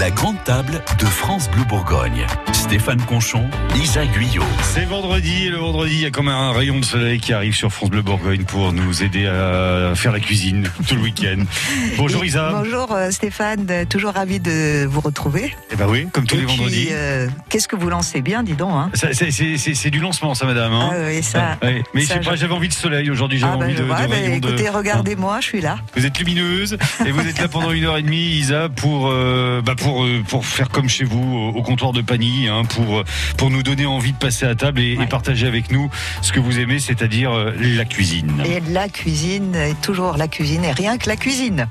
La 0.00 0.10
grande 0.10 0.42
table 0.44 0.82
de 0.98 1.04
France 1.04 1.50
Bleu 1.50 1.62
Bourgogne. 1.64 2.26
Stéphane 2.52 3.00
Conchon, 3.02 3.44
Lisa 3.74 4.06
Guyot. 4.06 4.42
C'est 4.62 4.84
vendredi 4.84 5.46
et 5.46 5.50
le 5.50 5.58
vendredi, 5.58 5.92
il 5.94 6.00
y 6.00 6.06
a 6.06 6.10
comme 6.10 6.28
un 6.28 6.52
rayon 6.52 6.78
de 6.78 6.84
soleil 6.84 7.18
qui 7.20 7.32
arrive 7.34 7.54
sur 7.54 7.70
France 7.70 7.90
Bleu 7.90 8.00
Bourgogne 8.00 8.44
pour 8.44 8.72
nous 8.72 9.02
aider 9.02 9.26
à 9.26 9.92
faire 9.94 10.12
la 10.12 10.20
cuisine 10.20 10.70
tout 10.88 10.94
le 10.94 11.02
week-end. 11.02 11.42
Bonjour 11.98 12.24
Et 12.24 12.28
Isa. 12.28 12.50
Bonjour 12.52 12.92
euh, 12.92 13.10
Stéphane, 13.10 13.66
toujours 13.90 14.12
ravi 14.12 14.40
de 14.40 14.86
vous 14.86 15.00
retrouver. 15.00 15.54
Eh 15.70 15.76
ben 15.76 15.86
oui, 15.88 16.06
comme 16.12 16.24
tous 16.26 16.36
Et 16.36 16.38
les 16.38 16.46
puis, 16.46 16.56
vendredis. 16.56 16.88
euh, 16.92 17.28
Qu'est-ce 17.50 17.68
que 17.68 17.76
vous 17.76 17.90
lancez 17.90 18.22
bien, 18.22 18.42
dis 18.42 18.54
donc. 18.54 18.72
Hein 18.72 18.90
c'est- 18.94 19.90
du 19.90 19.98
lancement, 19.98 20.34
ça, 20.34 20.46
madame. 20.46 20.72
hein 20.72 20.90
Ah 20.92 20.96
oui, 21.08 21.22
ça. 21.22 21.58
Ah. 21.60 21.66
Mais 21.92 22.02
je 22.02 22.06
sais 22.06 22.20
pas, 22.20 22.36
j'avais 22.36 22.54
envie 22.54 22.68
de 22.68 22.72
soleil 22.72 23.10
aujourd'hui, 23.10 23.38
j'avais 23.38 23.52
Ah 23.54 23.56
bah, 23.58 23.64
envie 23.66 23.74
de, 23.74 23.82
vois, 23.82 24.00
de 24.02 24.06
bah, 24.08 24.16
écoutez, 24.18 24.68
regardez-moi, 24.68 25.38
je 25.40 25.46
suis 25.46 25.60
là. 25.60 25.78
Vous 25.96 26.06
êtes 26.06 26.16
lumineuse 26.18 26.78
et 27.04 27.10
vous 27.10 27.26
êtes 27.26 27.38
là 27.40 27.48
pendant 27.48 27.72
une 27.72 27.84
heure 27.84 27.96
et 27.98 28.02
demie, 28.02 28.16
Isa, 28.36 28.68
pour 28.68 29.08
euh, 29.10 29.60
bah 29.64 29.74
pour 29.76 29.89
euh, 29.98 30.22
pour 30.26 30.46
faire 30.46 30.68
comme 30.68 30.88
chez 30.88 31.04
vous 31.04 31.52
au, 31.54 31.62
comptoir 31.62 31.92
de 31.92 32.00
Pagny, 32.00 32.48
hein, 32.48 32.62
pour 32.64 32.98
euh, 32.98 33.04
pour 33.36 33.50
nous 33.50 33.62
donner 33.62 33.86
envie 33.86 34.12
de 34.12 34.18
passer 34.18 34.46
à 34.46 34.54
table 34.54 34.80
et, 34.80 34.96
partager 35.08 35.46
avec 35.46 35.70
nous 35.70 35.90
ce 36.22 36.32
que 36.32 36.40
vous 36.40 36.58
aimez, 36.58 36.78
c'est-à-dire 36.78 37.32
euh, 37.32 37.52
la 37.58 37.84
cuisine. 37.84 38.42
Et 38.44 38.60
la 38.72 38.88
cuisine, 38.88 39.54
et 39.54 39.74
toujours 39.82 40.16
la 40.16 40.28
cuisine, 40.28 40.64
et 40.64 40.72
rien 40.72 40.98
que 40.98 41.08
la 41.08 41.16
cuisine. 41.16 41.68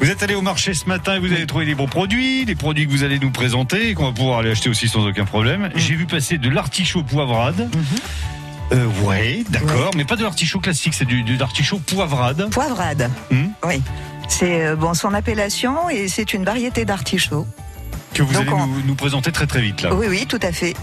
Vous 0.00 0.10
êtes 0.10 0.22
allé 0.22 0.34
au 0.34 0.42
marché 0.42 0.74
ce 0.74 0.86
matin 0.86 1.14
et 1.14 1.18
vous 1.18 1.32
avez 1.32 1.46
trouvé 1.46 1.64
des 1.64 1.74
bons 1.74 1.88
produits, 1.88 2.44
des 2.44 2.54
produits 2.54 2.86
que 2.86 2.90
vous 2.90 3.02
allez 3.02 3.18
nous 3.18 3.30
présenter 3.30 3.90
et 3.90 3.94
qu'on 3.94 4.04
va 4.04 4.12
pouvoir 4.12 4.40
aller 4.40 4.50
acheter 4.50 4.68
aussi 4.68 4.88
sans 4.88 5.06
aucun 5.06 5.24
problème. 5.24 5.70
J'ai 5.74 5.94
vu 5.94 6.06
passer 6.06 6.38
de 6.38 6.50
l'artichaut 6.50 7.02
poivrade. 7.02 7.68
Euh, 8.72 8.86
ouais, 9.04 9.44
d'accord, 9.48 9.92
mais 9.96 10.04
pas 10.04 10.16
de 10.16 10.22
l'artichaut 10.22 10.58
classique, 10.58 10.94
c'est 10.94 11.04
du, 11.04 11.22
de 11.22 11.38
l'artichaut 11.38 11.78
poivrade. 11.78 12.48
Poivrade. 12.50 13.10
Hum. 13.30 13.50
Oui. 13.64 13.80
C'est 14.28 14.66
euh, 14.66 14.76
bon 14.76 14.94
son 14.94 15.14
appellation 15.14 15.88
et 15.88 16.08
c'est 16.08 16.34
une 16.34 16.44
variété 16.44 16.84
d'artichaut. 16.84 17.46
Que 18.16 18.22
vous 18.22 18.32
Donc 18.32 18.42
allez 18.42 18.52
on- 18.52 18.66
nous, 18.66 18.82
nous 18.86 18.94
présenter 18.94 19.30
très 19.32 19.46
très 19.46 19.60
vite 19.60 19.82
là. 19.82 19.94
Oui, 19.94 20.06
oui, 20.08 20.26
tout 20.26 20.40
à 20.42 20.52
fait. 20.52 20.74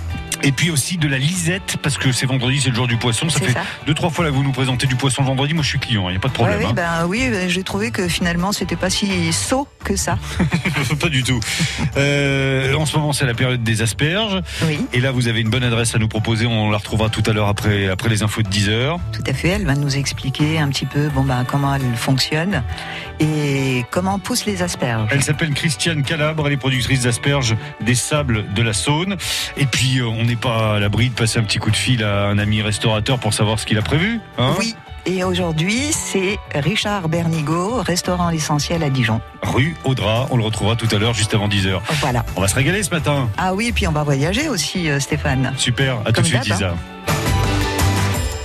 Et 0.45 0.51
puis 0.51 0.71
aussi 0.71 0.97
de 0.97 1.07
la 1.07 1.17
lisette, 1.17 1.77
parce 1.81 1.97
que 1.97 2.11
c'est 2.11 2.25
vendredi, 2.25 2.59
c'est 2.59 2.67
le 2.69 2.75
jour 2.75 2.85
du 2.85 2.97
poisson. 2.97 3.29
Ça 3.29 3.39
fait 3.39 3.53
ça. 3.53 3.61
deux, 3.87 3.93
trois 3.93 4.09
fois 4.09 4.25
là 4.25 4.31
que 4.31 4.35
vous 4.35 4.43
nous 4.43 4.51
présentez 4.51 4.87
du 4.87 4.95
poisson 4.97 5.23
vendredi. 5.23 5.53
Moi 5.53 5.63
je 5.63 5.69
suis 5.69 5.79
client, 5.79 6.09
il 6.09 6.11
n'y 6.11 6.17
a 6.17 6.19
pas 6.19 6.27
de 6.27 6.33
problème. 6.33 6.57
Ouais, 6.59 6.65
oui, 6.65 6.71
hein. 6.71 6.73
ben 6.75 7.07
oui, 7.07 7.21
euh, 7.31 7.47
j'ai 7.47 7.63
trouvé 7.63 7.91
que 7.91 8.09
finalement 8.09 8.51
c'était 8.51 8.75
pas 8.75 8.89
si 8.89 9.31
saut 9.31 9.69
que 9.85 9.95
ça. 9.95 10.17
pas 10.99 11.07
du 11.07 11.23
tout. 11.23 11.39
Euh, 11.95 12.73
en 12.75 12.85
ce 12.85 12.97
moment 12.97 13.13
c'est 13.13 13.25
la 13.25 13.33
période 13.33 13.63
des 13.63 13.81
asperges. 13.81 14.41
Oui, 14.67 14.79
Et 14.91 14.99
là 14.99 15.11
vous 15.11 15.29
avez 15.29 15.39
une 15.39 15.49
bonne 15.49 15.63
adresse 15.63 15.95
à 15.95 15.97
nous 15.97 16.09
proposer. 16.09 16.45
On 16.45 16.69
la 16.71 16.77
retrouvera 16.77 17.07
tout 17.09 17.23
à 17.25 17.31
l'heure 17.31 17.47
après, 17.47 17.87
après 17.87 18.09
les 18.09 18.21
infos 18.23 18.41
de 18.41 18.49
10 18.49 18.67
heures. 18.69 18.99
tout 19.13 19.23
à 19.25 19.33
fait. 19.33 19.49
Elle 19.49 19.65
va 19.65 19.75
nous 19.75 19.95
expliquer 19.95 20.59
un 20.59 20.67
petit 20.69 20.85
peu 20.85 21.07
bon 21.09 21.23
ben 21.23 21.45
comment 21.47 21.73
elle 21.73 21.95
fonctionne 21.95 22.63
et 23.21 23.85
comment 23.91 24.19
poussent 24.19 24.45
les 24.45 24.61
asperges. 24.61 25.07
Elle 25.11 25.23
s'appelle 25.23 25.53
Christiane 25.53 26.03
Calabre, 26.03 26.47
elle 26.47 26.53
est 26.53 26.57
productrice 26.57 27.01
d'asperges 27.01 27.22
des 27.81 27.95
sables 27.95 28.53
de 28.53 28.61
la 28.61 28.73
Saône. 28.73 29.15
Et 29.57 29.65
puis, 29.65 29.99
euh, 29.99 30.07
on 30.07 30.23
n'est 30.23 30.35
pas 30.35 30.75
à 30.75 30.79
l'abri 30.79 31.09
de 31.09 31.13
passer 31.15 31.39
un 31.39 31.43
petit 31.43 31.57
coup 31.59 31.71
de 31.71 31.75
fil 31.75 32.03
à 32.03 32.25
un 32.27 32.37
ami 32.37 32.61
restaurateur 32.61 33.19
pour 33.19 33.33
savoir 33.33 33.59
ce 33.59 33.65
qu'il 33.65 33.77
a 33.77 33.81
prévu. 33.81 34.19
hein? 34.37 34.53
Oui. 34.59 34.75
Et 35.05 35.25
aujourd'hui, 35.25 35.91
c'est 35.91 36.37
Richard 36.55 37.09
Bernigaud, 37.09 37.81
restaurant 37.81 38.29
l'essentiel 38.29 38.83
à 38.83 38.89
Dijon. 38.89 39.19
Rue 39.41 39.75
Audra, 39.83 40.27
on 40.31 40.37
le 40.37 40.43
retrouvera 40.43 40.77
tout 40.77 40.87
à 40.95 40.97
l'heure, 40.97 41.13
juste 41.13 41.33
avant 41.33 41.49
10h. 41.49 41.81
Voilà. 41.99 42.23
On 42.37 42.41
va 42.41 42.47
se 42.47 42.55
régaler 42.55 42.83
ce 42.83 42.89
matin. 42.89 43.27
Ah 43.37 43.53
oui, 43.53 43.67
et 43.67 43.71
puis 43.73 43.85
on 43.85 43.91
va 43.91 44.03
voyager 44.03 44.47
aussi, 44.47 44.89
euh, 44.89 45.01
Stéphane. 45.01 45.53
Super, 45.57 45.97
à 46.05 46.13
tout 46.13 46.21
de 46.21 46.27
suite 46.27 46.45
Isa. 46.47 46.75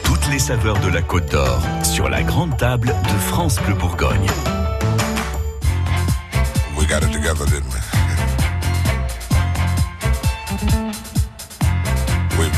Toutes 0.03 0.29
les 0.33 0.41
saveurs 0.41 0.79
de 0.81 0.89
la 0.89 1.01
Côte 1.03 1.31
d'Or 1.31 1.63
sur 1.85 2.09
la 2.09 2.23
grande 2.25 2.57
table 2.57 2.89
de 2.89 3.19
France 3.31 3.61
Bleu 3.65 3.75
Bourgogne. 3.75 4.27
We 6.77 6.87
got 6.89 7.03
it 7.07 7.13
together, 7.13 7.45
didn't 7.47 7.73
we? 7.73 7.88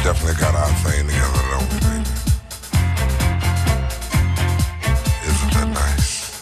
Definitely 0.03 0.41
got 0.41 0.55
our 0.55 0.73
thing 0.81 1.07
together, 1.07 1.43
don't 1.51 1.69
we, 1.73 1.79
baby? 1.81 2.09
Isn't 5.29 5.53
that 5.53 5.69
nice? 5.69 6.41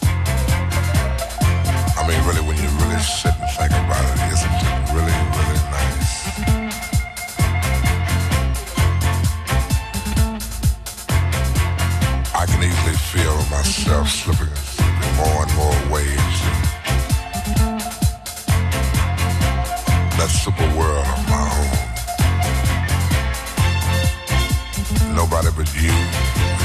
I 1.98 2.06
mean, 2.06 2.20
really, 2.26 2.42
when 2.46 2.56
you 2.56 2.68
really 2.78 3.00
sit 3.02 3.34
and 3.34 3.50
think 3.58 3.72
about 3.72 4.04
it, 4.06 4.18
isn't 4.30 4.54
it 4.62 4.74
really, 4.94 5.18
really 5.34 5.60
nice? 5.74 6.12
I 12.34 12.46
can 12.46 12.62
easily 12.62 12.96
feel 13.10 13.36
myself 13.50 14.08
slipping, 14.08 14.54
slipping 14.54 15.14
more 15.16 15.42
and 15.42 15.54
more 15.56 15.78
waves 15.92 16.38
that 20.18 20.30
super 20.30 20.68
world 20.76 21.06
of 21.06 21.28
my 21.28 21.42
own. 21.58 21.87
Nobody 25.18 25.48
but 25.56 25.74
you 25.74 26.57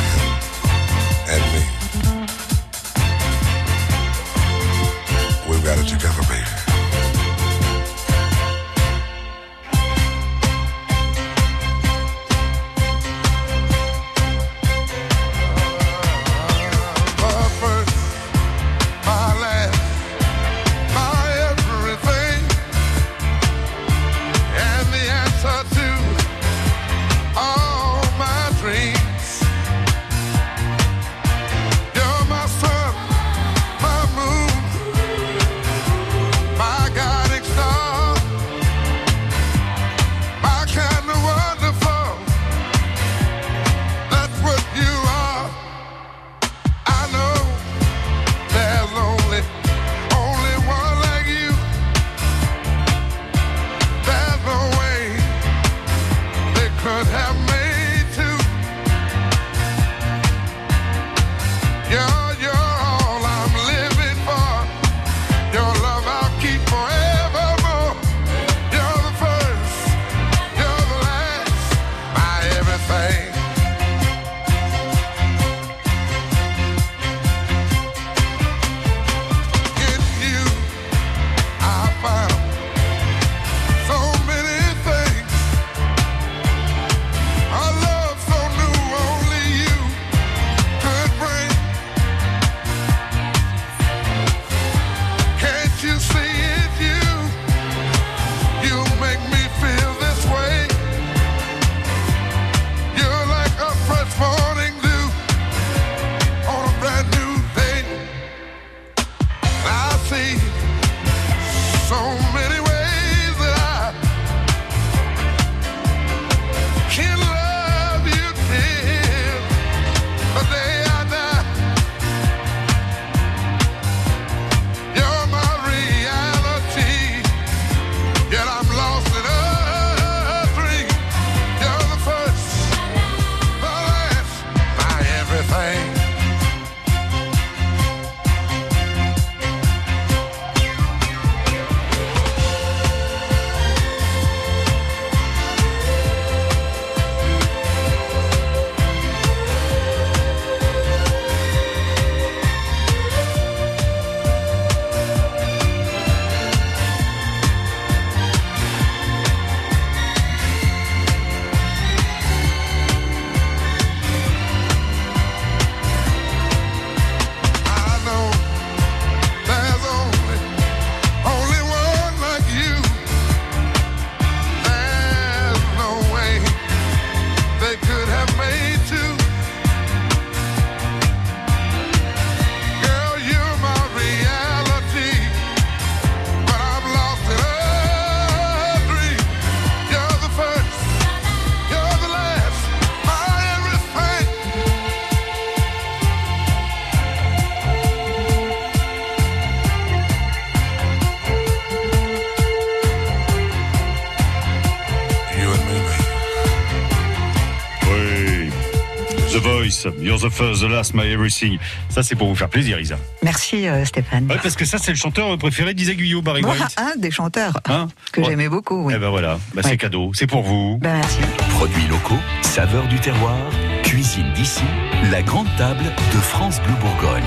You're 209.99 210.19
the 210.19 210.29
first, 210.31 210.61
the 210.61 210.69
last, 210.69 210.93
my 210.93 211.05
everything. 211.11 211.57
Ça, 211.89 212.03
c'est 212.03 212.15
pour 212.15 212.27
vous 212.27 212.35
faire 212.35 212.49
plaisir, 212.49 212.79
Isa. 212.79 212.95
Merci 213.23 213.67
euh, 213.67 213.83
Stéphane. 213.85 214.27
Ouais, 214.29 214.37
parce 214.41 214.55
que 214.55 214.65
ça, 214.65 214.77
c'est 214.77 214.91
le 214.91 214.97
chanteur 214.97 215.37
préféré 215.37 215.73
d'Isa 215.73 215.93
Guyot, 215.93 216.21
Barry 216.21 216.41
Moi, 216.41 216.55
un 216.77 216.95
des 216.97 217.11
chanteurs 217.11 217.59
Hein 217.67 217.87
que 218.11 218.21
Ouais. 218.21 218.27
j'aimais 218.29 218.49
beaucoup. 218.49 218.83
Oui. 218.85 218.93
Eh 218.95 218.99
ben 218.99 219.09
voilà, 219.09 219.39
bah, 219.53 219.61
c'est 219.63 219.77
cadeau, 219.77 220.11
c'est 220.13 220.27
pour 220.27 220.43
vous. 220.43 220.77
Ben, 220.81 220.93
merci. 220.95 221.19
Produits 221.51 221.87
locaux, 221.89 222.19
saveurs 222.41 222.87
du 222.87 222.99
terroir, 222.99 223.37
cuisine 223.83 224.31
d'ici, 224.33 224.63
la 225.11 225.21
grande 225.21 225.47
table 225.57 225.83
de 225.83 226.17
France 226.19 226.59
Bleu 226.61 226.73
Bourgogne. 226.81 227.23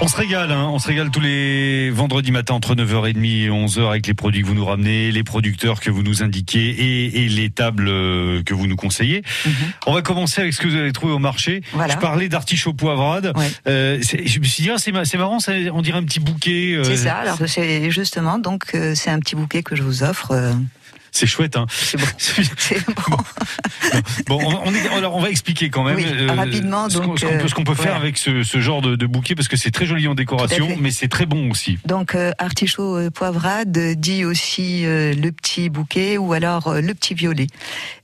On 0.00 0.06
se 0.06 0.16
régale, 0.16 0.52
hein, 0.52 0.68
on 0.70 0.78
se 0.78 0.86
régale 0.86 1.10
tous 1.10 1.18
les 1.20 1.90
vendredis 1.90 2.30
matins 2.30 2.54
entre 2.54 2.76
9h30 2.76 3.24
et 3.44 3.48
11h 3.50 3.90
avec 3.90 4.06
les 4.06 4.14
produits 4.14 4.42
que 4.42 4.46
vous 4.46 4.54
nous 4.54 4.64
ramenez, 4.64 5.10
les 5.10 5.24
producteurs 5.24 5.80
que 5.80 5.90
vous 5.90 6.04
nous 6.04 6.22
indiquez 6.22 6.68
et, 6.68 7.24
et 7.24 7.28
les 7.28 7.50
tables 7.50 7.88
euh, 7.88 8.42
que 8.44 8.54
vous 8.54 8.68
nous 8.68 8.76
conseillez. 8.76 9.22
Mhm. 9.44 9.52
On 9.86 9.92
va 9.94 10.02
commencer 10.02 10.40
avec 10.40 10.54
ce 10.54 10.60
que 10.60 10.68
vous 10.68 10.76
avez 10.76 10.92
trouvé 10.92 11.12
au 11.12 11.18
marché. 11.18 11.62
Voilà. 11.72 11.94
Je 11.94 11.98
parlais 11.98 12.28
d'artichaut 12.28 12.74
poivrade. 12.74 13.32
Ouais. 13.36 13.50
Euh, 13.66 13.98
c'est- 14.02 14.24
je 14.24 14.38
me 14.38 14.44
suis 14.44 14.62
dit, 14.62 14.70
ah, 14.70 14.78
c'est 14.78 14.92
ma- 14.92 15.04
c'est 15.04 15.18
marrant, 15.18 15.40
ça, 15.40 15.52
on 15.72 15.82
dirait 15.82 15.98
un 15.98 16.04
petit 16.04 16.20
bouquet. 16.20 16.74
euh, 16.76 16.84
C'est 16.84 16.96
ça. 16.96 17.16
Alors 17.16 17.38
c'est 17.48 17.90
justement 17.90 18.38
donc 18.38 18.66
euh, 18.76 18.94
c'est 18.94 19.10
un 19.10 19.18
petit 19.18 19.34
bouquet 19.34 19.64
que 19.64 19.74
je 19.74 19.82
vous 19.82 20.04
offre. 20.04 20.32
Euh, 21.08 21.10
C'est 21.12 21.26
chouette, 21.26 21.56
hein. 21.56 21.66
c'est 21.70 21.98
bon. 21.98 22.06
Bon. 24.26 24.38
Bon, 24.38 24.60
on, 24.64 24.74
est- 24.74 24.88
alors 24.88 25.14
on 25.16 25.20
va 25.20 25.30
expliquer 25.30 25.70
quand 25.70 25.82
même 25.82 25.96
Oui, 25.96 26.26
rapidement, 26.28 26.88
ce 26.88 26.98
qu'on 26.98 27.06
donc, 27.08 27.18
ce 27.20 27.54
qu'on 27.54 27.64
peut, 27.64 27.72
euh, 27.72 27.74
faire 27.74 27.96
avec 27.96 28.18
ce, 28.18 28.42
ce 28.42 28.60
genre 28.60 28.82
de, 28.82 28.96
de 28.96 29.06
bouquet 29.06 29.34
parce 29.34 29.48
que 29.48 29.56
c'est 29.56 29.70
très 29.70 29.86
joli 29.86 30.06
en 30.08 30.14
décoration, 30.14 30.76
mais 30.80 30.90
c'est 30.90 31.08
très 31.08 31.26
bon 31.26 31.50
aussi. 31.50 31.78
Donc 31.86 32.14
euh, 32.14 32.32
artichaut 32.38 32.96
euh, 32.98 33.10
poivrade 33.10 33.76
euh, 33.76 33.94
dit 33.94 34.24
aussi 34.24 34.84
euh, 34.84 35.14
le 35.14 35.32
petit 35.32 35.70
bouquet 35.70 36.18
ou 36.18 36.32
alors 36.32 36.68
euh, 36.68 36.80
le 36.80 36.94
petit 36.94 37.14
violet. 37.14 37.46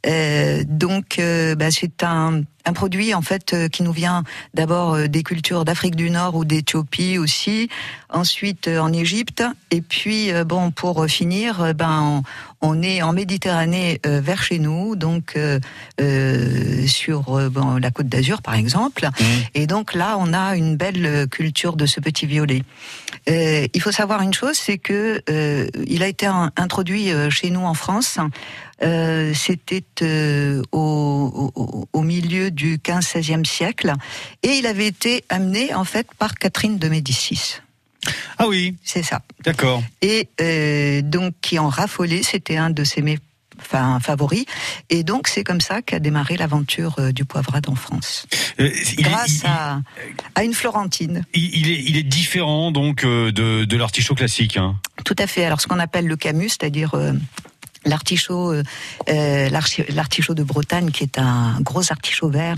Euh, 0.07 0.65
donc 0.67 1.19
euh, 1.19 1.55
bah, 1.55 1.71
c'est 1.71 2.03
un 2.03 2.43
un 2.65 2.73
produit 2.73 3.15
en 3.15 3.23
fait 3.23 3.53
euh, 3.53 3.69
qui 3.69 3.83
nous 3.83 3.93
vient 3.93 4.25
d'abord 4.55 4.95
euh, 4.95 5.07
des 5.09 5.23
cultures 5.23 5.65
d'Afrique 5.65 5.97
du 5.97 6.11
Nord 6.11 6.35
ou 6.35 6.45
d'Éthiopie 6.45 7.19
aussi, 7.19 7.69
ensuite 8.09 8.69
euh, 8.69 8.79
en 8.79 8.93
Égypte 8.93 9.43
et 9.71 9.81
puis 9.81 10.31
bon 10.47 10.71
pour 10.71 11.07
finir 11.07 11.75
ben 11.75 12.23
on, 12.63 12.69
on 12.69 12.83
est 12.83 13.03
en 13.03 13.13
Méditerranée 13.13 14.01
euh, 14.07 14.21
vers 14.21 14.43
chez 14.43 14.59
nous 14.59 14.97
donc 14.97 15.35
euh, 15.37 15.59
euh, 16.01 16.87
sur 16.87 17.23
bon, 17.51 17.77
la 17.77 17.91
Côte 17.91 18.09
d'Azur 18.09 18.41
par 18.43 18.55
exemple 18.55 19.09
et 19.55 19.67
donc 19.67 19.95
là 19.95 20.17
on 20.19 20.33
a 20.33 20.57
une 20.57 20.77
belle 20.77 21.27
culture 21.31 21.77
de 21.77 21.87
ce 21.87 22.01
petit 22.01 22.27
violet. 22.27 22.63
Euh, 23.29 23.67
il 23.73 23.81
faut 23.81 23.93
savoir 23.93 24.21
une 24.23 24.35
chose, 24.35 24.57
c'est 24.57 24.77
que 24.79 25.23
euh, 25.31 25.67
il 25.87 26.03
a 26.03 26.09
été 26.09 26.27
un- 26.27 26.53
introduit 26.57 27.09
chez 27.31 27.51
nous 27.51 27.63
en 27.65 27.75
France. 27.75 28.19
Euh, 28.83 29.33
C'était 29.35 29.85
euh, 30.03 30.63
au, 30.73 31.53
au, 31.55 31.89
au 31.93 32.03
milieu 32.03 32.51
du 32.51 32.79
15-16e 32.79 33.45
siècle, 33.47 33.93
et 34.43 34.49
il 34.59 34.67
avait 34.67 34.87
été 34.89 35.25
amené 35.29 35.73
en 35.75 35.85
fait 35.85 36.07
par 36.19 36.35
Catherine 36.35 36.79
de 36.79 36.89
Médicis. 36.89 37.57
Ah 38.39 38.47
oui, 38.49 38.77
C'est 38.85 39.03
ça. 39.03 39.23
d'accord. 39.45 39.83
Et 40.03 40.29
euh, 40.41 41.01
donc 41.03 41.35
qui 41.41 41.59
en 41.59 41.69
raffolait, 41.69 42.23
c'était 42.23 42.57
un 42.59 42.69
de 42.71 42.85
ses 42.85 43.03
enfin, 43.61 43.99
favoris. 44.01 44.45
Et 44.91 45.05
donc 45.05 45.29
c'est 45.29 45.43
comme 45.45 45.61
ça 45.63 45.81
qu'a 45.81 46.01
démarré 46.01 46.37
l'aventure 46.37 46.97
du 47.15 47.25
poivrade 47.25 47.67
en 47.69 47.77
France, 47.77 48.27
est, 48.59 49.01
grâce 49.01 49.39
il- 49.45 49.47
à, 50.35 50.45
une 50.45 50.53
Florentine. 50.53 51.25
il- 51.33 51.71
est, 51.71 51.81
il 51.87 51.97
est 51.97 52.03
différent 52.03 52.73
donc 52.73 53.05
de, 53.07 53.31
de 53.65 53.77
l'artichaut 53.77 54.15
classique. 54.17 54.57
Hein. 54.59 54.75
Tout 55.05 55.17
à 55.19 55.27
fait. 55.27 55.45
Alors, 55.45 55.61
ce 55.63 55.67
qu'on 55.67 55.79
appelle 55.79 56.07
le 56.07 56.17
camus, 56.17 56.51
c'est-à-dire 56.51 56.95
l'artichaut, 57.85 58.53
euh, 58.53 58.63
euh, 59.09 59.49
l'artichaut 59.91 60.35
de 60.35 60.43
Bretagne, 60.43 60.91
qui 60.91 61.03
est 61.05 61.19
un 61.19 61.59
gros 61.61 61.91
artichaut 61.93 62.29
vert 62.31 62.57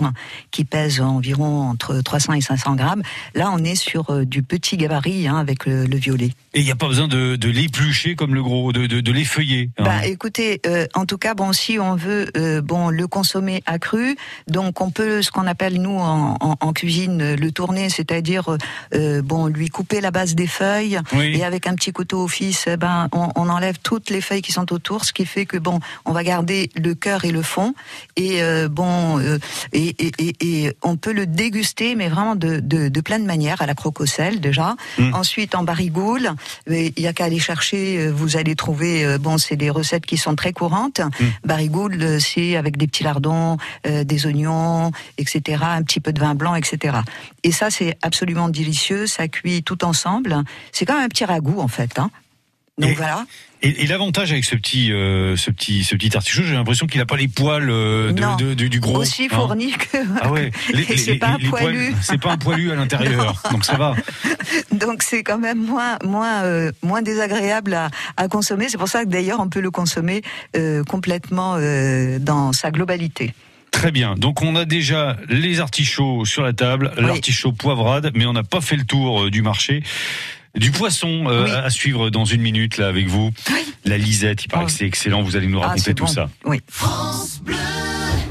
qui 0.51 0.65
pèse 0.65 1.01
environ 1.01 1.63
entre 1.69 2.01
300 2.01 2.35
et 2.35 2.41
500 2.41 2.75
grammes. 2.77 3.03
Là, 3.35 3.51
on 3.53 3.59
est 3.65 3.75
sur 3.75 4.11
euh, 4.11 4.25
du 4.25 4.43
petit 4.43 4.77
gabarit 4.77 5.27
hein, 5.29 5.37
avec 5.37 5.67
le, 5.67 5.85
le 5.87 5.97
violet. 5.97 6.31
Et 6.55 6.61
il 6.61 6.65
n'y 6.65 6.71
a 6.71 6.77
pas 6.77 6.89
besoin 6.89 7.09
de, 7.09 7.37
de 7.37 7.49
l'éplucher 7.49 8.15
comme 8.15 8.35
le 8.35 8.43
gros, 8.43 8.73
de, 8.73 8.87
de, 8.87 9.01
de 9.01 9.13
l'effeuiller. 9.13 9.71
hein. 9.79 9.85
Bah, 9.85 10.07
écoutez, 10.07 10.61
euh, 10.67 10.87
en 10.95 11.05
tout 11.07 11.19
cas, 11.19 11.35
bon, 11.35 11.53
si 11.53 11.79
on 11.79 11.97
veut, 11.97 12.31
euh, 12.37 12.63
bon, 12.63 12.89
le 12.89 13.07
consommer 13.07 13.63
à 13.67 13.79
cru, 13.79 14.17
donc 14.49 14.81
on 14.81 14.91
peut, 14.91 15.23
ce 15.23 15.31
qu'on 15.31 15.47
appelle 15.47 15.81
nous 15.81 15.99
en, 15.99 16.37
en- 16.41 16.57
en 16.61 16.73
cuisine, 16.73 17.35
le 17.35 17.53
tourner, 17.53 17.89
c'est-à-dire, 17.91 18.57
bon, 19.23 19.47
lui 19.49 19.69
couper 19.69 20.01
la 20.01 20.11
base 20.11 20.35
des 20.35 20.47
feuilles 20.47 20.99
Oui. 21.13 21.37
et 21.37 21.45
avec 21.45 21.67
un 21.67 21.75
petit 21.75 21.93
couteau 21.93 22.23
au 22.25 22.29
fils, 22.29 22.65
eh 22.67 22.77
ben, 22.77 23.09
on, 23.13 23.29
on 23.37 23.49
enlève 23.49 23.77
toutes 23.83 24.11
les 24.11 24.21
feuilles 24.21 24.43
qui 24.43 24.53
sont 24.53 24.73
autour, 24.73 25.05
ce 25.05 25.13
qui 25.17 25.27
fait 25.27 25.47
que 25.47 25.57
bon, 25.57 25.81
on 26.05 26.13
va 26.13 26.23
garder 26.23 26.71
le 26.77 26.95
cœur 26.95 27.25
et 27.25 27.33
le 27.33 27.43
fond, 27.43 27.75
et 28.17 28.43
euh, 28.43 28.69
bon, 28.69 29.19
euh, 29.19 29.39
et, 29.73 29.89
et, 30.07 30.13
et, 30.19 30.37
et 30.67 30.77
on 30.83 30.97
peut 30.97 31.13
le 31.13 31.27
déguster, 31.27 31.95
mais 31.97 32.09
vraiment 32.09 32.37
de, 32.37 32.61
de, 32.61 32.89
de 32.89 33.01
plein 33.01 33.19
de 33.19 33.25
manières, 33.25 33.63
à 33.63 33.67
la 33.67 33.75
crocoselle 33.75 34.41
déjà. 34.41 34.77
Mm. 34.99 35.15
Ensuite, 35.15 35.55
en 35.55 35.63
barigoule, 35.65 36.31
il 36.69 37.01
y 37.01 37.07
a 37.07 37.13
qu'à 37.13 37.25
aller 37.25 37.39
chercher. 37.39 37.99
euh, 37.99 38.11
Vous 38.13 38.37
allez 38.37 38.55
trouver, 38.57 39.17
bon, 39.19 39.39
c'est 39.39 39.57
des 39.57 39.71
recettes 39.71 40.07
qui 40.07 40.17
sont 40.19 40.35
très 40.37 40.53
courantes. 40.53 41.01
Barigoule, 41.45 41.97
euh, 42.03 42.19
c'est 42.21 42.57
avec 42.57 42.77
des 42.77 42.87
petits 42.87 43.05
lardons, 43.05 43.57
euh, 43.87 44.05
des 44.05 44.27
oignons, 44.27 44.91
etc., 45.19 45.63
un 45.63 45.83
petit 45.83 46.01
peu 46.01 46.13
de 46.13 46.21
vin 46.21 46.35
blanc, 46.35 46.55
etc. 46.55 46.99
Et 47.43 47.53
ça, 47.53 47.71
c'est 47.71 47.97
absolument 48.03 48.49
délicieux. 48.51 49.07
Ça 49.07 49.29
cuit 49.29 49.63
tout 49.63 49.85
ensemble. 49.85 50.37
C'est 50.73 50.85
comme 50.87 50.97
un 51.01 51.09
petit 51.09 51.25
ragoût, 51.25 51.61
en 51.61 51.69
fait. 51.69 51.99
Hein. 51.99 52.11
Donc 52.79 52.91
Et- 52.91 52.95
voilà. 52.95 53.25
Et, 53.63 53.85
et 53.85 53.87
l'avantage 53.87 54.33
avec 54.33 54.45
ce 54.45 54.55
petit, 54.55 54.93
euh, 54.93 55.35
ce 55.37 55.51
petit, 55.51 55.83
ce 55.83 55.95
petit 55.97 56.15
artichaut, 56.15 56.43
j'ai 56.43 56.53
l'impression 56.53 56.87
qu'il 56.87 57.01
n'a 57.01 57.07
pas 57.07 57.17
les 57.17 57.27
poils 57.27 57.71
euh, 57.71 58.13
de, 58.13 58.21
Non. 58.21 58.37
de- 58.37 58.53
de- 58.55 58.67
du 58.69 58.81
gros. 58.81 58.99
Aussi 58.99 59.25
hein. 59.25 59.35
fourni 59.35 59.73
que. 59.73 59.97
Ah 60.21 60.31
ouais, 60.31 60.51
c'est 60.97 61.15
pas 61.17 61.29
un 61.29 61.39
poils- 61.39 61.49
poilu. 61.63 61.95
c'est 62.03 62.21
pas 62.21 62.33
un 62.33 62.37
poilu 62.37 62.71
à 62.71 62.75
l'intérieur, 62.75 63.43
donc 63.51 63.65
ça 63.65 63.77
va. 63.77 63.95
Donc 64.73 65.03
c'est 65.03 65.23
quand 65.23 65.39
même 65.39 65.59
moins 65.65 65.97
moins 66.05 66.43
euh, 66.45 66.71
moins 66.83 67.01
désagréable 67.03 67.73
à, 67.75 67.91
à 68.19 68.29
consommer. 68.29 68.69
C'est 68.69 68.79
pour 68.79 68.89
ça 68.89 69.05
que 69.05 69.09
d'ailleurs 69.09 69.41
on 69.41 69.49
peut 69.49 69.61
le 69.61 69.71
consommer 69.71 70.23
complètement 70.87 71.57
dans 72.21 72.53
sa 72.53 72.71
globalité. 72.71 73.33
Très 73.71 73.91
bien. 73.91 74.15
Donc 74.17 74.43
on 74.43 74.55
a 74.57 74.65
déjà 74.65 75.17
les 75.29 75.61
artichauts 75.61 76.25
sur 76.25 76.43
la 76.43 76.53
table, 76.53 76.93
Oui. 76.99 77.05
l'artichaut 77.07 77.53
poivrade, 77.53 78.11
mais 78.15 78.25
on 78.27 78.33
n'a 78.33 78.43
pas 78.43 78.61
fait 78.61 78.77
le 78.77 78.85
tour 78.85 79.31
du 79.31 79.43
marché. 79.43 79.83
Du 80.57 80.71
poisson 80.71 81.25
euh, 81.29 81.45
Oui. 81.45 81.51
à 81.51 81.71
suivre 81.71 82.11
dans 82.11 82.25
une 82.25 82.41
minute 82.41 82.79
là 82.79 82.89
avec 82.89 83.07
vous. 83.09 83.31
La 83.85 83.99
Lisette, 83.99 84.45
il 84.45 84.49
paraît 84.49 84.65
Oh. 84.65 84.67
que 84.67 84.73
c'est 84.73 84.87
excellent. 84.87 85.23
Vous 85.23 85.37
allez 85.37 85.47
nous 85.47 85.61
Ah, 85.63 85.69
raconter 85.69 85.95
tout 85.95 86.05
bon. 86.05 86.11
ça. 86.11 86.29
Oui. 86.45 86.61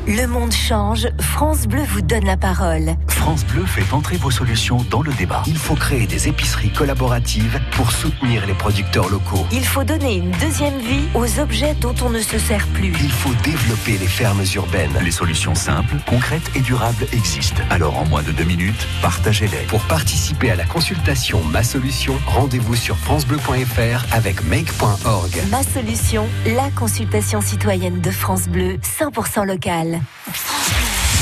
Le 0.07 0.27
monde 0.27 0.51
change, 0.51 1.07
France 1.19 1.65
Bleu 1.65 1.81
vous 1.81 2.03
donne 2.03 2.25
la 2.25 2.37
parole. 2.37 2.95
France 3.07 3.43
Bleu 3.43 3.65
fait 3.65 3.91
entrer 3.91 4.17
vos 4.17 4.29
solutions 4.29 4.85
dans 4.91 5.01
le 5.01 5.11
débat. 5.13 5.41
Il 5.47 5.57
faut 5.57 5.73
créer 5.73 6.05
des 6.05 6.27
épiceries 6.27 6.69
collaboratives 6.69 7.59
pour 7.71 7.91
soutenir 7.91 8.45
les 8.45 8.53
producteurs 8.53 9.09
locaux. 9.09 9.47
Il 9.51 9.65
faut 9.65 9.83
donner 9.83 10.17
une 10.17 10.29
deuxième 10.29 10.77
vie 10.77 11.07
aux 11.15 11.39
objets 11.39 11.73
dont 11.81 11.95
on 12.03 12.11
ne 12.11 12.19
se 12.19 12.37
sert 12.37 12.67
plus. 12.67 12.93
Il 13.01 13.11
faut 13.11 13.33
développer 13.43 13.97
les 13.97 14.05
fermes 14.05 14.43
urbaines. 14.53 14.95
Les 15.03 15.09
solutions 15.09 15.55
simples, 15.55 15.95
concrètes 16.05 16.51
et 16.55 16.59
durables 16.59 17.07
existent. 17.11 17.63
Alors 17.71 17.97
en 17.97 18.05
moins 18.05 18.21
de 18.21 18.31
deux 18.31 18.43
minutes, 18.43 18.87
partagez-les. 19.01 19.65
Pour 19.69 19.81
participer 19.87 20.51
à 20.51 20.55
la 20.55 20.65
consultation 20.65 21.41
Ma 21.45 21.63
Solution, 21.63 22.15
rendez-vous 22.27 22.75
sur 22.75 22.95
francebleu.fr 22.97 24.05
avec 24.13 24.43
make.org. 24.43 25.31
Ma 25.49 25.63
solution, 25.63 26.27
la 26.45 26.69
consultation 26.75 27.41
citoyenne 27.41 28.01
de 28.01 28.11
France 28.11 28.47
Bleu, 28.47 28.77
100% 28.99 29.47
locale. 29.47 29.94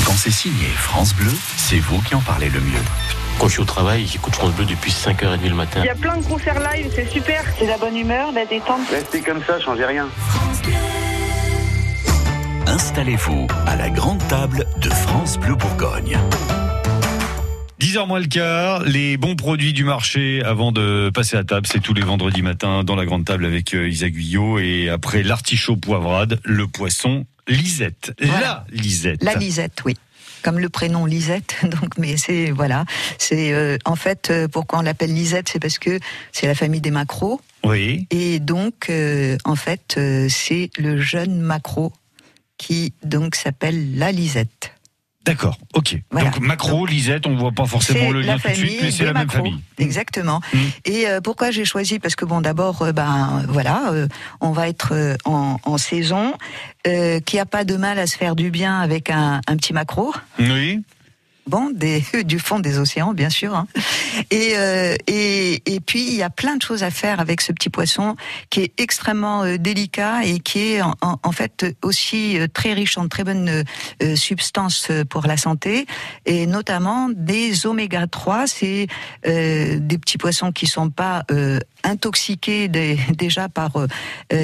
Quand 0.04 0.14
c'est 0.16 0.30
signé 0.30 0.66
France 0.76 1.14
Bleu, 1.14 1.32
c'est 1.56 1.78
vous 1.78 2.00
qui 2.02 2.14
en 2.14 2.20
parlez 2.20 2.50
le 2.50 2.60
mieux. 2.60 2.82
Quand 3.38 3.48
je 3.48 3.54
suis 3.54 3.62
au 3.62 3.66
travail, 3.66 4.06
j'écoute 4.06 4.34
France 4.34 4.52
Bleu 4.52 4.64
depuis 4.64 4.92
5h30 4.92 5.48
le 5.48 5.54
matin. 5.54 5.80
Il 5.82 5.86
y 5.86 5.90
a 5.90 5.94
plein 5.94 6.16
de 6.16 6.24
concerts 6.24 6.60
live, 6.72 6.90
c'est 6.94 7.10
super. 7.10 7.42
C'est 7.58 7.66
la 7.66 7.78
bonne 7.78 7.96
humeur, 7.96 8.32
la 8.32 8.46
détente. 8.46 8.88
Restez 8.90 9.20
comme 9.20 9.42
ça, 9.44 9.58
changez 9.60 9.84
rien. 9.84 10.08
Installez-vous 12.66 13.46
à 13.66 13.76
la 13.76 13.90
grande 13.90 14.26
table 14.28 14.66
de 14.80 14.90
France 14.90 15.38
Bleu 15.38 15.54
Bourgogne. 15.54 16.18
10h 17.80 18.06
moins 18.06 18.20
le 18.20 18.26
quart, 18.26 18.82
les 18.84 19.16
bons 19.16 19.36
produits 19.36 19.72
du 19.72 19.84
marché 19.84 20.42
avant 20.42 20.72
de 20.72 21.10
passer 21.12 21.36
à 21.36 21.44
table, 21.44 21.66
c'est 21.70 21.80
tous 21.80 21.92
les 21.92 22.02
vendredis 22.02 22.42
matins 22.42 22.82
dans 22.82 22.96
la 22.96 23.04
grande 23.04 23.24
table 23.24 23.44
avec 23.44 23.74
euh, 23.74 23.88
Isa 23.88 24.08
Guyot 24.08 24.58
et 24.58 24.88
après 24.88 25.22
l'artichaut 25.22 25.76
poivrade, 25.76 26.40
le 26.44 26.66
poisson 26.66 27.26
Lisette. 27.48 28.12
Voilà. 28.20 28.64
La 28.70 28.82
Lisette. 28.82 29.22
La 29.22 29.34
Lisette, 29.34 29.78
oui. 29.84 29.94
Comme 30.42 30.58
le 30.58 30.68
prénom 30.68 31.06
Lisette, 31.06 31.56
donc 31.62 31.96
mais 31.96 32.18
c'est 32.18 32.50
voilà, 32.50 32.84
c'est 33.16 33.54
euh, 33.54 33.78
en 33.86 33.96
fait 33.96 34.28
euh, 34.30 34.46
pourquoi 34.46 34.80
on 34.80 34.82
l'appelle 34.82 35.14
Lisette, 35.14 35.48
c'est 35.48 35.58
parce 35.58 35.78
que 35.78 35.98
c'est 36.32 36.46
la 36.46 36.54
famille 36.54 36.82
des 36.82 36.90
macros 36.90 37.40
Oui. 37.64 38.06
et 38.10 38.40
donc 38.40 38.90
euh, 38.90 39.38
en 39.44 39.56
fait 39.56 39.94
euh, 39.96 40.28
c'est 40.28 40.68
le 40.76 41.00
jeune 41.00 41.40
macro 41.40 41.94
qui 42.58 42.92
donc 43.02 43.36
s'appelle 43.36 43.96
la 43.96 44.12
Lisette. 44.12 44.73
D'accord, 45.24 45.56
ok. 45.72 45.96
Voilà. 46.10 46.30
Donc 46.30 46.40
macro, 46.40 46.84
Lisette, 46.84 47.26
on 47.26 47.34
voit 47.34 47.52
pas 47.52 47.64
forcément 47.64 48.10
le 48.10 48.20
lien 48.20 48.38
tout 48.38 48.48
de 48.48 48.54
suite, 48.54 48.78
mais 48.82 48.90
c'est 48.90 49.04
la 49.04 49.14
même 49.14 49.22
macros. 49.26 49.38
famille. 49.38 49.60
Exactement. 49.78 50.40
Mm. 50.52 50.58
Et 50.84 51.08
euh, 51.08 51.20
pourquoi 51.22 51.50
j'ai 51.50 51.64
choisi? 51.64 51.98
Parce 51.98 52.14
que 52.14 52.26
bon, 52.26 52.42
d'abord, 52.42 52.82
euh, 52.82 52.92
ben 52.92 53.42
voilà, 53.48 53.90
euh, 53.92 54.06
on 54.42 54.52
va 54.52 54.68
être 54.68 54.92
euh, 54.92 55.16
en, 55.24 55.56
en 55.62 55.78
saison, 55.78 56.34
euh, 56.86 57.20
qui 57.20 57.38
a 57.38 57.46
pas 57.46 57.64
de 57.64 57.76
mal 57.76 57.98
à 57.98 58.06
se 58.06 58.16
faire 58.18 58.36
du 58.36 58.50
bien 58.50 58.78
avec 58.80 59.08
un, 59.08 59.40
un 59.46 59.56
petit 59.56 59.72
macro. 59.72 60.12
Oui. 60.38 60.82
Bon, 61.46 61.70
des, 61.74 62.02
du 62.24 62.38
fond 62.38 62.58
des 62.58 62.78
océans, 62.78 63.12
bien 63.12 63.30
sûr. 63.30 63.54
hein. 63.54 63.66
Et, 64.30 64.52
euh, 64.56 64.96
et, 65.06 65.62
et 65.74 65.80
puis, 65.80 66.06
il 66.06 66.14
y 66.14 66.22
a 66.22 66.30
plein 66.30 66.56
de 66.56 66.62
choses 66.62 66.82
à 66.82 66.90
faire 66.90 67.20
avec 67.20 67.40
ce 67.40 67.52
petit 67.52 67.68
poisson 67.68 68.16
qui 68.50 68.60
est 68.60 68.72
extrêmement 68.80 69.42
euh, 69.42 69.58
délicat 69.58 70.24
et 70.24 70.38
qui 70.40 70.60
est 70.74 70.82
en, 70.82 70.94
en- 71.02 71.18
en 71.22 71.32
fait 71.32 71.66
aussi 71.82 72.38
euh, 72.38 72.46
très 72.52 72.72
riche 72.72 72.96
en 72.96 73.08
très 73.08 73.24
bonnes 73.24 73.64
euh, 74.02 74.16
substances 74.16 74.90
pour 75.10 75.26
la 75.26 75.36
santé 75.36 75.86
et 76.26 76.46
notamment 76.46 77.08
des 77.14 77.66
oméga 77.66 78.06
3. 78.06 78.46
C'est 78.46 78.86
euh, 79.26 79.78
des 79.80 79.98
petits 79.98 80.18
poissons 80.18 80.50
qui 80.52 80.66
sont 80.66 80.88
pas 80.90 81.24
euh, 81.30 81.58
intoxiqués 81.82 82.68
dé- 82.68 82.98
déjà 83.18 83.48
par 83.48 83.72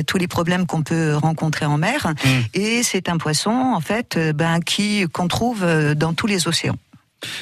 tous 0.07 0.19
les 0.19 0.29
problèmes 0.29 0.67
qu'on 0.67 0.83
peut 0.83 1.17
rencontrer 1.17 1.65
en 1.67 1.79
mer. 1.79 2.13
Et 2.55 2.83
c'est 2.83 3.09
un 3.09 3.17
poisson 3.17 3.51
en 3.51 3.81
fait 3.81 4.19
ben, 4.35 4.61
qui 4.61 5.07
qu'on 5.13 5.29
trouve 5.29 5.65
dans 5.95 6.13
tous 6.13 6.27
les 6.27 6.47
océans. 6.49 6.77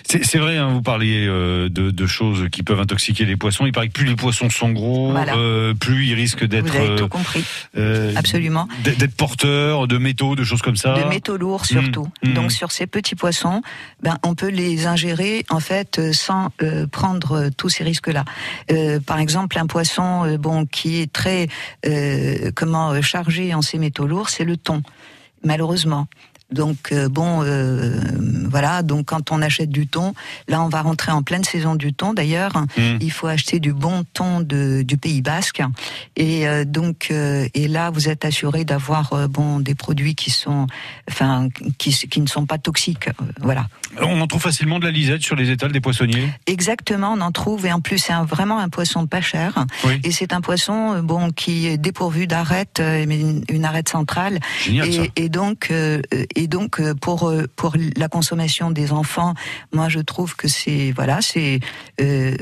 C'est 0.04 0.38
vrai, 0.38 0.56
hein, 0.56 0.68
vous 0.68 0.82
parliez 0.82 1.26
euh, 1.26 1.68
de, 1.68 1.90
de 1.90 2.06
choses 2.06 2.48
qui 2.50 2.62
peuvent 2.62 2.80
intoxiquer 2.80 3.24
les 3.24 3.36
poissons. 3.36 3.66
Il 3.66 3.72
paraît 3.72 3.88
que 3.88 3.92
plus 3.92 4.06
les 4.06 4.16
poissons 4.16 4.50
sont 4.50 4.70
gros, 4.70 5.12
Voilà. 5.12 5.36
euh, 5.36 5.74
plus 5.74 6.06
ils 6.06 6.14
risquent 6.14 6.44
d'être 6.44 6.66
Vous 6.70 6.76
avez 6.76 6.88
euh, 6.88 6.96
tout 6.96 7.08
compris. 7.08 7.44
euh, 7.76 8.12
Absolument. 8.16 8.66
d'être 8.82 9.14
porteurs 9.14 9.86
de 9.86 9.98
métaux, 9.98 10.34
de 10.34 10.44
choses 10.44 10.62
comme 10.62 10.76
ça. 10.76 10.94
De 10.94 11.08
métaux 11.08 11.36
lourds 11.36 11.66
surtout. 11.66 12.08
Mmh. 12.24 12.32
Donc 12.32 12.52
sur 12.52 12.72
ces 12.72 12.86
petits 12.86 13.14
poissons, 13.14 13.62
ben 14.02 14.16
on 14.24 14.34
peut 14.34 14.48
les 14.50 14.86
ingérer 14.86 15.44
en 15.50 15.60
fait 15.60 16.12
sans 16.12 16.48
prendre 16.90 17.50
tous 17.56 17.68
ces 17.68 17.84
risques-là. 17.84 18.24
Par 19.06 19.18
exemple, 19.20 19.58
un 19.58 19.66
poisson 19.66 20.36
bon 20.38 20.66
qui 20.66 21.00
est 21.00 21.12
très 21.12 21.48
comment 22.54 23.00
chargé 23.02 23.54
en 23.54 23.62
ces 23.62 23.78
métaux 23.78 24.06
lourds, 24.06 24.28
c'est 24.28 24.44
le 24.44 24.56
thon. 24.56 24.82
Malheureusement. 25.44 26.08
Donc 26.52 26.92
euh, 26.92 27.08
bon, 27.08 27.42
euh, 27.44 28.00
voilà. 28.50 28.82
Donc 28.82 29.06
quand 29.06 29.30
on 29.32 29.42
achète 29.42 29.70
du 29.70 29.86
thon, 29.86 30.14
là 30.48 30.62
on 30.62 30.68
va 30.68 30.80
rentrer 30.82 31.12
en 31.12 31.22
pleine 31.22 31.44
saison 31.44 31.74
du 31.74 31.92
thon. 31.92 32.14
D'ailleurs, 32.14 32.52
Mm. 32.76 32.98
il 33.00 33.10
faut 33.12 33.26
acheter 33.26 33.60
du 33.60 33.72
bon 33.72 34.04
thon 34.14 34.40
de, 34.40 34.82
du 34.82 34.96
Pays 34.96 35.20
Basque. 35.22 35.62
Et 36.16 36.48
euh, 36.48 36.64
donc 36.64 37.08
euh, 37.10 37.46
et 37.54 37.68
là 37.68 37.90
vous 37.90 38.08
êtes 38.08 38.24
assuré 38.24 38.64
d'avoir 38.64 39.12
euh, 39.12 39.28
bon 39.28 39.60
des 39.60 39.74
produits 39.74 40.14
qui 40.14 40.30
sont, 40.30 40.66
enfin 41.10 41.48
qui, 41.76 41.92
qui 41.92 42.20
ne 42.20 42.26
sont 42.26 42.46
pas 42.46 42.58
toxiques. 42.58 43.08
Voilà. 43.40 43.66
On 44.00 44.20
en 44.20 44.26
trouve 44.26 44.42
facilement 44.42 44.78
de 44.78 44.84
la 44.84 44.90
lisette 44.90 45.22
sur 45.22 45.34
les 45.36 45.50
étals 45.50 45.72
des 45.72 45.80
poissonniers? 45.80 46.28
Exactement, 46.46 47.12
on 47.16 47.20
en 47.20 47.32
trouve 47.32 47.66
et 47.66 47.72
en 47.72 47.80
plus 47.80 47.98
c'est 47.98 48.12
vraiment 48.26 48.58
un 48.58 48.68
poisson 48.68 49.06
pas 49.06 49.20
cher. 49.20 49.66
Oui. 49.84 50.00
Et 50.04 50.12
c'est 50.12 50.32
un 50.32 50.40
poisson 50.40 51.02
bon 51.02 51.30
qui 51.30 51.66
est 51.66 51.78
dépourvu 51.78 52.26
d'arête, 52.26 52.80
mais 52.80 53.18
une, 53.20 53.44
une 53.48 53.64
arête 53.64 53.88
centrale. 53.88 54.38
Génial 54.64 54.92
ça. 54.92 55.02
Et, 55.16 55.24
et 55.24 55.28
donc, 55.28 55.68
euh, 55.70 56.00
et 56.38 56.46
donc 56.46 56.80
euh, 56.80 56.94
pour 56.94 57.28
euh, 57.28 57.46
pour 57.56 57.74
la 57.96 58.08
consommation 58.08 58.70
des 58.70 58.92
enfants, 58.92 59.34
moi 59.72 59.88
je 59.88 59.98
trouve 60.00 60.36
que 60.36 60.46
c'est 60.48 60.92
voilà, 60.92 61.20
c'est 61.20 61.58
euh, 62.00 62.36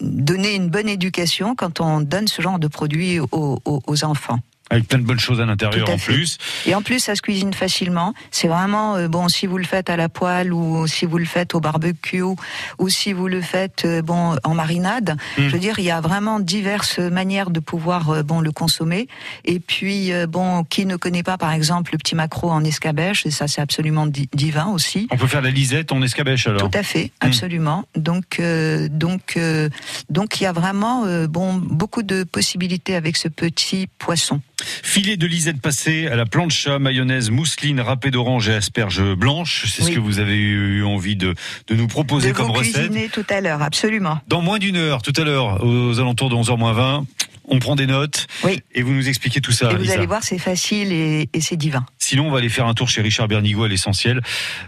donner 0.00 0.54
une 0.54 0.68
bonne 0.68 0.88
éducation 0.88 1.54
quand 1.54 1.80
on 1.80 2.00
donne 2.00 2.28
ce 2.28 2.40
genre 2.42 2.58
de 2.58 2.68
produits 2.68 3.20
aux, 3.20 3.28
aux- 3.64 3.82
aux 3.86 4.04
enfants. 4.04 4.40
Avec 4.72 4.88
plein 4.88 4.98
de 4.98 5.04
bonnes 5.04 5.20
choses 5.20 5.40
à 5.40 5.46
l'intérieur 5.46 5.88
en 5.88 5.98
fait. 5.98 6.12
plus. 6.12 6.38
Et 6.66 6.74
en 6.74 6.82
plus, 6.82 6.98
ça 6.98 7.14
se 7.14 7.22
cuisine 7.22 7.52
facilement. 7.54 8.14
C'est 8.30 8.48
vraiment 8.48 8.96
euh, 8.96 9.06
bon 9.06 9.28
si 9.28 9.46
vous 9.46 9.58
le 9.58 9.64
faites 9.64 9.88
à 9.90 9.96
la 9.96 10.08
poêle 10.08 10.52
ou 10.52 10.86
si 10.86 11.06
vous 11.06 11.18
le 11.18 11.24
faites 11.24 11.54
au 11.54 11.60
barbecue 11.60 12.22
ou 12.22 12.88
si 12.88 13.12
vous 13.12 13.28
le 13.28 13.40
faites 13.40 13.84
euh, 13.84 14.02
bon 14.02 14.36
en 14.42 14.54
marinade. 14.54 15.16
Mm. 15.38 15.42
Je 15.42 15.48
veux 15.48 15.58
dire, 15.58 15.78
il 15.78 15.84
y 15.84 15.90
a 15.90 16.00
vraiment 16.00 16.40
diverses 16.40 16.98
manières 16.98 17.50
de 17.50 17.60
pouvoir 17.60 18.10
euh, 18.10 18.22
bon 18.22 18.40
le 18.40 18.50
consommer. 18.50 19.06
Et 19.44 19.60
puis 19.60 20.10
bon, 20.28 20.64
qui 20.64 20.86
ne 20.86 20.96
connaît 20.96 21.22
pas 21.22 21.36
par 21.38 21.52
exemple 21.52 21.92
le 21.92 21.98
petit 21.98 22.14
maquereau 22.14 22.50
en 22.50 22.64
escabèche, 22.64 23.26
et 23.26 23.30
ça 23.30 23.46
c'est 23.48 23.60
absolument 23.60 24.06
di- 24.06 24.28
divin 24.34 24.66
aussi. 24.68 25.06
On 25.10 25.16
peut 25.16 25.26
faire 25.26 25.42
la 25.42 25.50
lisette 25.50 25.92
en 25.92 26.00
escabèche 26.02 26.46
alors. 26.46 26.70
Tout 26.70 26.78
à 26.78 26.82
fait, 26.82 27.12
Mm. 27.22 27.26
absolument. 27.26 27.84
Donc, 27.96 28.38
euh, 28.40 28.88
donc, 28.90 29.34
euh, 29.36 29.68
donc, 30.10 30.40
il 30.40 30.44
y 30.44 30.46
a 30.46 30.52
vraiment 30.52 31.04
bon 31.28 31.54
beaucoup 31.54 32.02
de 32.02 32.24
possibilités 32.24 32.94
avec 32.96 33.16
ce 33.16 33.28
petit 33.28 33.88
poisson. 33.98 34.40
Filet 34.82 35.16
de 35.16 35.26
lisette 35.26 35.60
passée 35.60 36.06
à 36.06 36.16
la 36.16 36.26
plancha, 36.26 36.78
mayonnaise, 36.78 37.30
mousseline, 37.30 37.80
râpée 37.80 38.10
d'orange 38.10 38.48
et 38.48 38.54
asperges 38.54 39.02
blanches. 39.14 39.66
C'est 39.68 39.82
ce 39.82 39.90
que 39.90 40.00
vous 40.00 40.18
avez 40.18 40.36
eu 40.36 40.84
envie 40.84 41.16
de, 41.16 41.34
de 41.68 41.74
nous 41.74 41.86
proposer 41.88 42.28
de 42.30 42.34
comme 42.34 42.46
vous 42.46 42.52
recette. 42.52 42.74
cuisiner 42.88 43.08
tout 43.08 43.24
à 43.28 43.40
l'heure, 43.40 43.62
absolument. 43.62 44.18
Dans 44.28 44.40
moins 44.42 44.58
d'une 44.58 44.76
heure, 44.76 45.02
tout 45.02 45.12
à 45.16 45.24
l'heure, 45.24 45.64
aux 45.64 45.98
alentours 46.00 46.30
de 46.30 46.34
11h 46.34 46.58
moins 46.58 46.72
20, 46.72 47.06
on 47.48 47.58
prend 47.58 47.74
des 47.76 47.86
notes 47.86 48.26
Oui. 48.44 48.60
et 48.74 48.82
vous 48.82 48.92
nous 48.92 49.08
expliquez 49.08 49.40
tout 49.40 49.52
ça. 49.52 49.70
Et 49.72 49.74
vous 49.74 49.82
Lisa. 49.82 49.94
allez 49.94 50.06
voir, 50.06 50.22
c'est 50.22 50.38
facile 50.38 50.92
et, 50.92 51.28
et 51.32 51.40
c'est 51.40 51.56
divin. 51.56 51.84
Sinon, 51.98 52.28
on 52.28 52.30
va 52.30 52.38
aller 52.38 52.48
faire 52.48 52.66
un 52.66 52.74
tour 52.74 52.88
chez 52.88 53.02
Richard 53.02 53.28
Bernigo 53.28 53.64
à 53.64 53.68
l'essentiel. 53.68 54.20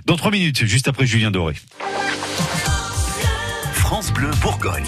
Dans 0.07 0.17
trois 0.17 0.31
minutes, 0.33 0.65
juste 0.67 0.89
après 0.89 1.07
Julien 1.07 1.31
Doré. 1.31 1.55
France 3.73 4.13
Bleu 4.13 4.31
Bourgogne. 4.43 4.85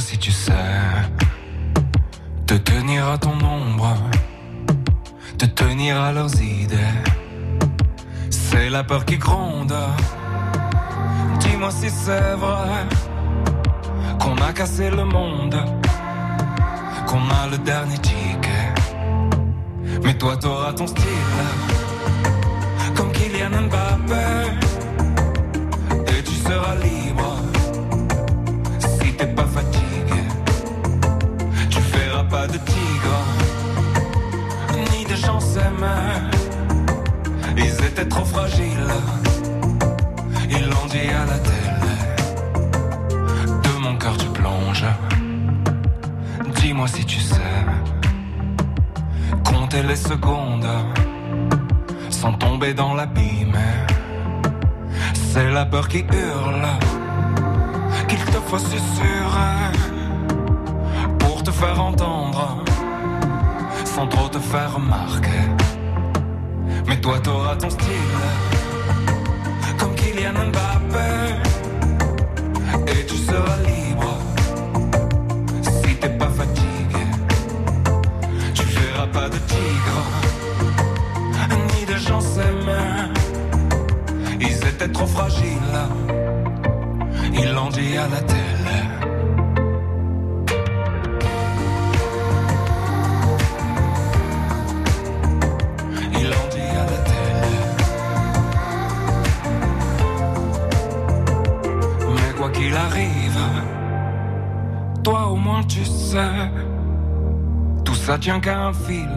Si 0.00 0.16
tu 0.18 0.32
sais 0.32 0.52
te 2.46 2.54
tenir 2.54 3.06
à 3.06 3.18
ton 3.18 3.38
ombre, 3.44 3.94
te 5.38 5.44
tenir 5.44 6.00
à 6.00 6.10
leurs 6.10 6.34
idées. 6.40 6.96
C'est 8.30 8.70
la 8.70 8.82
peur 8.82 9.04
qui 9.04 9.18
gronde. 9.18 9.74
Dis-moi 11.40 11.70
si 11.70 11.90
c'est 11.90 12.34
vrai 12.34 12.86
qu'on 14.20 14.36
a 14.36 14.52
cassé 14.52 14.90
le 14.90 15.04
monde, 15.04 15.56
qu'on 17.06 17.28
a 17.30 17.46
le 17.50 17.58
dernier 17.58 17.98
ticket. 17.98 18.72
Mais 20.02 20.14
toi 20.14 20.36
t'auras 20.36 20.72
ton 20.72 20.86
style, 20.86 21.04
comme 22.96 23.12
Kylian 23.12 23.50
Mbappé 23.50 24.24
et 26.08 26.22
tu 26.22 26.32
seras 26.32 26.74
libre. 26.76 27.09
Pas 32.40 32.46
de 32.46 32.60
tigre, 32.72 33.18
ni 34.92 35.04
de 35.04 35.16
gens 35.24 35.40
s'aimer. 35.40 36.16
Ils 37.64 37.78
étaient 37.88 38.08
trop 38.14 38.24
fragiles, 38.24 38.94
ils 40.56 40.66
l'ont 40.72 40.88
dit 40.94 41.08
à 41.22 41.24
la 41.32 41.38
télé. 41.48 41.96
De 43.64 43.72
mon 43.84 43.94
cœur 44.02 44.16
tu 44.22 44.28
plonges, 44.38 44.90
dis-moi 46.60 46.88
si 46.88 47.04
tu 47.04 47.20
sais. 47.20 47.56
Compter 49.44 49.82
les 49.82 50.00
secondes 50.10 50.72
sans 52.08 52.32
tomber 52.44 52.72
dans 52.72 52.94
l'abîme. 52.94 53.60
C'est 55.30 55.50
la 55.50 55.66
peur 55.66 55.86
qui 55.88 56.00
hurle, 56.20 56.68
qu'il 58.08 58.24
te 58.34 58.40
faut 58.48 58.62
susurrer 58.72 59.89
faire 61.52 61.80
entendre, 61.80 62.64
sans 63.84 64.06
trop 64.06 64.28
te 64.28 64.38
faire 64.38 64.74
remarquer. 64.74 65.42
Mais 66.86 67.00
toi 67.00 67.18
t'auras 67.20 67.56
ton 67.56 67.70
style, 67.70 68.20
comme 69.78 69.94
Kylian 69.94 70.32
Mbappé, 70.32 71.10
et 72.92 73.06
tu 73.06 73.16
seras 73.16 73.56
libre. 73.66 74.14
Si 75.62 75.94
t'es 75.96 76.10
pas 76.10 76.28
fatigué, 76.28 77.04
tu 78.54 78.62
verras 78.64 79.06
pas 79.06 79.28
de 79.28 79.38
tigre, 79.38 80.00
ni 81.74 81.84
de 81.86 81.96
gens 81.98 82.20
s'aimer. 82.20 83.10
Ils 84.40 84.68
étaient 84.68 84.92
trop 84.92 85.06
fragiles. 85.06 85.80
Ils 87.32 87.52
l'ont 87.52 87.70
dit 87.70 87.96
à 87.96 88.08
la 88.08 88.20
télé. 88.22 88.59
Qu'il 102.52 102.74
arrive, 102.74 103.40
toi 105.02 105.28
au 105.28 105.36
moins 105.36 105.62
tu 105.64 105.84
sais, 105.84 106.50
tout 107.84 107.94
ça 107.94 108.18
tient 108.18 108.40
qu'à 108.40 108.58
un 108.68 108.72
fil 108.72 109.08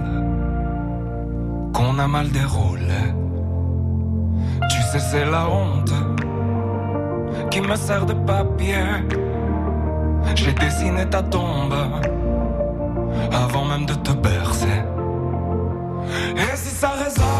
qu'on 1.74 1.98
a 2.00 2.08
mal 2.08 2.30
déroulé. 2.30 3.04
sais, 4.94 5.00
c'est 5.00 5.26
la 5.26 5.50
honte 5.50 5.94
qui 7.50 7.62
me 7.62 7.76
sert 7.76 8.06
de 8.06 8.14
papier. 8.14 8.86
J'ai 10.36 10.54
dessiné 10.54 11.06
ta 11.10 11.22
tombe 11.22 11.76
avant 13.32 13.66
même 13.66 13.86
de 13.86 13.94
te 13.94 14.12
bercer. 14.12 14.82
Et 16.36 16.56
si 16.56 16.70
ça 16.70 16.90
résonne, 16.90 17.33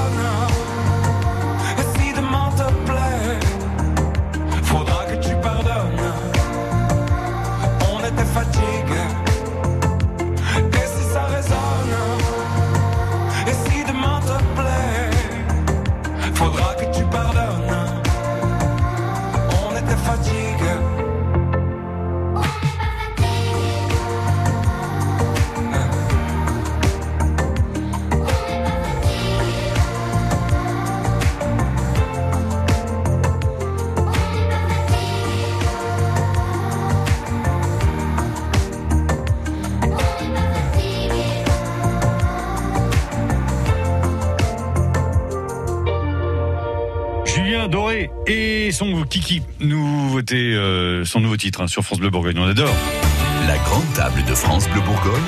et 48.28 48.72
son 48.72 49.04
Kiki 49.04 49.42
euh, 49.62 51.06
son 51.06 51.20
nouveau 51.20 51.38
titre 51.38 51.62
hein, 51.62 51.68
sur 51.68 51.84
France 51.84 52.00
Bleu 52.00 52.10
Bourgogne. 52.10 52.38
On 52.40 52.48
adore. 52.48 52.74
La 53.48 53.58
grande 53.58 53.92
table 53.94 54.24
de 54.26 54.34
France 54.34 54.70
Bleu 54.70 54.82
Bourgogne, 54.82 55.22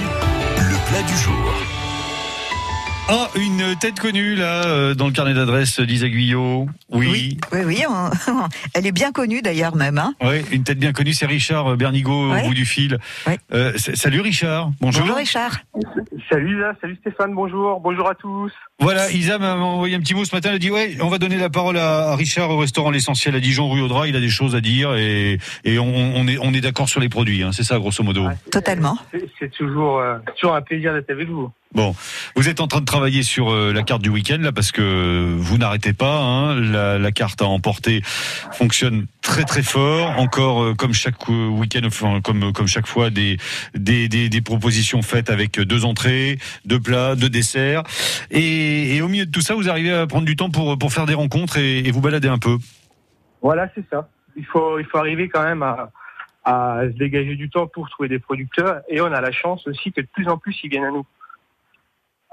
le 0.58 0.90
plat 0.90 1.04
du 1.04 1.18
jour. 1.18 1.65
Ah, 3.08 3.30
une 3.36 3.76
tête 3.80 4.00
connue 4.00 4.34
là 4.34 4.66
euh, 4.66 4.96
dans 4.96 5.06
le 5.06 5.12
carnet 5.12 5.36
d'adresse 5.36 5.80
d'Isa 5.80 6.10
Guyot. 6.10 6.66
Oui. 6.92 7.38
Oui, 7.54 7.60
oui, 7.64 7.84
on- 7.88 8.10
elle 8.74 8.88
est 8.88 8.92
bien 8.92 9.12
connue 9.12 9.44
d'ailleurs 9.44 9.76
même. 9.76 10.00
Hein. 10.00 10.16
Oui, 10.24 10.38
une 10.52 10.64
tête 10.64 10.80
bien 10.80 10.92
connue, 10.92 11.14
c'est 11.14 11.28
Richard 11.28 11.78
Bernigo 11.78 12.32
Ouais. 12.32 12.42
au 12.44 12.48
bout 12.48 12.54
du 12.56 12.66
fil. 12.66 12.98
Ouais. 13.28 13.38
Euh, 13.54 13.74
salut 13.78 14.22
Richard. 14.22 14.72
Bonjour. 14.82 15.02
Bonjour 15.04 15.18
Richard. 15.18 15.52
Salut 16.32 16.58
Isa, 16.58 16.74
salut 16.82 16.98
Stéphane, 17.02 17.36
bonjour, 17.36 17.80
bonjour 17.80 18.10
à 18.10 18.16
tous. 18.16 18.52
Voilà, 18.80 19.12
Isa 19.12 19.38
m'a 19.38 19.54
envoyé 19.54 19.96
un 19.96 20.00
petit 20.00 20.16
mot 20.16 20.26
ce 20.26 20.36
matin. 20.36 20.50
Elle 20.50 20.56
a 20.56 20.60
dit 20.60 20.72
ouais, 20.72 20.98
on 21.00 21.10
va 21.10 21.20
donner 21.20 21.38
la 21.38 21.52
parole 21.52 21.78
à, 21.78 22.16
Richard 22.16 22.50
au 22.50 22.58
restaurant 22.58 22.90
L'Essentiel 22.90 23.36
à 23.36 23.40
Dijon, 23.40 23.70
rue 23.70 23.82
Audra. 23.82 24.08
Il 24.08 24.16
a 24.16 24.20
des 24.20 24.30
choses 24.30 24.56
à 24.56 24.62
dire 24.62 24.96
et, 24.96 25.38
et 25.64 25.78
on, 25.78 25.86
on 26.16 26.28
est, 26.28 26.40
on 26.42 26.54
est 26.56 26.62
d'accord 26.62 26.90
sur 26.90 27.00
les 27.02 27.10
produits. 27.10 27.44
hein. 27.44 27.52
C'est 27.54 27.62
ça, 27.64 27.78
grosso 27.78 28.04
modo. 28.04 28.26
Totalement. 28.52 28.98
C'est- 29.12 29.30
C'est 29.40 29.52
toujours, 29.52 30.00
euh, 30.00 30.18
toujours 30.40 30.56
un 30.56 30.62
plaisir 30.64 30.92
d'être 30.94 31.12
avec 31.12 31.30
vous. 31.30 31.52
Bon, 31.74 31.94
vous 32.38 32.48
êtes 32.48 32.62
en 32.62 32.68
train 32.68 32.80
de 32.80 32.86
travailler 32.86 33.22
sur 33.22 33.52
euh, 33.52 33.74
la 33.74 33.84
carte 33.84 34.02
du 34.02 34.10
week-end 34.10 34.38
là 34.40 34.54
parce 34.54 34.72
que 34.72 35.36
vous 35.38 35.58
n'arrêtez 35.58 35.92
pas. 35.92 36.20
Hein. 36.22 36.56
La, 36.62 37.12
carte 37.12 37.42
à 37.42 37.46
emporter 37.46 38.02
fonctionne 38.54 39.08
très 39.22 39.44
très 39.44 39.64
fort. 39.64 40.18
Encore 40.18 40.64
euh, 40.64 40.74
comme 40.74 40.94
chaque 40.94 41.16
euh, 41.30 41.48
week-end, 41.48 41.82
enfin, 41.86 42.22
comme 42.22 42.68
chaque 42.68 42.88
fois, 42.88 43.10
des, 43.10 43.38
propositions 44.46 45.02
faites 45.02 45.30
avec 45.30 45.60
deux 45.60 45.84
entrées, 45.84 46.38
deux 46.66 46.80
plats, 46.80 47.16
deux 47.16 47.30
desserts. 47.30 47.84
Et, 48.32 49.02
au 49.02 49.10
milieu 49.10 49.26
de 49.26 49.32
tout 49.32 49.42
ça, 49.42 49.54
vous 49.54 49.70
arrivez 49.70 49.92
à 49.92 50.08
prendre 50.08 50.26
du 50.26 50.36
temps 50.36 50.50
pour 50.50 50.78
pour 50.78 50.94
faire 50.94 51.06
des 51.06 51.14
rencontres 51.14 51.58
et, 51.58 51.80
et 51.80 51.92
vous 51.92 52.02
balader 52.02 52.30
un 52.30 52.40
peu. 52.40 52.58
Voilà, 53.42 53.70
c'est 53.76 53.84
ça. 53.92 54.08
Il 54.38 54.46
faut, 54.46 54.80
il 54.80 54.86
faut 54.86 54.98
arriver 54.98 55.30
quand 55.30 55.44
même 55.44 55.62
à, 55.62 55.92
à 56.46 56.82
se 56.84 56.98
dégager 56.98 57.36
du 57.36 57.50
temps 57.50 57.68
pour 57.68 57.90
trouver 57.90 58.08
des 58.08 58.20
producteurs 58.20 58.82
et 58.88 59.02
on 59.02 59.12
a 59.12 59.20
la 59.20 59.32
chance 59.32 59.68
aussi 59.68 59.92
que 59.92 60.02
de 60.02 60.08
plus 60.14 60.28
en 60.28 60.38
plus 60.38 60.56
ils 60.64 60.70
viennent 60.70 60.86
à 60.86 60.92
nous. 60.92 61.06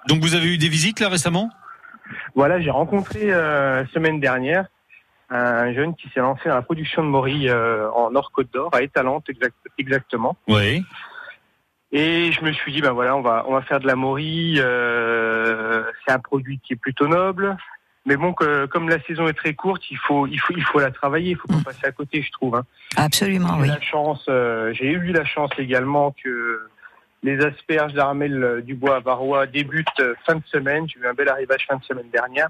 Donc 0.08 0.20
vous 0.22 0.34
avez 0.34 0.46
eu 0.52 0.58
des 0.58 0.68
visites 0.68 1.00
là 1.00 1.08
récemment? 1.08 1.50
Voilà, 2.34 2.60
j'ai 2.60 2.70
rencontré 2.70 3.32
euh, 3.32 3.84
semaine 3.88 4.20
dernière 4.20 4.66
un 5.30 5.72
jeune 5.72 5.94
qui 5.94 6.08
s'est 6.10 6.20
lancé 6.20 6.48
dans 6.48 6.54
la 6.56 6.60
production 6.62 7.02
de 7.02 7.08
morilles 7.08 7.48
euh, 7.48 7.88
en 7.92 8.10
Nord-Côte 8.10 8.52
d'Or, 8.52 8.68
à 8.74 8.82
Étalante 8.82 9.30
exact, 9.30 9.54
exactement. 9.78 10.36
Oui. 10.46 10.84
Et 11.90 12.32
je 12.32 12.44
me 12.44 12.52
suis 12.52 12.72
dit, 12.72 12.80
ben 12.82 12.92
voilà, 12.92 13.16
on 13.16 13.22
va, 13.22 13.44
on 13.48 13.52
va 13.54 13.62
faire 13.62 13.80
de 13.80 13.86
la 13.86 13.96
morille. 13.96 14.60
euh, 14.60 15.84
c'est 16.04 16.12
un 16.12 16.18
produit 16.18 16.58
qui 16.62 16.72
est 16.74 16.76
plutôt 16.76 17.06
noble. 17.08 17.56
Mais 18.04 18.16
bon, 18.16 18.32
que, 18.34 18.66
comme 18.66 18.88
la 18.88 19.00
saison 19.04 19.28
est 19.28 19.32
très 19.34 19.54
courte, 19.54 19.82
il 19.90 19.96
faut, 19.96 20.26
il 20.26 20.38
faut, 20.40 20.52
il 20.56 20.64
faut 20.64 20.80
la 20.80 20.90
travailler. 20.90 21.30
Il 21.30 21.36
faut 21.36 21.48
pas 21.48 21.56
Mm. 21.56 21.62
passer 21.64 21.86
à 21.86 21.92
côté, 21.92 22.20
je 22.22 22.30
trouve. 22.32 22.56
hein. 22.56 22.64
Absolument, 22.96 23.56
oui. 23.60 23.68
la 23.68 23.80
chance, 23.80 24.24
euh, 24.28 24.72
j'ai 24.74 24.90
eu 24.90 25.12
la 25.12 25.24
chance 25.24 25.50
également 25.58 26.14
que 26.22 26.60
les 27.22 27.38
asperges 27.44 27.92
d'Armel 27.92 28.42
euh, 28.42 28.60
du 28.62 28.74
Bois 28.74 28.96
à 28.96 29.00
Varois 29.00 29.46
débutent 29.46 29.86
euh, 30.00 30.14
fin 30.26 30.34
de 30.36 30.42
semaine. 30.46 30.88
J'ai 30.88 30.98
eu 31.00 31.06
un 31.06 31.14
bel 31.14 31.28
arrivage 31.28 31.64
fin 31.68 31.76
de 31.76 31.84
semaine 31.84 32.10
dernière. 32.12 32.48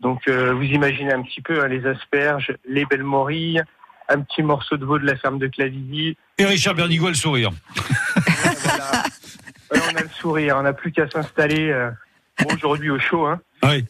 Donc, 0.00 0.28
euh, 0.28 0.52
vous 0.54 0.62
imaginez 0.64 1.12
un 1.12 1.22
petit 1.22 1.40
peu 1.42 1.62
hein, 1.62 1.68
les 1.68 1.86
asperges, 1.86 2.54
les 2.66 2.84
belles 2.86 3.02
morilles, 3.04 3.62
un 4.08 4.20
petit 4.20 4.42
morceau 4.42 4.76
de 4.76 4.84
veau 4.84 4.98
de 4.98 5.06
la 5.06 5.16
ferme 5.16 5.38
de 5.38 5.46
Clavilly. 5.46 6.16
Et 6.38 6.44
Richard 6.44 6.74
Bernigo 6.74 7.06
a 7.06 7.10
le 7.10 7.14
sourire. 7.14 7.50
Voilà. 8.62 9.02
Ouais, 9.72 9.78
on 9.92 9.96
a 9.96 10.02
le 10.02 10.08
sourire, 10.08 10.56
on 10.58 10.62
n'a 10.62 10.72
plus 10.72 10.90
qu'à 10.92 11.08
s'installer 11.08 11.70
euh, 11.70 11.90
bon, 12.40 12.54
aujourd'hui 12.54 12.90
au 12.90 12.98
chaud. 12.98 13.26
Hein, 13.26 13.40
Oui. 13.62 13.84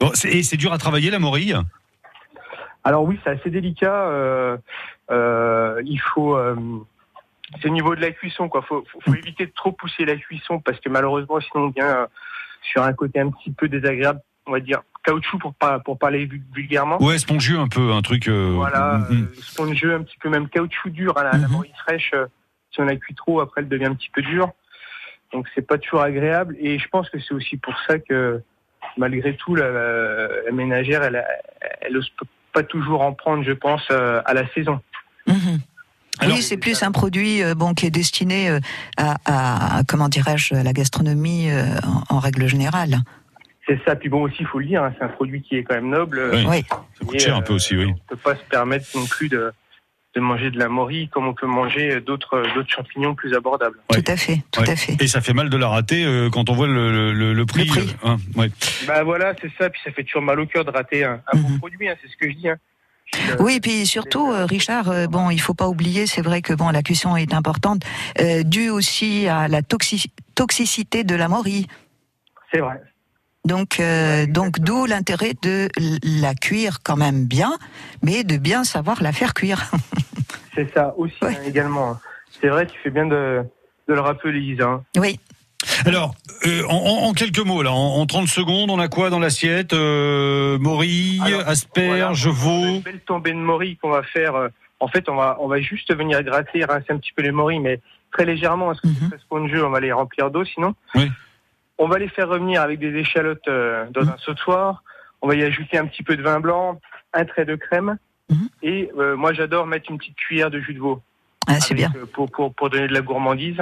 Bon, 0.00 0.10
c'est- 0.14 0.28
et 0.30 0.42
c'est 0.42 0.56
dur 0.56 0.72
à 0.72 0.78
travailler 0.78 1.10
la 1.10 1.18
morille? 1.18 1.54
Alors 2.82 3.04
oui, 3.04 3.18
c'est 3.22 3.30
assez 3.30 3.50
délicat. 3.50 3.94
euh, 4.08 4.56
il 5.84 5.98
faut, 6.00 6.36
c'est 7.60 7.68
au 7.68 7.72
niveau 7.72 7.94
de 7.94 8.00
la 8.00 8.10
cuisson, 8.10 8.48
quoi. 8.48 8.62
Faut, 8.62 8.84
faut, 8.90 9.00
faut 9.00 9.14
éviter 9.14 9.46
de 9.46 9.52
trop 9.54 9.72
pousser 9.72 10.04
la 10.04 10.16
cuisson 10.16 10.60
parce 10.60 10.78
que 10.80 10.88
malheureusement, 10.88 11.40
sinon 11.40 11.64
on 11.64 11.68
vient 11.70 11.86
euh, 11.86 12.06
sur 12.62 12.82
un 12.82 12.92
côté 12.92 13.20
un 13.20 13.30
petit 13.30 13.50
peu 13.50 13.68
désagréable, 13.68 14.20
on 14.46 14.52
va 14.52 14.60
dire 14.60 14.82
caoutchouc 15.04 15.38
pour 15.38 15.54
pas 15.54 15.78
pour 15.80 15.98
parler 15.98 16.24
vul- 16.24 16.42
vulgairement. 16.54 17.00
Ouais, 17.02 17.18
spongieux 17.18 17.58
un 17.58 17.68
peu, 17.68 17.92
un 17.92 18.00
truc. 18.02 18.26
euh, 18.28 18.52
Voilà, 18.54 18.94
mm, 18.94 19.14
mm. 19.14 19.22
euh, 19.24 19.40
spongieux, 19.42 19.94
un 19.94 20.02
petit 20.02 20.16
peu 20.18 20.28
même 20.30 20.48
caoutchouc 20.48 20.90
dur. 20.90 21.12
hein, 21.18 21.24
la, 21.24 21.32
la 21.32 21.38
Mhm. 21.46 21.52
morille 21.52 21.72
fraîche, 21.84 22.10
euh, 22.14 22.26
si 22.72 22.80
on 22.80 22.84
la 22.84 22.96
cuit 22.96 23.14
trop, 23.14 23.40
après 23.40 23.60
elle 23.60 23.68
devient 23.68 23.84
un 23.86 23.94
petit 23.94 24.10
peu 24.10 24.22
dure. 24.22 24.50
Donc 25.32 25.46
c'est 25.54 25.66
pas 25.66 25.78
toujours 25.78 26.00
agréable. 26.02 26.56
Et 26.58 26.78
je 26.78 26.88
pense 26.88 27.10
que 27.10 27.18
c'est 27.20 27.34
aussi 27.34 27.56
pour 27.58 27.74
ça 27.86 27.98
que 27.98 28.42
malgré 28.96 29.36
tout, 29.36 29.54
la, 29.54 29.70
la- 29.70 30.42
la 30.46 30.52
ménagère, 30.52 31.02
elle, 31.02 31.16
a- 31.16 31.28
elle 31.82 31.96
ose 31.96 32.10
pas 32.52 32.62
toujours 32.62 33.02
en 33.02 33.12
prendre, 33.12 33.42
je 33.44 33.52
pense, 33.52 33.86
euh, 33.90 34.22
à 34.24 34.32
la 34.32 34.46
saison. 34.52 34.80
Alors- 36.24 36.36
oui, 36.36 36.42
c'est 36.42 36.56
plus 36.56 36.82
un 36.82 36.92
produit 36.92 37.42
euh, 37.42 37.54
bon 37.54 37.74
qui 37.74 37.86
est 37.86 37.90
destiné 37.90 38.50
euh, 38.50 38.60
à, 38.96 39.78
à- 39.78 39.82
comment 39.84 40.08
dirais-je 40.08 40.54
à 40.54 40.62
la 40.62 40.72
gastronomie 40.72 41.50
euh, 41.50 41.64
en, 42.08 42.16
en 42.16 42.18
règle 42.18 42.46
générale. 42.46 42.98
C'est 43.66 43.80
ça. 43.86 43.96
Puis 43.96 44.08
bon 44.10 44.22
aussi, 44.22 44.36
il 44.40 44.46
faut 44.46 44.58
le 44.58 44.66
dire, 44.66 44.82
hein, 44.84 44.92
c'est 44.98 45.04
un 45.04 45.08
produit 45.08 45.40
qui 45.42 45.56
est 45.56 45.62
quand 45.64 45.74
même 45.74 45.88
noble. 45.88 46.20
Oui. 46.34 46.44
Oui, 46.46 46.64
Ça 46.68 47.04
coûte 47.06 47.20
cher 47.20 47.36
un 47.36 47.42
peu 47.42 47.54
aussi, 47.54 47.76
oui. 47.76 47.86
On 47.94 48.08
peut 48.08 48.16
pas 48.16 48.34
se 48.36 48.42
permettre 48.50 48.86
non 48.94 49.06
plus 49.06 49.28
de, 49.30 49.52
de 50.14 50.20
manger 50.20 50.50
de 50.50 50.58
la 50.58 50.68
morille 50.68 51.08
comme 51.08 51.26
on 51.26 51.32
peut 51.34 51.46
manger 51.46 52.00
d'autres 52.02 52.42
d'autres 52.54 52.70
champignons 52.70 53.14
plus 53.14 53.32
abordables. 53.34 53.78
Ouais. 53.90 54.02
tout 54.02 54.12
à 54.12 54.16
fait, 54.16 54.42
tout 54.50 54.60
Ouais. 54.60 54.70
à 54.70 54.76
fait. 54.76 54.96
Et 55.02 55.06
ça 55.08 55.22
fait 55.22 55.32
mal 55.32 55.48
de 55.48 55.56
la 55.56 55.68
rater 55.68 56.04
euh, 56.04 56.28
quand 56.30 56.50
on 56.50 56.54
voit 56.54 56.66
le, 56.68 57.12
le, 57.14 57.32
le 57.32 57.46
prix. 57.46 57.64
Le 57.64 57.70
prix. 57.70 57.96
euh, 58.04 58.08
hein, 58.10 58.16
ouais. 58.36 58.50
Bah 58.86 59.02
voilà, 59.02 59.32
c'est 59.40 59.50
ça. 59.58 59.70
Puis 59.70 59.80
ça 59.82 59.90
fait 59.92 60.04
toujours 60.04 60.22
mal 60.22 60.38
au 60.40 60.46
cœur 60.46 60.64
de 60.66 60.70
rater 60.70 61.02
un, 61.04 61.20
un 61.32 61.36
bon 61.38 61.48
Mhm. 61.48 61.58
produit. 61.58 61.88
hein, 61.88 61.94
c'est 62.02 62.08
ce 62.10 62.16
que 62.18 62.30
je 62.30 62.36
dis. 62.36 62.48
Hein. 62.50 62.56
Oui, 63.38 63.54
et 63.54 63.60
puis 63.60 63.86
surtout, 63.86 64.30
euh, 64.32 64.44
Richard, 64.44 64.88
euh, 64.90 65.06
bon, 65.06 65.30
il 65.30 65.40
faut 65.40 65.54
pas 65.54 65.68
oublier, 65.68 66.06
c'est 66.06 66.20
vrai 66.22 66.42
que 66.42 66.52
bon, 66.52 66.70
la 66.70 66.82
cuisson 66.82 67.16
est 67.16 67.32
importante, 67.32 67.82
euh, 68.20 68.42
due 68.42 68.70
aussi 68.70 69.28
à 69.28 69.46
la 69.48 69.62
toxi- 69.62 70.10
toxicité 70.34 71.04
de 71.04 71.14
la 71.14 71.28
morille. 71.28 71.66
C'est 72.52 72.60
vrai. 72.60 72.82
Donc, 73.44 73.78
euh, 73.78 74.26
donc 74.26 74.58
d'où 74.58 74.86
l'intérêt 74.86 75.34
de 75.42 75.68
la 76.22 76.34
cuire 76.34 76.78
quand 76.82 76.96
même 76.96 77.26
bien, 77.26 77.52
mais 78.02 78.24
de 78.24 78.36
bien 78.36 78.64
savoir 78.64 79.02
la 79.02 79.12
faire 79.12 79.34
cuire. 79.34 79.70
C'est 80.54 80.72
ça 80.72 80.94
aussi 80.96 81.14
Ouais. 81.22 81.36
hein, 81.36 81.42
également. 81.46 81.98
C'est 82.40 82.48
vrai, 82.48 82.66
tu 82.66 82.78
fais 82.82 82.90
bien 82.90 83.06
de, 83.06 83.42
de 83.88 83.94
le 83.94 84.00
rappeler, 84.00 84.32
Lisa. 84.40 84.64
hein. 84.64 84.82
oui. 84.98 85.20
Alors, 85.86 86.14
euh, 86.46 86.62
en, 86.68 87.12
quelques 87.12 87.38
mots, 87.44 87.62
là, 87.62 87.72
en, 87.72 88.00
en 88.00 88.06
30 88.06 88.28
secondes, 88.28 88.70
on 88.70 88.78
a 88.78 88.88
quoi 88.88 89.10
dans 89.10 89.18
l'assiette 89.18 89.72
euh, 89.72 90.58
Morille, 90.58 91.20
Alors, 91.24 91.48
asperges, 91.48 92.28
Voilà, 92.28 92.38
veau. 92.38 92.74
Une 92.76 92.80
belle 92.80 93.00
tombée 93.00 93.32
de 93.32 93.38
morille 93.38 93.76
qu'on 93.76 93.90
va 93.90 94.02
faire. 94.02 94.34
euh, 94.34 94.48
En 94.80 94.88
fait, 94.88 95.08
on 95.08 95.14
va, 95.16 95.36
on 95.40 95.48
va 95.48 95.60
juste 95.60 95.94
venir 95.94 96.22
gratter, 96.22 96.64
rincer 96.64 96.90
un 96.92 96.98
petit 96.98 97.12
peu 97.12 97.22
les 97.22 97.30
morilles, 97.32 97.60
mais 97.60 97.80
très 98.12 98.24
légèrement, 98.24 98.66
parce 98.66 98.80
que 98.80 98.88
Mhm. 98.88 98.94
c'est 99.00 99.08
très 99.10 99.18
spongieux, 99.18 99.64
on 99.64 99.70
va 99.70 99.80
les 99.80 99.92
remplir 99.92 100.30
d'eau 100.30 100.44
sinon. 100.44 100.74
Oui. 100.94 101.10
On 101.78 101.88
va 101.88 101.98
les 101.98 102.08
faire 102.08 102.28
revenir 102.28 102.60
avec 102.62 102.78
des 102.78 102.94
échalotes 102.94 103.48
euh, 103.48 103.86
dans 103.90 104.02
Mhm. 104.02 104.08
un 104.10 104.16
sautoir. 104.18 104.82
On 105.22 105.28
va 105.28 105.34
y 105.34 105.42
ajouter 105.42 105.78
un 105.78 105.86
petit 105.86 106.02
peu 106.02 106.16
de 106.16 106.22
vin 106.22 106.38
blanc, 106.40 106.80
un 107.14 107.24
trait 107.24 107.44
de 107.46 107.56
crème. 107.56 107.96
Mhm. 108.30 108.48
Et 108.62 108.90
moi, 109.16 109.32
j'adore 109.32 109.66
mettre 109.66 109.90
une 109.90 109.98
petite 109.98 110.16
cuillère 110.16 110.50
de 110.50 110.60
jus 110.60 110.74
de 110.74 110.78
veau. 110.80 111.02
Ah, 111.46 111.60
c'est 111.60 111.74
bien. 111.74 111.92
Pour, 112.14 112.30
pour, 112.30 112.54
pour 112.54 112.70
donner 112.70 112.88
de 112.88 112.94
la 112.94 113.02
gourmandise. 113.02 113.58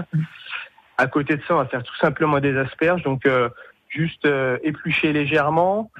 À 0.98 1.06
côté 1.06 1.36
de 1.36 1.42
ça, 1.46 1.54
on 1.54 1.58
va 1.58 1.66
faire 1.66 1.82
tout 1.82 1.96
simplement 1.96 2.38
des 2.40 2.56
asperges. 2.56 3.02
Donc, 3.02 3.26
euh, 3.26 3.48
juste 3.88 4.24
euh, 4.24 4.58
éplucher 4.62 5.12
légèrement, 5.12 5.90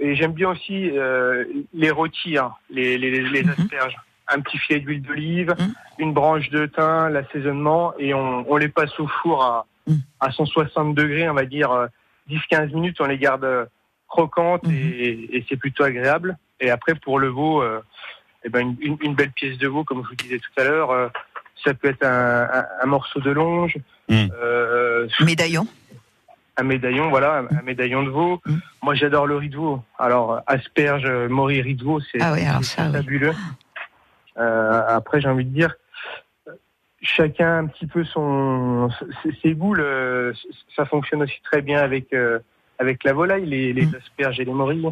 Et 0.00 0.16
j'aime 0.16 0.32
bien 0.32 0.50
aussi 0.50 0.90
euh, 0.98 1.44
les 1.72 1.90
rôtis, 1.92 2.36
hein, 2.36 2.52
les, 2.68 2.98
les, 2.98 3.22
les 3.22 3.42
Mhm. 3.44 3.50
asperges. 3.50 3.96
Un 4.26 4.40
petit 4.40 4.58
filet 4.58 4.80
d'huile 4.80 5.02
d'olive, 5.02 5.54
Mhm. 5.58 5.74
une 5.98 6.12
branche 6.12 6.50
de 6.50 6.66
thym, 6.66 7.08
l'assaisonnement, 7.10 7.94
et 7.98 8.12
on, 8.12 8.44
on 8.50 8.56
les 8.56 8.68
passe 8.68 8.98
au 8.98 9.06
four 9.06 9.44
à, 9.44 9.66
Mhm. 9.86 10.00
à 10.20 10.32
160 10.32 10.94
degrés, 10.96 11.28
on 11.30 11.34
va 11.34 11.44
dire 11.44 11.70
euh, 11.70 11.86
10-15 12.28 12.72
minutes, 12.74 13.00
on 13.00 13.06
les 13.06 13.18
garde 13.18 13.68
croquantes 14.08 14.64
et, 14.70 15.36
et 15.36 15.44
c'est 15.48 15.56
plutôt 15.56 15.84
agréable. 15.84 16.36
Et 16.60 16.70
après, 16.70 16.94
pour 16.96 17.18
le 17.20 17.28
veau, 17.28 17.62
euh, 17.62 17.80
eh 18.44 18.48
ben, 18.48 18.60
une, 18.60 18.76
une- 18.80 18.98
une 19.00 19.14
belle 19.14 19.30
pièce 19.32 19.58
de 19.58 19.68
veau, 19.68 19.84
comme 19.84 20.02
je 20.02 20.08
vous 20.08 20.14
disais 20.16 20.38
tout 20.38 20.60
à 20.60 20.64
l'heure, 20.64 20.90
euh, 20.90 21.08
ça 21.64 21.72
peut 21.72 21.88
être 21.88 22.04
un, 22.04 22.42
un- 22.52 22.66
un 22.82 22.86
morceau 22.86 23.20
de 23.20 23.30
longe, 23.30 23.76
Euh, 24.10 25.08
Médaillon. 25.20 25.66
un 26.56 26.62
médaillon, 26.62 27.08
voilà, 27.10 27.38
un, 27.50 27.56
un 27.58 27.62
médaillon 27.62 28.02
de 28.04 28.10
veau. 28.10 28.40
Mm. 28.46 28.56
Moi, 28.82 28.94
j'adore 28.94 29.26
le 29.26 29.36
riz 29.36 29.48
de 29.48 29.56
veau. 29.56 29.82
Alors, 29.98 30.40
asperge, 30.46 31.06
mori, 31.28 31.62
riz 31.62 31.74
de 31.74 31.82
veau, 31.84 32.00
c'est 32.00 32.20
Ah 32.20 32.32
oui, 32.32 32.40
oui. 32.42 32.64
fabuleux. 32.92 33.32
Euh, 34.38 34.82
après, 34.88 35.20
j'ai 35.20 35.28
envie 35.28 35.44
de 35.44 35.54
dire, 35.54 35.74
chacun 37.02 37.58
un 37.58 37.66
petit 37.66 37.86
peu 37.86 38.04
son 38.04 38.88
ses- 39.22 39.36
ses 39.42 39.52
goûts. 39.54 39.74
le- 39.74 40.32
ça 40.76 40.84
fonctionne 40.86 41.22
aussi 41.22 41.40
très 41.44 41.60
bien 41.62 41.78
avec 41.80 42.12
euh, 42.12 42.38
avec 42.80 43.04
la 43.04 43.12
volaille, 43.12 43.46
les, 43.46 43.72
les 43.72 43.86
Mm. 43.86 43.94
asperges 43.96 44.40
et 44.40 44.44
les 44.44 44.52
morilles. 44.52 44.88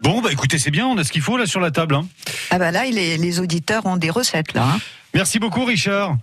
Bon, 0.00 0.20
bah 0.20 0.30
écoutez, 0.32 0.58
c'est 0.58 0.70
bien, 0.70 0.86
on 0.86 0.98
a 0.98 1.04
ce 1.04 1.12
qu'il 1.12 1.22
faut 1.22 1.36
là 1.38 1.46
sur 1.46 1.60
la 1.60 1.70
table. 1.70 1.94
hein. 1.94 2.06
Ah 2.50 2.58
bah 2.58 2.70
là, 2.70 2.84
les, 2.84 3.16
les 3.16 3.40
auditeurs 3.40 3.86
ont 3.86 3.96
des 3.96 4.10
recettes 4.10 4.52
là. 4.52 4.64
hein. 4.74 4.78
Merci 5.14 5.38
beaucoup, 5.38 5.64
Richard. 5.64 6.16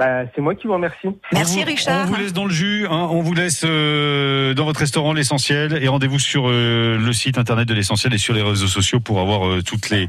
Bah, 0.00 0.22
c'est 0.34 0.40
moi 0.40 0.54
qui 0.54 0.66
vous 0.66 0.72
remercie. 0.72 1.08
Merci 1.30 1.62
Richard. 1.62 2.06
On 2.06 2.12
vous 2.12 2.14
laisse 2.16 2.32
dans 2.32 2.46
le 2.46 2.50
jus, 2.50 2.86
hein, 2.90 3.06
on 3.10 3.20
vous 3.20 3.34
laisse 3.34 3.64
euh, 3.66 4.54
dans 4.54 4.64
votre 4.64 4.80
restaurant 4.80 5.12
l'essentiel 5.12 5.78
et 5.82 5.88
rendez-vous 5.88 6.18
sur 6.18 6.48
euh, 6.48 6.96
le 6.96 7.12
site 7.12 7.36
internet 7.36 7.68
de 7.68 7.74
l'essentiel 7.74 8.14
et 8.14 8.18
sur 8.18 8.32
les 8.32 8.40
réseaux 8.40 8.66
sociaux 8.66 8.98
pour 8.98 9.20
avoir 9.20 9.46
euh, 9.46 9.60
toutes 9.62 9.90
les 9.90 10.08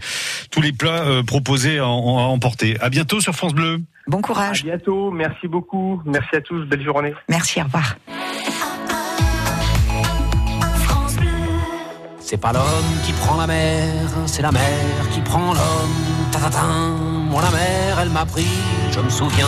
tous 0.49 0.61
les 0.61 0.71
plats 0.71 1.03
euh, 1.03 1.23
proposés 1.23 1.79
à, 1.79 1.83
à 1.83 1.87
emporter. 1.87 2.77
À 2.79 2.87
bientôt 2.89 3.19
sur 3.19 3.35
France 3.35 3.53
Bleu. 3.53 3.81
Bon 4.07 4.19
À 4.19 4.21
courage. 4.21 4.63
bientôt. 4.63 5.11
Merci 5.11 5.49
beaucoup. 5.49 6.01
Merci 6.05 6.37
à 6.37 6.41
tous. 6.41 6.63
Belle 6.63 6.83
journée. 6.85 7.13
Merci, 7.27 7.59
au 7.59 7.65
revoir. 7.65 7.97
C'est 12.21 12.37
pas 12.39 12.53
l'homme 12.53 12.63
qui 13.05 13.11
prend 13.11 13.35
la 13.35 13.45
mer, 13.45 13.83
c'est 14.25 14.41
la 14.41 14.53
mer 14.53 14.61
qui 15.11 15.19
prend 15.19 15.51
l'homme. 15.53 16.11
Moi 17.29 17.41
la 17.41 17.51
mer, 17.51 17.99
elle 18.01 18.09
m'a 18.09 18.25
pris, 18.25 18.47
je 18.91 18.99
me 18.99 19.09
souviens, 19.09 19.47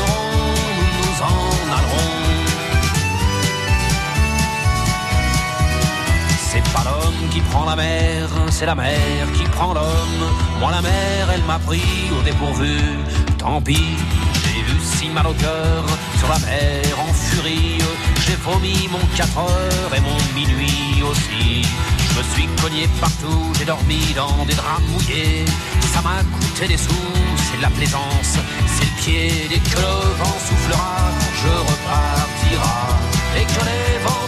qui 7.31 7.39
prend 7.41 7.65
la 7.65 7.75
mer, 7.75 8.29
c'est 8.49 8.65
la 8.65 8.75
mer 8.75 9.27
qui 9.33 9.43
prend 9.43 9.73
l'homme. 9.73 10.23
Moi 10.59 10.69
la 10.71 10.81
mer, 10.81 11.29
elle 11.33 11.43
m'a 11.43 11.59
pris 11.59 11.81
au 12.17 12.21
dépourvu. 12.21 12.77
Tant 13.37 13.61
pis, 13.61 13.95
j'ai 14.43 14.59
eu 14.59 14.77
si 14.83 15.09
mal 15.09 15.25
au 15.27 15.33
cœur 15.33 15.83
sur 16.19 16.27
la 16.27 16.39
mer 16.39 16.83
en 16.99 17.13
furie. 17.13 17.77
J'ai 18.25 18.35
vomi 18.35 18.89
mon 18.91 19.03
4 19.15 19.37
heures 19.37 19.93
et 19.95 20.01
mon 20.01 20.17
minuit 20.35 21.01
aussi. 21.09 21.63
Je 22.09 22.19
me 22.19 22.23
suis 22.33 22.47
cogné 22.61 22.87
partout, 22.99 23.43
j'ai 23.57 23.65
dormi 23.65 24.01
dans 24.15 24.45
des 24.45 24.53
draps 24.53 24.83
mouillés. 24.89 25.45
Ça 25.93 26.01
m'a 26.01 26.21
coûté 26.35 26.67
des 26.67 26.77
sous, 26.77 27.13
c'est 27.45 27.57
de 27.57 27.61
la 27.61 27.69
plaisance, 27.69 28.33
c'est 28.73 28.85
le 28.85 28.95
pied. 29.01 29.47
Dès 29.49 29.59
que 29.59 29.77
le 29.77 29.95
vent 30.19 30.37
soufflera, 30.45 30.97
je 31.41 31.53
repartira. 31.69 32.79
Dès 33.33 33.45
que 33.45 33.61
les 33.69 33.97
vents 34.03 34.27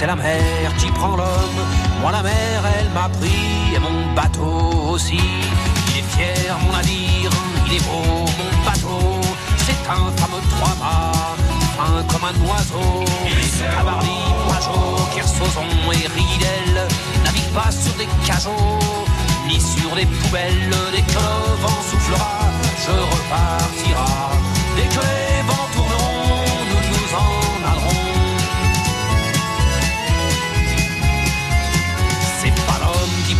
c'est 0.00 0.06
la 0.06 0.16
mer 0.16 0.74
qui 0.78 0.86
prend 0.92 1.14
l'homme. 1.14 1.60
Moi 2.00 2.10
la 2.10 2.22
mer, 2.22 2.62
elle 2.78 2.88
m'a 2.88 3.06
pris 3.20 3.74
et 3.74 3.78
mon 3.78 4.14
bateau 4.14 4.92
aussi. 4.92 5.20
Il 5.88 5.98
est 5.98 6.08
fier, 6.14 6.56
mon 6.62 6.72
navire, 6.72 7.30
il 7.66 7.74
est 7.76 7.84
beau, 7.84 8.24
mon 8.40 8.50
bateau. 8.64 9.20
C'est 9.58 9.82
un 9.98 10.06
fameux 10.18 10.44
trois-mâts, 10.54 11.36
fin 11.76 12.02
comme 12.10 12.24
un 12.30 12.36
oiseau. 12.48 13.04
Cabarly, 13.76 14.20
Pajot, 14.48 14.96
Kersozon 15.14 15.68
et 15.92 16.06
Ridel 16.16 16.88
naviguent 17.22 17.54
pas 17.54 17.70
sur 17.70 17.92
des 18.00 18.08
cajots, 18.26 18.78
ni 19.48 19.60
sur 19.60 19.94
des 19.94 20.06
poubelles. 20.06 20.76
Dès 20.92 21.02
que 21.02 21.12
le 21.12 21.56
vent 21.62 21.82
soufflera, 21.90 22.38
je 22.84 22.94
repartira. 23.12 24.30
Dès 24.76 24.88
que 24.94 25.02
les 25.10 25.42
vents 25.48 25.68
tourneront, 25.74 26.46
nous 26.70 26.84
nous 26.88 27.10
en 27.22 27.39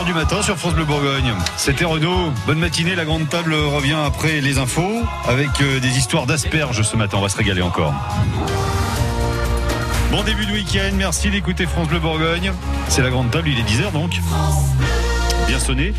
9h 0.00 0.04
du 0.04 0.14
matin 0.14 0.42
sur 0.42 0.56
France 0.56 0.74
Bleu 0.74 0.84
Bourgogne. 0.84 1.32
C'était 1.56 1.84
Renaud. 1.84 2.32
Bonne 2.46 2.58
matinée. 2.58 2.94
La 2.94 3.04
grande 3.04 3.28
table 3.28 3.54
revient 3.54 3.96
après 4.06 4.40
les 4.40 4.58
infos 4.58 5.02
avec 5.28 5.48
euh, 5.60 5.80
des 5.80 5.98
histoires 5.98 6.26
d'asperges 6.26 6.82
ce 6.82 6.96
matin. 6.96 7.18
On 7.18 7.22
va 7.22 7.28
se 7.28 7.36
régaler 7.36 7.62
encore. 7.62 7.92
Bon 10.10 10.22
début 10.22 10.46
de 10.46 10.52
week-end. 10.52 10.92
Merci 10.96 11.30
d'écouter 11.30 11.66
France 11.66 11.88
Bleu 11.88 11.98
Bourgogne. 11.98 12.52
C'est 12.88 13.02
la 13.02 13.10
grande 13.10 13.30
table. 13.30 13.48
Il 13.48 13.58
est 13.58 13.62
10h 13.62 13.92
donc. 13.92 14.12
Bien 15.46 15.58
sonné. 15.58 15.92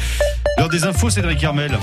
L'heure 0.58 0.70
des 0.70 0.84
infos, 0.84 1.10
Cédric 1.10 1.44
Hermel. 1.44 1.78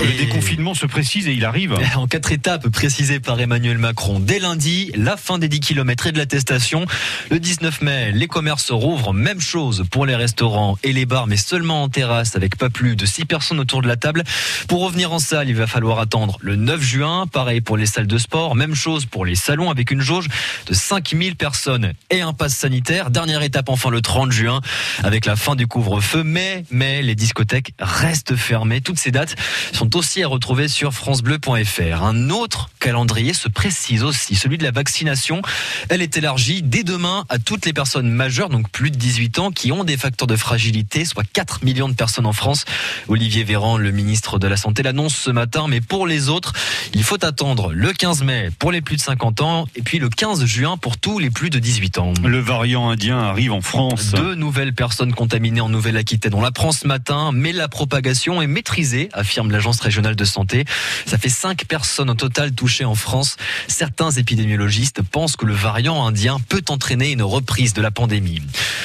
Le 0.00 0.10
Et- 0.10 0.16
déconfinement 0.26 0.74
se 0.74 0.86
précise 0.86 1.28
et 1.28 1.32
il 1.32 1.44
arrive. 1.44 1.74
En 1.96 2.06
quatre 2.08 2.32
étapes 2.32 2.68
précisées 2.68 3.20
par 3.20 3.40
Emmanuel 3.40 3.78
Macron. 3.78 4.18
Dès 4.20 4.38
lundi, 4.40 4.90
la 4.96 5.16
fin 5.16 5.38
des 5.38 5.48
10 5.48 5.60
km 5.60 6.08
et 6.08 6.12
de 6.12 6.18
l'attestation. 6.18 6.84
Le 7.30 7.38
19 7.38 7.80
mai, 7.82 8.10
les 8.12 8.26
commerces 8.26 8.70
rouvrent. 8.72 9.14
Même 9.14 9.40
chose 9.40 9.84
pour 9.90 10.04
les 10.04 10.16
restaurants 10.16 10.76
et 10.82 10.92
les 10.92 11.06
bars, 11.06 11.26
mais 11.28 11.36
seulement 11.36 11.84
en 11.84 11.88
terrasse 11.88 12.34
avec 12.36 12.56
pas 12.56 12.68
plus 12.68 12.96
de 12.96 13.06
6 13.06 13.24
personnes 13.24 13.60
autour 13.60 13.80
de 13.80 13.88
la 13.88 13.96
table. 13.96 14.24
Pour 14.68 14.82
revenir 14.82 15.12
en 15.12 15.18
salle, 15.20 15.48
il 15.48 15.54
va 15.54 15.66
falloir 15.68 16.00
attendre 16.00 16.36
le 16.40 16.56
9 16.56 16.82
juin. 16.82 17.26
Pareil 17.28 17.60
pour 17.60 17.76
les 17.76 17.86
salles 17.86 18.08
de 18.08 18.18
sport. 18.18 18.56
Même 18.56 18.74
chose 18.74 19.06
pour 19.06 19.24
les 19.24 19.36
salons 19.36 19.70
avec 19.70 19.90
une 19.92 20.00
jauge 20.00 20.26
de 20.66 20.74
5000 20.74 21.36
personnes 21.36 21.92
et 22.10 22.20
un 22.20 22.32
pass 22.32 22.54
sanitaire. 22.54 23.10
Dernière 23.10 23.42
étape 23.42 23.68
enfin 23.68 23.90
le 23.90 24.00
30 24.02 24.32
juin 24.32 24.60
avec 25.04 25.24
la 25.24 25.36
fin 25.36 25.54
du 25.54 25.66
couvre-feu. 25.68 26.22
Mais, 26.24 26.64
mais 26.70 27.00
les 27.02 27.14
discothèques 27.14 27.72
restent 27.78 28.34
fermées. 28.36 28.80
Toutes 28.80 28.98
ces 28.98 29.12
dates 29.12 29.36
sont 29.72 29.83
aussi 29.94 30.22
à 30.22 30.28
retrouver 30.28 30.68
sur 30.68 30.92
francebleu.fr. 30.92 32.02
Un 32.02 32.30
autre 32.30 32.70
calendrier 32.80 33.32
se 33.32 33.48
précise 33.48 34.02
aussi, 34.02 34.34
celui 34.34 34.58
de 34.58 34.64
la 34.64 34.70
vaccination. 34.70 35.42
Elle 35.88 36.02
est 36.02 36.16
élargie 36.16 36.62
dès 36.62 36.82
demain 36.82 37.24
à 37.28 37.38
toutes 37.38 37.66
les 37.66 37.72
personnes 37.72 38.10
majeures, 38.10 38.48
donc 38.48 38.70
plus 38.70 38.90
de 38.90 38.96
18 38.96 39.38
ans, 39.38 39.50
qui 39.50 39.72
ont 39.72 39.84
des 39.84 39.96
facteurs 39.96 40.26
de 40.26 40.36
fragilité, 40.36 41.04
soit 41.04 41.24
4 41.32 41.64
millions 41.64 41.88
de 41.88 41.94
personnes 41.94 42.26
en 42.26 42.32
France. 42.32 42.64
Olivier 43.08 43.44
Véran, 43.44 43.76
le 43.76 43.90
ministre 43.90 44.38
de 44.38 44.46
la 44.46 44.56
Santé, 44.56 44.82
l'annonce 44.82 45.16
ce 45.16 45.30
matin, 45.30 45.66
mais 45.68 45.80
pour 45.80 46.06
les 46.06 46.28
autres, 46.28 46.52
il 46.92 47.02
faut 47.02 47.24
attendre 47.24 47.72
le 47.72 47.92
15 47.92 48.22
mai 48.22 48.50
pour 48.58 48.72
les 48.72 48.80
plus 48.80 48.96
de 48.96 49.00
50 49.00 49.40
ans 49.40 49.66
et 49.76 49.82
puis 49.82 49.98
le 49.98 50.08
15 50.08 50.44
juin 50.44 50.76
pour 50.76 50.98
tous 50.98 51.18
les 51.18 51.30
plus 51.30 51.50
de 51.50 51.58
18 51.58 51.98
ans. 51.98 52.12
Le 52.22 52.38
variant 52.38 52.90
indien 52.90 53.18
arrive 53.18 53.52
en 53.52 53.60
France. 53.60 54.12
Deux 54.12 54.34
nouvelles 54.34 54.74
personnes 54.74 55.12
contaminées 55.12 55.60
en 55.60 55.68
Nouvelle-Aquitaine. 55.68 56.34
On 56.34 56.40
l'apprend 56.40 56.72
ce 56.72 56.86
matin, 56.86 57.30
mais 57.32 57.52
la 57.52 57.68
propagation 57.68 58.42
est 58.42 58.46
maîtrisée, 58.46 59.08
affirme 59.12 59.50
l'Agence 59.50 59.73
régionale 59.80 60.16
de 60.16 60.24
santé. 60.24 60.64
Ça 61.06 61.18
fait 61.18 61.28
cinq 61.28 61.64
personnes 61.66 62.10
au 62.10 62.14
total 62.14 62.52
touchées 62.52 62.84
en 62.84 62.94
France. 62.94 63.36
Certains 63.68 64.10
épidémiologistes 64.10 65.02
pensent 65.02 65.36
que 65.36 65.46
le 65.46 65.54
variant 65.54 66.06
indien 66.06 66.38
peut 66.48 66.62
entraîner 66.68 67.12
une 67.12 67.22
reprise 67.22 67.74
de 67.74 67.82
la 67.82 67.90
pandémie. 67.90 68.42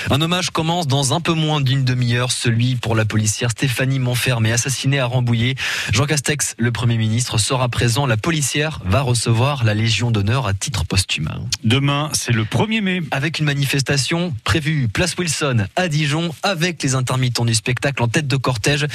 Un 0.09 0.21
hommage 0.21 0.49
commence 0.49 0.87
dans 0.87 1.13
un 1.13 1.21
peu 1.21 1.33
moins 1.33 1.61
d'une 1.61 1.83
demi-heure, 1.83 2.31
celui 2.31 2.75
pour 2.75 2.95
la 2.95 3.05
policière 3.05 3.51
Stéphanie 3.51 3.99
Montfermé, 3.99 4.51
assassinée 4.51 4.99
à 4.99 5.05
Rambouillet. 5.05 5.55
Jean 5.91 6.05
Castex, 6.05 6.55
le 6.57 6.71
Premier 6.71 6.97
ministre, 6.97 7.37
sera 7.37 7.69
présent. 7.69 8.05
La 8.05 8.17
policière 8.17 8.79
va 8.85 9.01
recevoir 9.01 9.63
la 9.63 9.73
Légion 9.73 10.11
d'honneur 10.11 10.47
à 10.47 10.53
titre 10.53 10.85
posthume 10.85 11.29
Demain, 11.63 12.09
c'est 12.13 12.31
le 12.31 12.43
1er 12.43 12.81
mai. 12.81 13.01
avec 13.11 13.39
une 13.39 13.45
manifestation 13.45 14.33
prévue 14.43 14.87
place 14.87 15.15
Wilson 15.17 15.65
à 15.75 15.87
Dijon 15.87 16.33
avec 16.43 16.81
les 16.83 16.95
intermittents 16.95 17.45
du 17.45 17.53
spectacle 17.53 18.01
en 18.03 18.07
tête 18.07 18.27
de 18.27 18.35
cortège. 18.35 18.87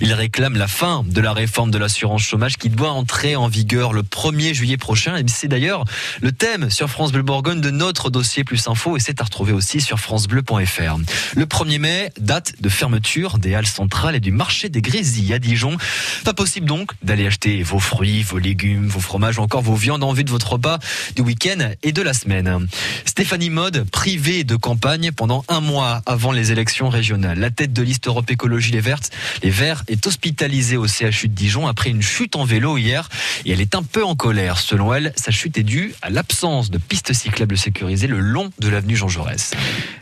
Ils 0.00 0.12
réclament 0.12 0.56
la 0.56 0.68
fin 0.68 1.04
de 1.06 1.20
la 1.20 1.32
réforme 1.42 1.72
de 1.72 1.78
l'assurance 1.78 2.22
chômage 2.22 2.56
qui 2.56 2.68
doit 2.68 2.92
entrer 2.92 3.34
en 3.34 3.48
vigueur 3.48 3.92
le 3.92 4.04
1er 4.04 4.54
juillet 4.54 4.76
prochain. 4.76 5.16
Et 5.16 5.24
c'est 5.26 5.48
d'ailleurs 5.48 5.84
le 6.20 6.30
thème 6.30 6.70
sur 6.70 6.88
France 6.88 7.10
Bleu 7.10 7.22
Bourgogne 7.22 7.60
de 7.60 7.70
notre 7.72 8.10
dossier 8.10 8.44
Plus 8.44 8.68
Info 8.68 8.96
et 8.96 9.00
c'est 9.00 9.20
à 9.20 9.24
retrouver 9.24 9.52
aussi 9.52 9.80
sur 9.80 9.98
francebleu.fr. 9.98 10.98
Le 11.34 11.44
1er 11.44 11.78
mai, 11.80 12.12
date 12.20 12.54
de 12.60 12.68
fermeture 12.68 13.38
des 13.38 13.56
halles 13.56 13.66
centrales 13.66 14.14
et 14.14 14.20
du 14.20 14.30
marché 14.30 14.68
des 14.68 14.82
Grésilles 14.82 15.34
à 15.34 15.40
Dijon. 15.40 15.76
Pas 16.24 16.32
possible 16.32 16.68
donc 16.68 16.92
d'aller 17.02 17.26
acheter 17.26 17.64
vos 17.64 17.80
fruits, 17.80 18.22
vos 18.22 18.38
légumes, 18.38 18.86
vos 18.86 19.00
fromages 19.00 19.40
ou 19.40 19.42
encore 19.42 19.62
vos 19.62 19.74
viandes 19.74 20.04
en 20.04 20.12
vue 20.12 20.22
de 20.22 20.30
votre 20.30 20.52
repas 20.52 20.78
du 21.16 21.22
week-end 21.22 21.70
et 21.82 21.90
de 21.90 22.02
la 22.02 22.14
semaine. 22.14 22.68
Stéphanie 23.04 23.50
Mode, 23.50 23.84
privée 23.90 24.44
de 24.44 24.54
campagne 24.54 25.10
pendant 25.10 25.44
un 25.48 25.60
mois 25.60 26.02
avant 26.06 26.30
les 26.30 26.52
élections 26.52 26.88
régionales. 26.88 27.40
La 27.40 27.50
tête 27.50 27.72
de 27.72 27.82
liste 27.82 28.06
Europe 28.06 28.30
Écologie 28.30 28.70
Les 28.70 28.80
Vertes, 28.80 29.10
Les 29.42 29.50
Verts, 29.50 29.82
est 29.88 30.06
hospitalisée 30.06 30.76
au 30.76 30.86
CHU 30.86 31.31
de 31.32 31.36
Dijon 31.36 31.66
après 31.66 31.90
une 31.90 32.02
chute 32.02 32.36
en 32.36 32.44
vélo 32.44 32.78
hier 32.78 33.08
et 33.44 33.52
elle 33.52 33.60
est 33.60 33.74
un 33.74 33.82
peu 33.82 34.04
en 34.04 34.14
colère. 34.14 34.58
Selon 34.58 34.94
elle, 34.94 35.12
sa 35.16 35.30
chute 35.30 35.58
est 35.58 35.62
due 35.62 35.94
à 36.02 36.10
l'absence 36.10 36.70
de 36.70 36.78
pistes 36.78 37.12
cyclables 37.12 37.58
sécurisées 37.58 38.06
le 38.06 38.20
long 38.20 38.50
de 38.58 38.68
l'avenue 38.68 38.96
Jean 38.96 39.08
Jaurès. 39.08 39.52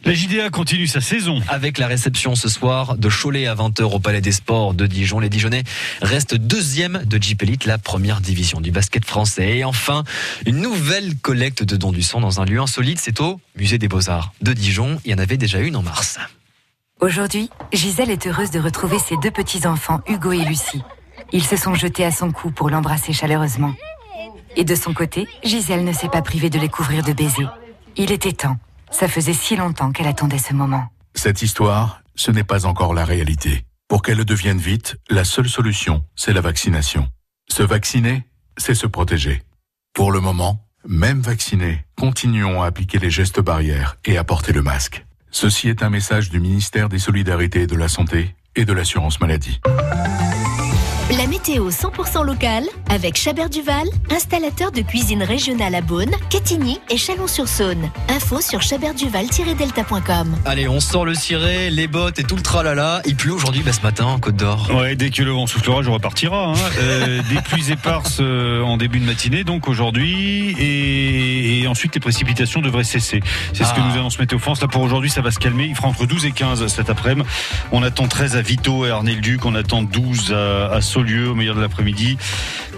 La 0.05 0.13
JDA 0.13 0.51
continue 0.51 0.87
sa 0.87 1.01
saison. 1.01 1.41
Avec 1.49 1.79
la 1.79 1.87
réception 1.87 2.35
ce 2.35 2.49
soir 2.49 2.97
de 2.97 3.09
Cholet 3.09 3.47
à 3.47 3.55
20h 3.55 3.83
au 3.83 4.01
Palais 4.01 4.21
des 4.21 4.33
Sports 4.33 4.75
de 4.75 4.87
Dijon, 4.87 5.21
les 5.21 5.29
Dijonnais 5.29 5.65
restent 6.03 6.35
deuxième 6.35 7.03
de 7.05 7.23
Jeep 7.23 7.43
Elite, 7.43 7.65
la 7.65 7.79
première 7.79 8.21
division 8.21 8.61
du 8.61 8.71
basket 8.71 9.05
français. 9.05 9.59
Et 9.59 9.65
enfin, 9.65 10.05
une 10.47 10.61
nouvelle 10.61 11.17
collecte 11.17 11.63
de 11.63 11.77
dons 11.77 11.93
du 11.93 12.03
sang 12.03 12.21
dans 12.21 12.41
un 12.41 12.45
lieu 12.45 12.61
insolite, 12.61 12.99
c'est 13.01 13.21
au 13.21 13.41
Musée 13.57 13.79
des 13.79 13.89
Beaux-Arts 13.89 14.33
de 14.43 14.53
Dijon. 14.53 15.01
Il 15.05 15.13
y 15.13 15.15
en 15.15 15.19
avait 15.19 15.37
déjà 15.37 15.61
une 15.61 15.77
en 15.77 15.83
mars. 15.83 16.19
Aujourd'hui, 17.01 17.49
Gisèle 17.73 18.11
est 18.11 18.27
heureuse 18.27 18.51
de 18.51 18.61
retrouver 18.61 18.99
ses 18.99 19.17
deux 19.17 19.31
petits-enfants, 19.31 20.01
Hugo 20.07 20.33
et 20.33 20.45
Lucie. 20.45 20.83
Ils 21.33 21.45
se 21.45 21.57
sont 21.57 21.75
jetés 21.75 22.05
à 22.05 22.11
son 22.11 22.33
cou 22.33 22.51
pour 22.51 22.71
l'embrasser 22.71 23.13
chaleureusement. 23.13 23.75
Et 24.57 24.65
de 24.65 24.75
son 24.75 24.93
côté, 24.93 25.29
Gisèle 25.45 25.85
ne 25.85 25.93
s'est 25.93 26.09
pas 26.09 26.23
privée 26.23 26.51
de 26.51 26.59
les 26.59 26.69
couvrir 26.69 27.05
de 27.05 27.13
baisers. 27.13 27.51
Il 27.97 28.11
était 28.11 28.33
temps. 28.33 28.59
Ça 28.91 29.07
faisait 29.07 29.33
si 29.33 29.55
longtemps 29.55 29.93
qu'elle 29.93 30.09
attendait 30.09 30.39
ce 30.39 30.53
moment. 30.53 30.89
Cette 31.15 31.43
histoire, 31.43 32.03
ce 32.17 32.33
n'est 32.33 32.45
pas 32.45 32.67
encore 32.67 32.95
la 32.95 33.05
réalité. 33.05 33.65
Pour 33.89 34.03
qu'elle 34.03 34.19
le 34.19 34.25
devienne 34.25 34.59
vite, 34.59 34.97
la 35.09 35.25
seule 35.25 35.49
solution, 35.49 36.05
c'est 36.17 36.33
la 36.33 36.41
vaccination. 36.41 37.09
Se 37.49 37.63
vacciner, 37.63 38.25
c'est 38.57 38.75
se 38.75 38.87
protéger. 38.87 39.43
Pour 39.93 40.13
le 40.13 40.21
moment, 40.21 40.65
même 40.87 41.21
vaccinés, 41.21 41.85
continuons 41.97 42.63
à 42.63 42.67
appliquer 42.67 42.99
les 42.99 43.11
gestes 43.11 43.41
barrières 43.41 43.99
et 44.05 44.19
à 44.19 44.25
porter 44.25 44.53
le 44.53 44.63
masque. 44.63 45.05
Ceci 45.31 45.69
est 45.69 45.83
un 45.83 45.91
message 45.91 46.31
du 46.31 46.41
ministère 46.41 46.89
des 46.89 46.99
Solidarités 46.99 47.63
et 47.63 47.67
de 47.67 47.77
la 47.77 47.89
Santé 47.89 48.35
et 48.57 48.65
de 48.65 48.73
l'Assurance 48.73 49.21
Maladie. 49.21 49.61
La 51.21 51.27
météo 51.27 51.69
100% 51.69 52.25
locale 52.25 52.65
avec 52.89 53.15
Chabert 53.19 53.51
Duval, 53.51 53.85
installateur 54.11 54.73
de 54.73 54.81
cuisine 54.81 55.23
régionale 55.23 55.75
à 55.75 55.83
Beaune, 55.83 56.11
Quetigny 56.31 56.81
et 56.89 56.97
Chalon-sur-Saône. 56.97 57.91
Info 58.09 58.41
sur 58.41 58.63
chabertduval-delta.com. 58.63 60.35
Allez, 60.47 60.67
on 60.67 60.81
sort 60.81 61.05
le 61.05 61.13
ciré, 61.15 61.69
les 61.69 61.89
bottes 61.89 62.19
et 62.21 62.25
tout 62.25 62.37
le 62.37 62.43
tralala. 62.43 63.03
Il 63.05 63.17
pleut 63.17 63.35
aujourd'hui, 63.35 63.61
bah, 63.63 63.75
ce 63.75 63.83
matin, 63.83 64.07
en 64.07 64.19
Côte 64.19 64.37
d'Or. 64.37 64.71
Ouais, 64.75 64.97
dès 64.97 65.11
que 65.11 65.23
le 65.23 65.31
vent 65.33 65.47
soufflera, 65.47 65.83
je 65.83 65.91
repartira. 65.91 66.47
Hein. 66.47 66.55
Euh, 66.81 67.21
des 67.29 67.41
pluies 67.43 67.71
éparses 67.73 68.19
euh, 68.21 68.63
en 68.63 68.77
début 68.79 69.01
de 69.01 69.05
matinée, 69.05 69.45
donc 69.45 69.69
aujourd'hui, 69.69 70.51
et, 70.59 71.61
et 71.61 71.67
ensuite 71.67 71.95
les 71.95 72.01
précipitations 72.01 72.61
devraient 72.63 72.85
cesser. 72.85 73.21
C'est 73.53 73.65
ce 73.65 73.75
que 73.75 73.81
Ah. 73.81 73.89
nous 73.93 73.99
annonce 73.99 74.19
Météo 74.19 74.39
France. 74.39 74.63
Là 74.63 74.69
pour 74.69 74.81
aujourd'hui, 74.83 75.11
ça 75.11 75.21
va 75.21 75.31
se 75.31 75.39
calmer. 75.39 75.67
Il 75.67 75.75
fera 75.77 75.89
entre 75.89 76.07
12 76.07 76.25
et 76.25 76.31
15 76.33 76.67
cet 76.69 76.89
après-midi. 76.89 77.29
On 77.73 77.83
attend 77.83 78.09
13 78.09 78.37
à 78.37 78.43
Vito 78.43 78.87
et 78.87 78.91
Arnel-Duc. 78.91 79.45
On 79.45 79.55
attend 79.55 79.83
12 79.83 80.33
à, 80.33 80.73
à 80.73 80.81
Au 81.19 81.35
meilleur 81.35 81.55
de 81.55 81.61
l'après-midi. 81.61 82.17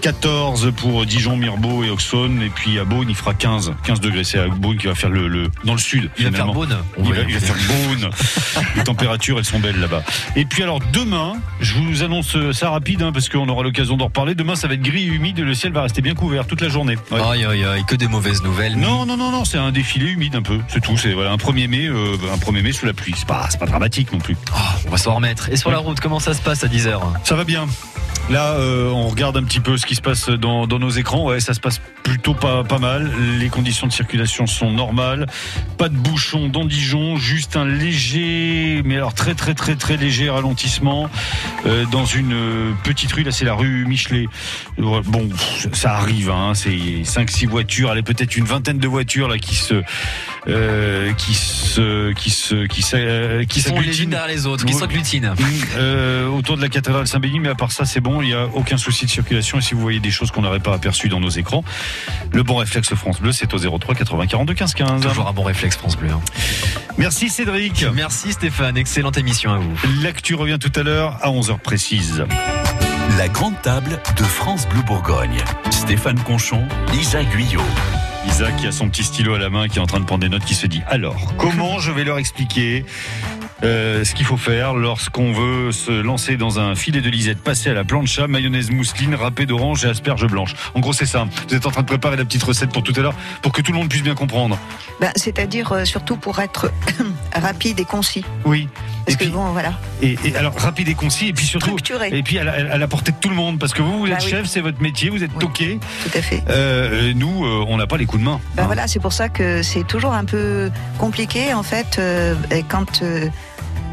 14 0.01 0.73
pour 0.75 1.05
Dijon, 1.05 1.37
Mirbeau 1.37 1.83
et 1.83 1.89
Auxonne. 1.89 2.41
Et 2.41 2.49
puis 2.49 2.77
à 2.79 2.83
Beaune, 2.83 3.07
il 3.09 3.15
fera 3.15 3.33
15. 3.33 3.73
15 3.85 4.01
degrés. 4.01 4.23
C'est 4.23 4.39
à 4.39 4.47
Beaune 4.47 4.77
qui 4.77 4.87
va 4.87 4.95
faire 4.95 5.09
le, 5.09 5.27
le 5.27 5.49
dans 5.63 5.73
le 5.73 5.79
sud. 5.79 6.09
Il 6.17 6.25
va 6.25 6.31
faire. 6.31 6.47
Beaune. 6.47 6.77
Il 6.97 7.13
va 7.13 7.21
il 7.21 7.33
va 7.33 7.39
faire 7.39 7.55
Beaune. 7.55 8.09
Les 8.75 8.83
températures, 8.83 9.37
elles 9.37 9.45
sont 9.45 9.59
belles 9.59 9.79
là-bas. 9.79 10.03
Et 10.35 10.45
puis 10.45 10.63
alors 10.63 10.79
demain, 10.91 11.33
je 11.61 11.75
vous 11.75 12.03
annonce 12.03 12.35
ça 12.51 12.69
rapide 12.69 13.01
hein, 13.01 13.11
parce 13.13 13.29
qu'on 13.29 13.47
aura 13.47 13.63
l'occasion 13.63 13.97
d'en 13.97 14.05
reparler. 14.05 14.35
Demain, 14.35 14.55
ça 14.55 14.67
va 14.67 14.73
être 14.73 14.81
gris 14.81 15.03
et 15.03 15.07
humide 15.07 15.39
et 15.39 15.43
le 15.43 15.53
ciel 15.53 15.71
va 15.71 15.83
rester 15.83 16.01
bien 16.01 16.15
couvert 16.15 16.47
toute 16.47 16.61
la 16.61 16.69
journée. 16.69 16.97
Ouais. 17.11 17.21
Aïe, 17.21 17.45
aïe, 17.45 17.63
aïe, 17.63 17.83
que 17.87 17.95
des 17.95 18.07
mauvaises 18.07 18.43
nouvelles. 18.43 18.75
Non, 18.75 19.05
non, 19.05 19.17
non, 19.17 19.31
non, 19.31 19.45
c'est 19.45 19.57
un 19.57 19.71
défilé 19.71 20.11
humide 20.11 20.35
un 20.35 20.41
peu, 20.41 20.59
c'est 20.67 20.81
tout. 20.81 20.97
C'est 20.97 21.13
voilà, 21.13 21.31
un 21.31 21.37
1er 21.37 21.67
mai, 21.67 21.85
euh, 21.85 22.17
un 22.33 22.37
1er 22.37 22.61
mai 22.61 22.71
sous 22.71 22.85
la 22.85 22.93
pluie. 22.93 23.13
C'est 23.15 23.27
pas, 23.27 23.47
pas 23.59 23.65
dramatique 23.65 24.11
non 24.11 24.19
plus. 24.19 24.35
Ah, 24.53 24.75
on 24.87 24.91
va 24.91 24.97
s'en 24.97 25.15
remettre. 25.15 25.49
Et 25.49 25.55
sur 25.55 25.71
la 25.71 25.77
route, 25.77 25.99
comment 25.99 26.19
ça 26.19 26.33
se 26.33 26.41
passe 26.41 26.63
à 26.63 26.67
10h 26.67 26.99
Ça 27.23 27.35
va 27.35 27.43
bien. 27.43 27.67
Là, 28.29 28.53
euh, 28.53 28.89
on 28.89 29.09
regarde 29.09 29.35
un 29.37 29.43
petit 29.43 29.59
peu 29.59 29.77
ce 29.77 29.85
qui 29.85 29.95
se 29.95 30.01
passe 30.01 30.29
dans, 30.29 30.65
dans 30.65 30.79
nos 30.79 30.89
écrans. 30.89 31.25
Ouais, 31.25 31.39
ça 31.39 31.53
se 31.53 31.59
passe 31.59 31.81
plutôt 32.03 32.33
pas, 32.33 32.63
pas 32.63 32.79
mal. 32.79 33.11
Les 33.39 33.49
conditions 33.49 33.87
de 33.87 33.91
circulation 33.91 34.45
sont 34.45 34.71
normales. 34.71 35.25
Pas 35.77 35.89
de 35.89 35.95
bouchon 35.95 36.47
dans 36.47 36.65
Dijon, 36.65 37.17
juste 37.17 37.57
un 37.57 37.65
léger, 37.65 38.81
mais 38.85 38.95
alors 38.95 39.13
très 39.13 39.35
très 39.35 39.53
très 39.53 39.75
très 39.75 39.97
léger 39.97 40.29
ralentissement 40.29 41.09
euh, 41.65 41.85
dans 41.91 42.05
une 42.05 42.33
euh, 42.33 42.71
petite 42.83 43.11
rue. 43.11 43.23
Là, 43.23 43.31
c'est 43.31 43.45
la 43.45 43.53
rue 43.55 43.85
Michelet. 43.85 44.27
Bon, 44.77 45.29
ça 45.73 45.95
arrive. 45.95 46.29
Hein, 46.29 46.53
c'est 46.55 46.69
5-6 46.69 47.47
voitures. 47.47 47.91
Allez, 47.91 48.03
peut-être 48.03 48.37
une 48.37 48.45
vingtaine 48.45 48.77
de 48.77 48.87
voitures 48.87 49.27
là 49.27 49.37
qui 49.37 49.55
se 49.55 49.81
euh, 50.47 51.13
qui 51.13 51.33
se 51.33 52.11
qui 52.13 52.29
se 52.29 52.65
qui 52.67 52.81
se 52.81 53.41
qui 53.43 53.47
Qui 53.47 53.61
sont 53.61 53.79
les 53.79 53.79
unes 53.79 53.83
s'agglutinent. 53.85 54.09
derrière 54.09 54.27
les 54.35 54.45
autres, 54.45 54.65
qui 54.65 54.73
s'agglutinent. 54.73 55.35
Autour 56.35 56.57
de 56.57 56.61
la 56.61 56.69
cathédrale 56.69 57.07
Saint-Béni, 57.07 57.39
mais 57.39 57.49
à 57.49 57.55
part 57.55 57.71
ça, 57.71 57.85
c'est 57.85 58.01
bon, 58.01 58.12
il 58.21 58.27
n'y 58.29 58.33
a 58.33 58.45
aucun 58.53 58.77
souci 58.77 59.05
de 59.05 59.11
circulation. 59.11 59.57
Et 59.57 59.61
si 59.61 59.73
vous 59.73 59.81
voyez 59.81 59.99
des 59.99 60.11
choses 60.11 60.31
qu'on 60.31 60.41
n'aurait 60.41 60.59
pas 60.59 60.73
aperçues 60.73 61.09
dans 61.09 61.19
nos 61.19 61.29
écrans, 61.29 61.63
le 62.31 62.43
bon 62.43 62.57
réflexe 62.57 62.93
France 62.93 63.19
Bleu, 63.19 63.31
c'est 63.31 63.53
au 63.53 63.77
03 63.79 63.95
80 63.95 64.27
42 64.27 64.53
15 64.53 64.73
15. 64.73 65.01
Toujours 65.01 65.27
un 65.27 65.33
bon 65.33 65.43
réflexe 65.43 65.75
France 65.77 65.97
Bleu. 65.97 66.09
hein. 66.11 66.21
Merci 66.97 67.29
Cédric. 67.29 67.85
Merci 67.93 68.33
Stéphane, 68.33 68.77
excellente 68.77 69.17
émission 69.17 69.51
à 69.53 69.57
vous. 69.57 69.73
L'actu 70.01 70.35
revient 70.35 70.57
tout 70.59 70.71
à 70.79 70.83
l'heure 70.83 71.17
à 71.21 71.29
11h 71.29 71.57
précise. 71.59 72.25
La 73.17 73.27
grande 73.27 73.59
table 73.61 73.99
de 74.17 74.23
France 74.23 74.67
Bleu 74.67 74.81
Bourgogne. 74.81 75.43
Stéphane 75.71 76.19
Conchon, 76.19 76.63
Lisa 76.93 77.23
Guyot. 77.23 77.61
Lisa 78.25 78.51
qui 78.51 78.67
a 78.67 78.71
son 78.71 78.89
petit 78.89 79.03
stylo 79.03 79.33
à 79.35 79.39
la 79.39 79.49
main, 79.49 79.67
qui 79.67 79.77
est 79.77 79.81
en 79.81 79.85
train 79.85 79.99
de 79.99 80.05
prendre 80.05 80.21
des 80.21 80.29
notes, 80.29 80.45
qui 80.45 80.55
se 80.55 80.67
dit 80.67 80.81
alors, 80.87 81.33
comment 81.37 81.79
je 81.79 81.91
vais 81.91 82.03
leur 82.03 82.17
expliquer 82.17 82.85
euh, 83.63 84.03
ce 84.03 84.13
qu'il 84.13 84.25
faut 84.25 84.37
faire 84.37 84.73
lorsqu'on 84.73 85.31
veut 85.31 85.71
se 85.71 85.91
lancer 85.91 86.35
dans 86.35 86.59
un 86.59 86.75
filet 86.75 86.99
de 86.99 87.09
lisette, 87.09 87.39
passer 87.39 87.69
à 87.69 87.73
la 87.73 87.83
plancha, 87.83 88.27
mayonnaise 88.27 88.71
mousseline, 88.71 89.15
râpée 89.15 89.45
d'orange 89.45 89.85
et 89.85 89.89
asperges 89.89 90.27
blanches. 90.27 90.55
En 90.73 90.81
gros, 90.81 90.91
c'est 90.91 91.05
ça. 91.05 91.27
Vous 91.47 91.55
êtes 91.55 91.65
en 91.65 91.71
train 91.71 91.81
de 91.81 91.87
préparer 91.87 92.17
la 92.17 92.25
petite 92.25 92.43
recette 92.43 92.71
pour 92.71 92.83
tout 92.83 92.93
à 92.95 92.99
l'heure, 92.99 93.15
pour 93.41 93.53
que 93.53 93.61
tout 93.61 93.71
le 93.71 93.77
monde 93.77 93.89
puisse 93.89 94.03
bien 94.03 94.15
comprendre. 94.15 94.57
Ben, 94.99 95.11
C'est-à-dire 95.15 95.71
euh, 95.71 95.85
surtout 95.85 96.17
pour 96.17 96.39
être 96.39 96.71
rapide 97.33 97.79
et 97.79 97.85
concis. 97.85 98.25
Oui. 98.43 98.67
Parce 99.05 99.15
et 99.15 99.17
que 99.17 99.23
puis, 99.25 99.33
bon, 99.33 99.51
voilà. 99.51 99.73
et, 100.01 100.17
et 100.25 100.35
alors 100.35 100.53
rapide 100.57 100.87
et 100.87 100.93
concis, 100.95 101.27
et 101.27 101.33
puis 101.33 101.45
surtout, 101.45 101.67
Structuré. 101.67 102.09
et 102.11 102.23
puis 102.23 102.39
à 102.39 102.43
la, 102.43 102.53
à 102.73 102.77
la 102.77 102.87
portée 102.87 103.11
de 103.11 103.17
tout 103.19 103.29
le 103.29 103.35
monde, 103.35 103.59
parce 103.59 103.73
que 103.73 103.81
vous, 103.81 103.99
vous 103.99 104.05
êtes 104.07 104.13
Bah 104.13 104.19
oui. 104.23 104.29
chef, 104.29 104.45
c'est 104.47 104.61
votre 104.61 104.81
métier, 104.81 105.09
vous 105.09 105.23
êtes 105.23 105.37
toqué. 105.39 105.79
Tout 106.03 106.17
à 106.17 106.21
fait. 106.21 106.43
Euh, 106.49 107.11
nous, 107.15 107.45
euh, 107.45 107.65
on 107.67 107.77
n'a 107.77 107.87
pas 107.87 107.97
les 107.97 108.05
coups 108.05 108.21
de 108.21 108.25
main. 108.29 108.39
Ben 108.55 108.65
voilà, 108.65 108.87
c'est 108.87 108.99
pour 108.99 109.13
ça 109.13 109.29
que 109.29 109.61
c'est 109.61 109.85
toujours 109.85 110.13
un 110.13 110.25
peu 110.25 110.71
compliqué 110.97 111.53
en 111.53 111.63
fait 111.63 111.97
euh, 111.99 112.33
quand 112.69 113.01
euh, 113.03 113.27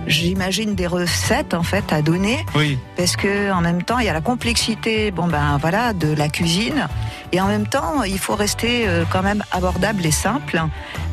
j'imagine 0.06 0.74
des 0.74 0.86
recettes 0.86 1.54
en 1.54 1.62
fait 1.62 1.92
à 1.92 2.02
donner 2.02 2.44
Oui. 2.54 2.78
parce 2.96 3.16
que 3.16 3.52
en 3.52 3.60
même 3.60 3.82
temps 3.82 3.98
il 3.98 4.06
y 4.06 4.08
a 4.08 4.12
la 4.12 4.20
complexité 4.22 5.10
bon 5.10 5.26
ben 5.28 5.58
voilà 5.60 5.92
de 5.92 6.12
la 6.14 6.28
cuisine 6.28 6.88
et 7.32 7.40
en 7.40 7.46
même 7.46 7.66
temps 7.66 8.02
il 8.04 8.18
faut 8.18 8.34
rester 8.34 8.86
quand 9.10 9.22
même 9.22 9.44
abordable 9.52 10.04
et 10.06 10.10
simple 10.10 10.60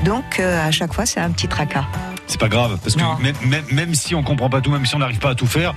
donc 0.06 0.40
à 0.40 0.72
chaque 0.72 0.94
fois 0.94 1.06
c'est 1.06 1.20
un 1.20 1.32
petit 1.32 1.48
tracas. 1.50 1.86
C'est 2.28 2.40
pas 2.40 2.50
grave, 2.50 2.78
parce 2.84 2.96
que 2.96 3.22
même, 3.22 3.36
même, 3.46 3.66
même 3.72 3.96
si 3.96 4.14
on 4.14 4.22
comprend 4.22 4.50
pas 4.50 4.62
tout, 4.62 4.70
même 4.70 4.86
si 4.86 4.96
on 4.96 5.00
n'arrive 5.00 5.20
pas 5.20 5.30
à 5.32 5.36
tout 5.36 5.48
faire, 5.48 5.74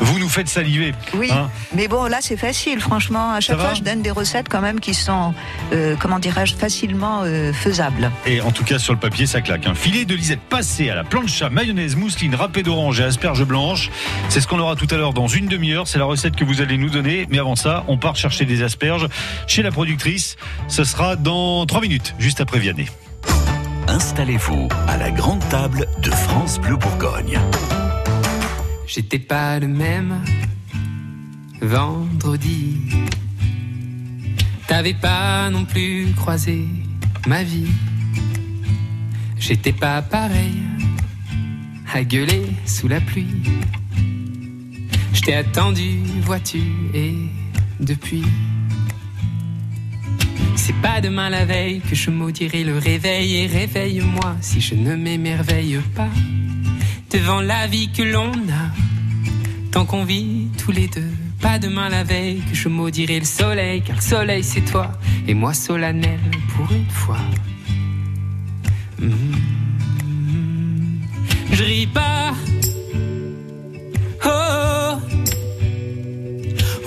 vous 0.00 0.18
nous 0.18 0.28
faites 0.28 0.48
saliver. 0.48 0.94
Oui, 1.14 1.30
Hein 1.32 1.48
mais 1.74 1.88
bon 1.88 2.04
là 2.04 2.18
c'est 2.20 2.36
facile 2.36 2.80
franchement 2.80 3.32
à 3.32 3.40
chaque 3.40 3.56
Ça 3.56 3.64
fois 3.64 3.74
je 3.74 3.82
donne 3.82 4.02
des 4.02 4.10
recettes 4.10 4.48
quand 4.48 4.60
même 4.60 4.80
qui 4.80 4.94
sont 4.94 5.34
euh, 5.72 5.96
comment 5.98 6.18
dirais-je 6.18 6.54
facilement 6.54 7.22
euh, 7.24 7.52
faisables. 7.52 8.10
Et 8.26 8.40
en 8.40 8.50
tout 8.50 8.64
cas, 8.64 8.78
sur 8.78 8.92
le 8.92 8.98
papier, 8.98 9.26
ça 9.26 9.40
claque. 9.40 9.66
Un 9.66 9.74
filet 9.74 10.04
de 10.04 10.14
lisette 10.14 10.40
passé 10.40 10.90
à 10.90 10.94
la 10.94 11.04
plancha, 11.04 11.48
mayonnaise, 11.50 11.96
mousseline, 11.96 12.34
râpée 12.34 12.62
d'orange 12.62 13.00
et 13.00 13.04
asperges 13.04 13.44
blanches. 13.44 13.90
C'est 14.28 14.40
ce 14.40 14.46
qu'on 14.46 14.58
aura 14.58 14.76
tout 14.76 14.88
à 14.90 14.96
l'heure 14.96 15.14
dans 15.14 15.28
une 15.28 15.46
demi-heure. 15.46 15.88
C'est 15.88 15.98
la 15.98 16.04
recette 16.04 16.36
que 16.36 16.44
vous 16.44 16.60
allez 16.60 16.76
nous 16.76 16.90
donner. 16.90 17.26
Mais 17.30 17.38
avant 17.38 17.56
ça, 17.56 17.84
on 17.88 17.96
part 17.96 18.16
chercher 18.16 18.44
des 18.44 18.62
asperges 18.62 19.08
chez 19.46 19.62
la 19.62 19.70
productrice. 19.70 20.36
Ce 20.68 20.84
sera 20.84 21.16
dans 21.16 21.66
trois 21.66 21.80
minutes, 21.80 22.14
juste 22.18 22.40
après 22.40 22.58
Vianney. 22.58 22.86
Installez-vous 23.88 24.68
à 24.88 24.96
la 24.96 25.10
grande 25.10 25.46
table 25.48 25.86
de 26.02 26.10
France 26.10 26.58
Bleu 26.58 26.76
Bourgogne. 26.76 27.38
J'étais 28.86 29.18
pas 29.18 29.58
le 29.58 29.68
même 29.68 30.22
vendredi. 31.60 32.78
T'avais 34.66 34.94
pas 34.94 35.50
non 35.50 35.64
plus 35.64 36.12
croisé 36.16 36.66
ma 37.26 37.42
vie. 37.42 37.70
J'étais 39.38 39.72
pas 39.72 40.02
pareil 40.02 40.62
à 41.92 42.02
gueuler 42.02 42.46
sous 42.66 42.88
la 42.88 43.00
pluie. 43.00 43.42
Je 45.12 45.20
t'ai 45.20 45.34
attendu, 45.34 46.00
vois-tu, 46.22 46.62
et 46.92 47.14
depuis. 47.80 48.24
C'est 50.56 50.74
pas 50.80 51.00
demain 51.00 51.30
la 51.30 51.44
veille 51.44 51.80
que 51.80 51.94
je 51.94 52.10
maudirai 52.10 52.64
le 52.64 52.78
réveil 52.78 53.36
et 53.36 53.46
réveille-moi 53.46 54.36
si 54.40 54.60
je 54.60 54.74
ne 54.74 54.94
m'émerveille 54.94 55.80
pas 55.94 56.08
devant 57.10 57.40
la 57.40 57.66
vie 57.66 57.90
que 57.92 58.02
l'on 58.02 58.32
a 58.32 58.70
tant 59.70 59.84
qu'on 59.84 60.04
vit 60.04 60.48
tous 60.58 60.72
les 60.72 60.88
deux. 60.88 61.12
Pas 61.40 61.58
demain 61.58 61.88
la 61.88 62.04
veille 62.04 62.40
que 62.48 62.54
je 62.54 62.68
maudirai 62.68 63.18
le 63.18 63.24
soleil 63.24 63.82
car 63.82 63.96
le 63.96 64.02
soleil 64.02 64.42
c'est 64.42 64.62
toi 64.62 64.92
et 65.28 65.34
moi 65.34 65.52
solennel 65.52 66.20
pour 66.54 66.70
une 66.72 66.90
fois. 66.90 67.18
Mm. 68.98 69.10
Je 71.52 71.62
ris 71.62 71.86
pas. 71.86 72.32
Oh, 74.24 74.73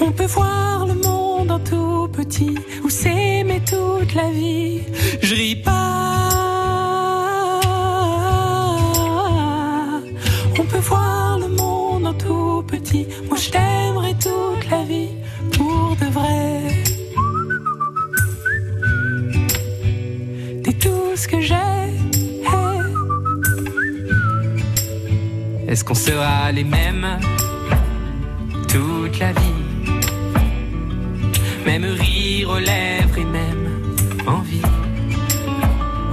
on 0.01 0.11
peut 0.11 0.25
voir 0.25 0.85
le 0.85 0.93
monde 0.93 1.51
en 1.51 1.59
tout 1.59 2.07
petit 2.11 2.55
ou 2.83 2.89
s'aimer 2.89 3.61
toute 3.65 4.13
la 4.13 4.29
vie. 4.29 4.81
Je 5.21 5.35
ris 5.35 5.55
pas. 5.55 5.73
On 10.59 10.63
peut 10.63 10.79
voir 10.79 11.39
le 11.39 11.47
monde 11.49 12.07
en 12.07 12.13
tout 12.13 12.63
petit. 12.67 13.07
Moi 13.27 13.37
je 13.37 13.49
t'aimerai 13.49 14.13
toute 14.13 14.69
la 14.69 14.83
vie 14.83 15.09
pour 15.53 15.95
de 16.01 16.05
vrai. 16.17 16.61
T'es 20.63 20.73
tout 20.73 21.15
ce 21.15 21.27
que 21.27 21.41
j'ai. 21.41 21.55
Est-ce 25.67 25.83
qu'on 25.83 25.95
sera 25.95 26.51
les 26.53 26.63
mêmes 26.63 27.19
toute 28.69 29.19
la 29.19 29.33
vie? 29.33 29.56
Même 31.67 31.83
rire 31.83 32.49
aux 32.49 32.59
lèvres 32.59 33.17
et 33.17 33.25
même 33.25 33.93
envie. 34.25 34.61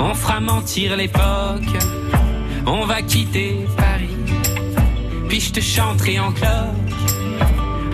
On 0.01 0.13
fera 0.13 0.41
mentir 0.41 0.97
l'époque, 0.97 1.77
on 2.67 2.85
va 2.85 3.01
quitter 3.03 3.65
Paris. 3.77 4.17
Puis 5.29 5.41
je 5.41 5.53
te 5.53 5.61
chanterai 5.61 6.19
en 6.19 6.33
cloque 6.33 6.93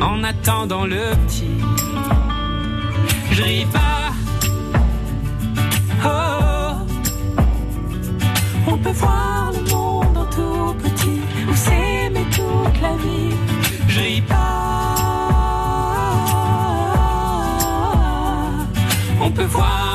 en 0.00 0.24
attendant 0.24 0.86
le 0.86 1.10
petit. 1.26 1.58
Je 3.32 3.42
ris 3.42 3.66
pas. 3.70 4.14
Oh, 6.02 6.74
on 8.68 8.78
peut 8.78 8.96
voir 9.04 9.52
le 9.52 9.70
monde 9.70 10.16
en 10.16 10.24
tout 10.24 10.74
petit 10.82 11.20
ou 11.46 11.54
s'aimer 11.54 12.24
toute 12.32 12.80
la 12.80 12.96
vie. 12.96 13.36
Je 13.86 14.00
ris 14.00 14.22
pas. 14.22 14.89
On 19.30 19.32
peut 19.32 19.44
voir 19.44 19.89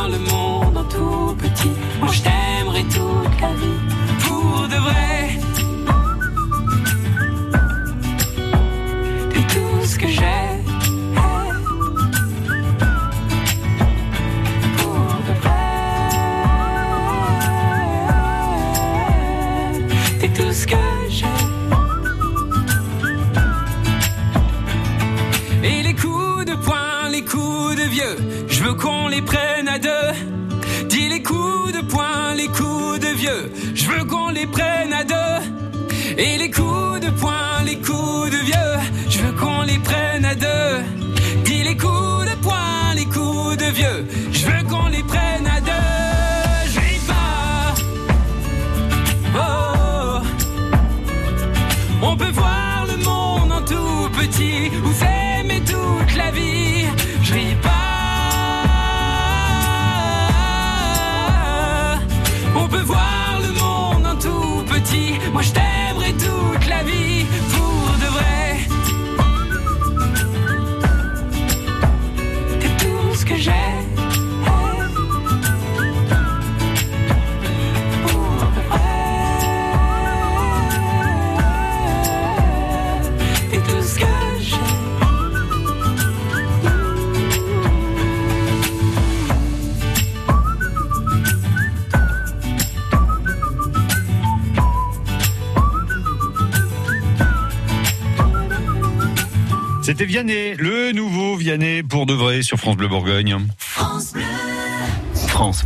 sur 102.45 102.59
France 102.59 102.77
Bleu 102.77 102.87
Bourgogne. 102.87 103.35
France 103.59 104.13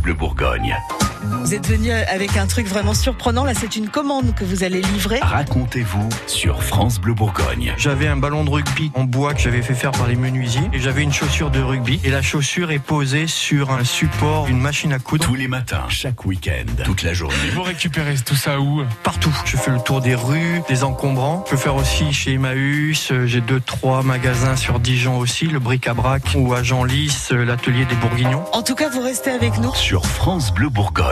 Bleu 0.00 0.14
Bourgogne. 0.14 0.76
Vous 1.22 1.54
êtes 1.54 1.66
venu 1.66 1.90
avec 1.90 2.36
un 2.36 2.46
truc 2.46 2.66
vraiment 2.66 2.94
surprenant. 2.94 3.44
Là, 3.44 3.52
c'est 3.54 3.76
une 3.76 3.88
commande 3.88 4.34
que 4.34 4.44
vous 4.44 4.64
allez 4.64 4.80
livrer. 4.80 5.18
Racontez-vous 5.20 6.08
sur 6.26 6.62
France 6.62 7.00
Bleu 7.00 7.14
Bourgogne. 7.14 7.74
J'avais 7.76 8.06
un 8.06 8.16
ballon 8.16 8.44
de 8.44 8.50
rugby 8.50 8.90
en 8.94 9.04
bois 9.04 9.34
que 9.34 9.40
j'avais 9.40 9.62
fait 9.62 9.74
faire 9.74 9.90
par 9.90 10.06
les 10.06 10.16
menuisiers 10.16 10.68
et 10.72 10.78
j'avais 10.78 11.02
une 11.02 11.12
chaussure 11.12 11.50
de 11.50 11.60
rugby 11.60 12.00
et 12.04 12.10
la 12.10 12.22
chaussure 12.22 12.70
est 12.70 12.78
posée 12.78 13.26
sur 13.26 13.70
un 13.70 13.84
support, 13.84 14.46
une 14.48 14.60
machine 14.60 14.92
à 14.92 14.98
coudre. 14.98 15.26
Tous 15.26 15.34
les 15.34 15.48
matins, 15.48 15.84
chaque 15.88 16.24
week-end, 16.24 16.84
toute 16.84 17.02
la 17.02 17.12
journée. 17.12 17.36
Vous 17.54 17.62
récupérez 17.62 18.16
tout 18.24 18.36
ça 18.36 18.60
où? 18.60 18.82
Partout. 19.02 19.34
Je 19.44 19.56
fais 19.56 19.70
le 19.70 19.80
tour 19.80 20.00
des 20.00 20.14
rues, 20.14 20.62
des 20.68 20.84
encombrants. 20.84 21.44
Je 21.46 21.50
peux 21.50 21.56
faire 21.56 21.74
aussi 21.74 22.12
chez 22.12 22.34
Emmaüs. 22.34 23.12
J'ai 23.24 23.40
deux, 23.40 23.60
trois 23.60 24.02
magasins 24.02 24.56
sur 24.56 24.78
Dijon 24.80 25.18
aussi, 25.18 25.46
le 25.46 25.58
bric-à-brac 25.58 26.22
ou 26.36 26.54
à 26.54 26.62
Genlis, 26.62 27.28
l'atelier 27.30 27.84
des 27.84 27.96
Bourguignons. 27.96 28.44
En 28.52 28.62
tout 28.62 28.74
cas, 28.74 28.88
vous 28.88 29.02
restez 29.02 29.30
avec 29.30 29.58
nous. 29.58 29.74
Sur 29.74 30.06
France 30.06 30.52
Bleu 30.52 30.68
Bourgogne. 30.68 31.09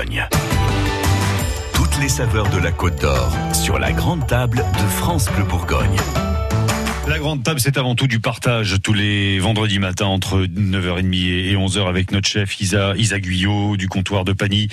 Toutes 1.74 1.98
les 2.00 2.08
saveurs 2.08 2.48
de 2.50 2.58
la 2.58 2.70
Côte 2.70 3.00
d'Or 3.00 3.32
sur 3.52 3.80
la 3.80 3.90
grande 3.90 4.24
table 4.28 4.58
de 4.58 4.88
France 4.88 5.28
Bleu 5.34 5.42
Bourgogne. 5.42 5.96
La 7.08 7.18
grande 7.18 7.42
table, 7.42 7.58
c'est 7.58 7.78
avant 7.78 7.94
tout 7.94 8.06
du 8.06 8.20
partage 8.20 8.76
tous 8.82 8.92
les 8.92 9.38
vendredis 9.38 9.78
matins 9.78 10.04
entre 10.06 10.44
9h30 10.44 11.14
et 11.48 11.54
11h 11.56 11.88
avec 11.88 12.12
notre 12.12 12.28
chef 12.28 12.60
Isa, 12.60 12.92
Isa 12.96 13.18
Guyot 13.18 13.76
du 13.78 13.88
comptoir 13.88 14.24
de 14.24 14.32
Pagny. 14.32 14.68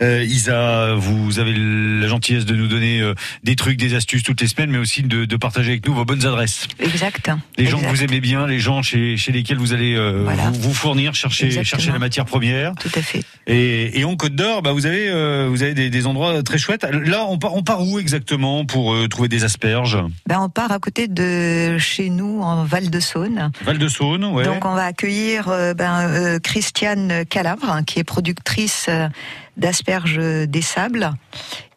Euh, 0.00 0.24
Isa, 0.24 0.94
vous 0.94 1.38
avez 1.38 1.52
la 1.54 2.08
gentillesse 2.08 2.46
de 2.46 2.54
nous 2.56 2.66
donner 2.68 3.00
euh, 3.00 3.14
des 3.44 3.54
trucs, 3.54 3.76
des 3.76 3.94
astuces 3.94 4.22
toutes 4.22 4.40
les 4.40 4.48
semaines, 4.48 4.70
mais 4.70 4.78
aussi 4.78 5.02
de, 5.02 5.26
de 5.26 5.36
partager 5.36 5.72
avec 5.72 5.86
nous 5.86 5.94
vos 5.94 6.04
bonnes 6.06 6.24
adresses. 6.26 6.66
Exact. 6.80 7.30
Les 7.58 7.66
gens 7.66 7.78
que 7.80 7.86
vous 7.86 8.02
aimez 8.02 8.20
bien, 8.20 8.46
les 8.46 8.58
gens 8.60 8.80
chez, 8.82 9.16
chez 9.18 9.30
lesquels 9.30 9.58
vous 9.58 9.74
allez 9.74 9.94
euh, 9.94 10.22
Voilà. 10.24 10.50
vous, 10.50 10.60
vous 10.70 10.74
fournir, 10.74 11.14
chercher, 11.14 11.46
Exactement. 11.46 11.80
chercher 11.80 11.92
la 11.92 11.98
matière 11.98 12.24
première. 12.24 12.72
Tout 12.80 12.90
à 12.94 13.02
fait. 13.02 13.22
Et, 13.46 14.00
et 14.00 14.04
en 14.04 14.16
Côte 14.16 14.34
d'Or, 14.34 14.62
bah, 14.62 14.72
vous 14.72 14.86
avez, 14.86 15.10
euh, 15.10 15.48
vous 15.50 15.62
avez 15.62 15.74
des, 15.74 15.90
des 15.90 16.06
endroits 16.06 16.42
très 16.42 16.58
chouettes. 16.58 16.84
Là, 16.90 17.26
on 17.28 17.38
part, 17.38 17.54
on 17.54 17.62
part 17.62 17.82
où 17.86 17.98
exactement 17.98 18.64
pour 18.64 18.96
trouver 19.10 19.28
des 19.28 19.44
asperges? 19.44 19.98
Ben, 20.26 20.40
on 20.40 20.48
part 20.48 20.72
à 20.72 20.78
côté 20.78 21.08
de 21.08 21.73
chez 21.78 22.10
nous 22.10 22.40
en 22.40 22.64
Val-de-Saône. 22.64 23.50
Val 23.62 23.78
de 23.78 23.88
Saône, 23.88 24.24
ouais. 24.24 24.44
Donc 24.44 24.64
on 24.64 24.74
va 24.74 24.84
accueillir 24.84 25.48
euh, 25.48 25.74
ben, 25.74 26.08
euh, 26.08 26.38
Christiane 26.38 27.24
Calabre, 27.26 27.70
hein, 27.70 27.82
qui 27.82 27.98
est 27.98 28.04
productrice 28.04 28.86
euh, 28.88 29.08
d'asperges 29.56 30.18
des 30.18 30.62
sables 30.62 31.12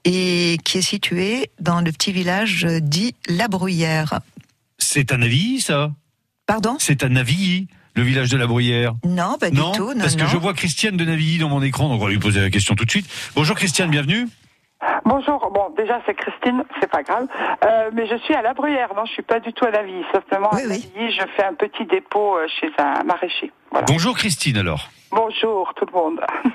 et 0.06 0.58
qui 0.64 0.80
est 0.80 0.82
située 0.82 1.52
dans 1.60 1.82
le 1.82 1.92
petit 1.92 2.12
village 2.12 2.66
dit 2.82 3.16
La 3.28 3.48
Bruyère. 3.48 4.20
C'est 4.78 5.12
à 5.12 5.18
Navilly, 5.18 5.62
ça? 5.62 5.92
Pardon? 6.46 6.78
C'est 6.80 7.04
à 7.04 7.10
Navilly, 7.10 7.68
le 7.96 8.04
village 8.04 8.30
de 8.30 8.38
la 8.38 8.48
Bruyère. 8.48 8.94
Non, 9.06 9.38
pas 9.40 9.50
non, 9.52 9.72
du 9.72 9.78
tout. 9.78 9.94
Non, 9.94 10.00
parce 10.00 10.16
que 10.16 10.24
non. 10.24 10.30
je 10.30 10.38
vois 10.38 10.54
Christiane 10.54 10.98
de 10.98 11.06
Navilly 11.06 11.40
dans 11.40 11.50
mon 11.50 11.62
écran, 11.62 11.90
donc 11.90 12.02
on 12.02 12.06
va 12.06 12.12
lui 12.12 12.20
poser 12.20 12.40
la 12.40 12.50
question 12.50 12.76
tout 12.76 12.86
de 12.86 12.92
suite. 12.92 13.08
Bonjour 13.36 13.56
Christiane, 13.56 13.90
bienvenue. 13.90 14.28
Bonjour, 15.06 15.50
bon 15.52 15.70
déjà 15.76 16.02
c'est 16.06 16.14
Christine, 16.14 16.64
c'est 16.80 16.90
pas 16.90 17.02
grave, 17.02 17.28
Euh, 17.66 17.90
mais 17.94 18.06
je 18.08 18.16
suis 18.18 18.36
à 18.36 18.42
la 18.42 18.54
Bruyère, 18.54 18.94
non 18.96 19.06
je 19.06 19.14
suis 19.14 19.24
pas 19.24 19.40
du 19.40 19.52
tout 19.54 19.66
à 19.66 19.72
la 19.72 19.82
vie, 19.84 20.04
simplement 20.12 20.50
à 20.50 20.56
Navilly, 20.62 21.12
je 21.12 21.26
fais 21.36 21.46
un 21.46 21.56
petit 21.56 21.86
dépôt 21.86 22.38
euh, 22.38 22.48
chez 22.60 22.70
un 22.78 23.04
maraîcher. 23.04 23.52
Bonjour 23.88 24.16
Christine 24.16 24.58
alors. 24.58 24.88
Bonjour 25.12 25.74
tout 25.76 25.86
le 25.92 26.00
monde. 26.00 26.22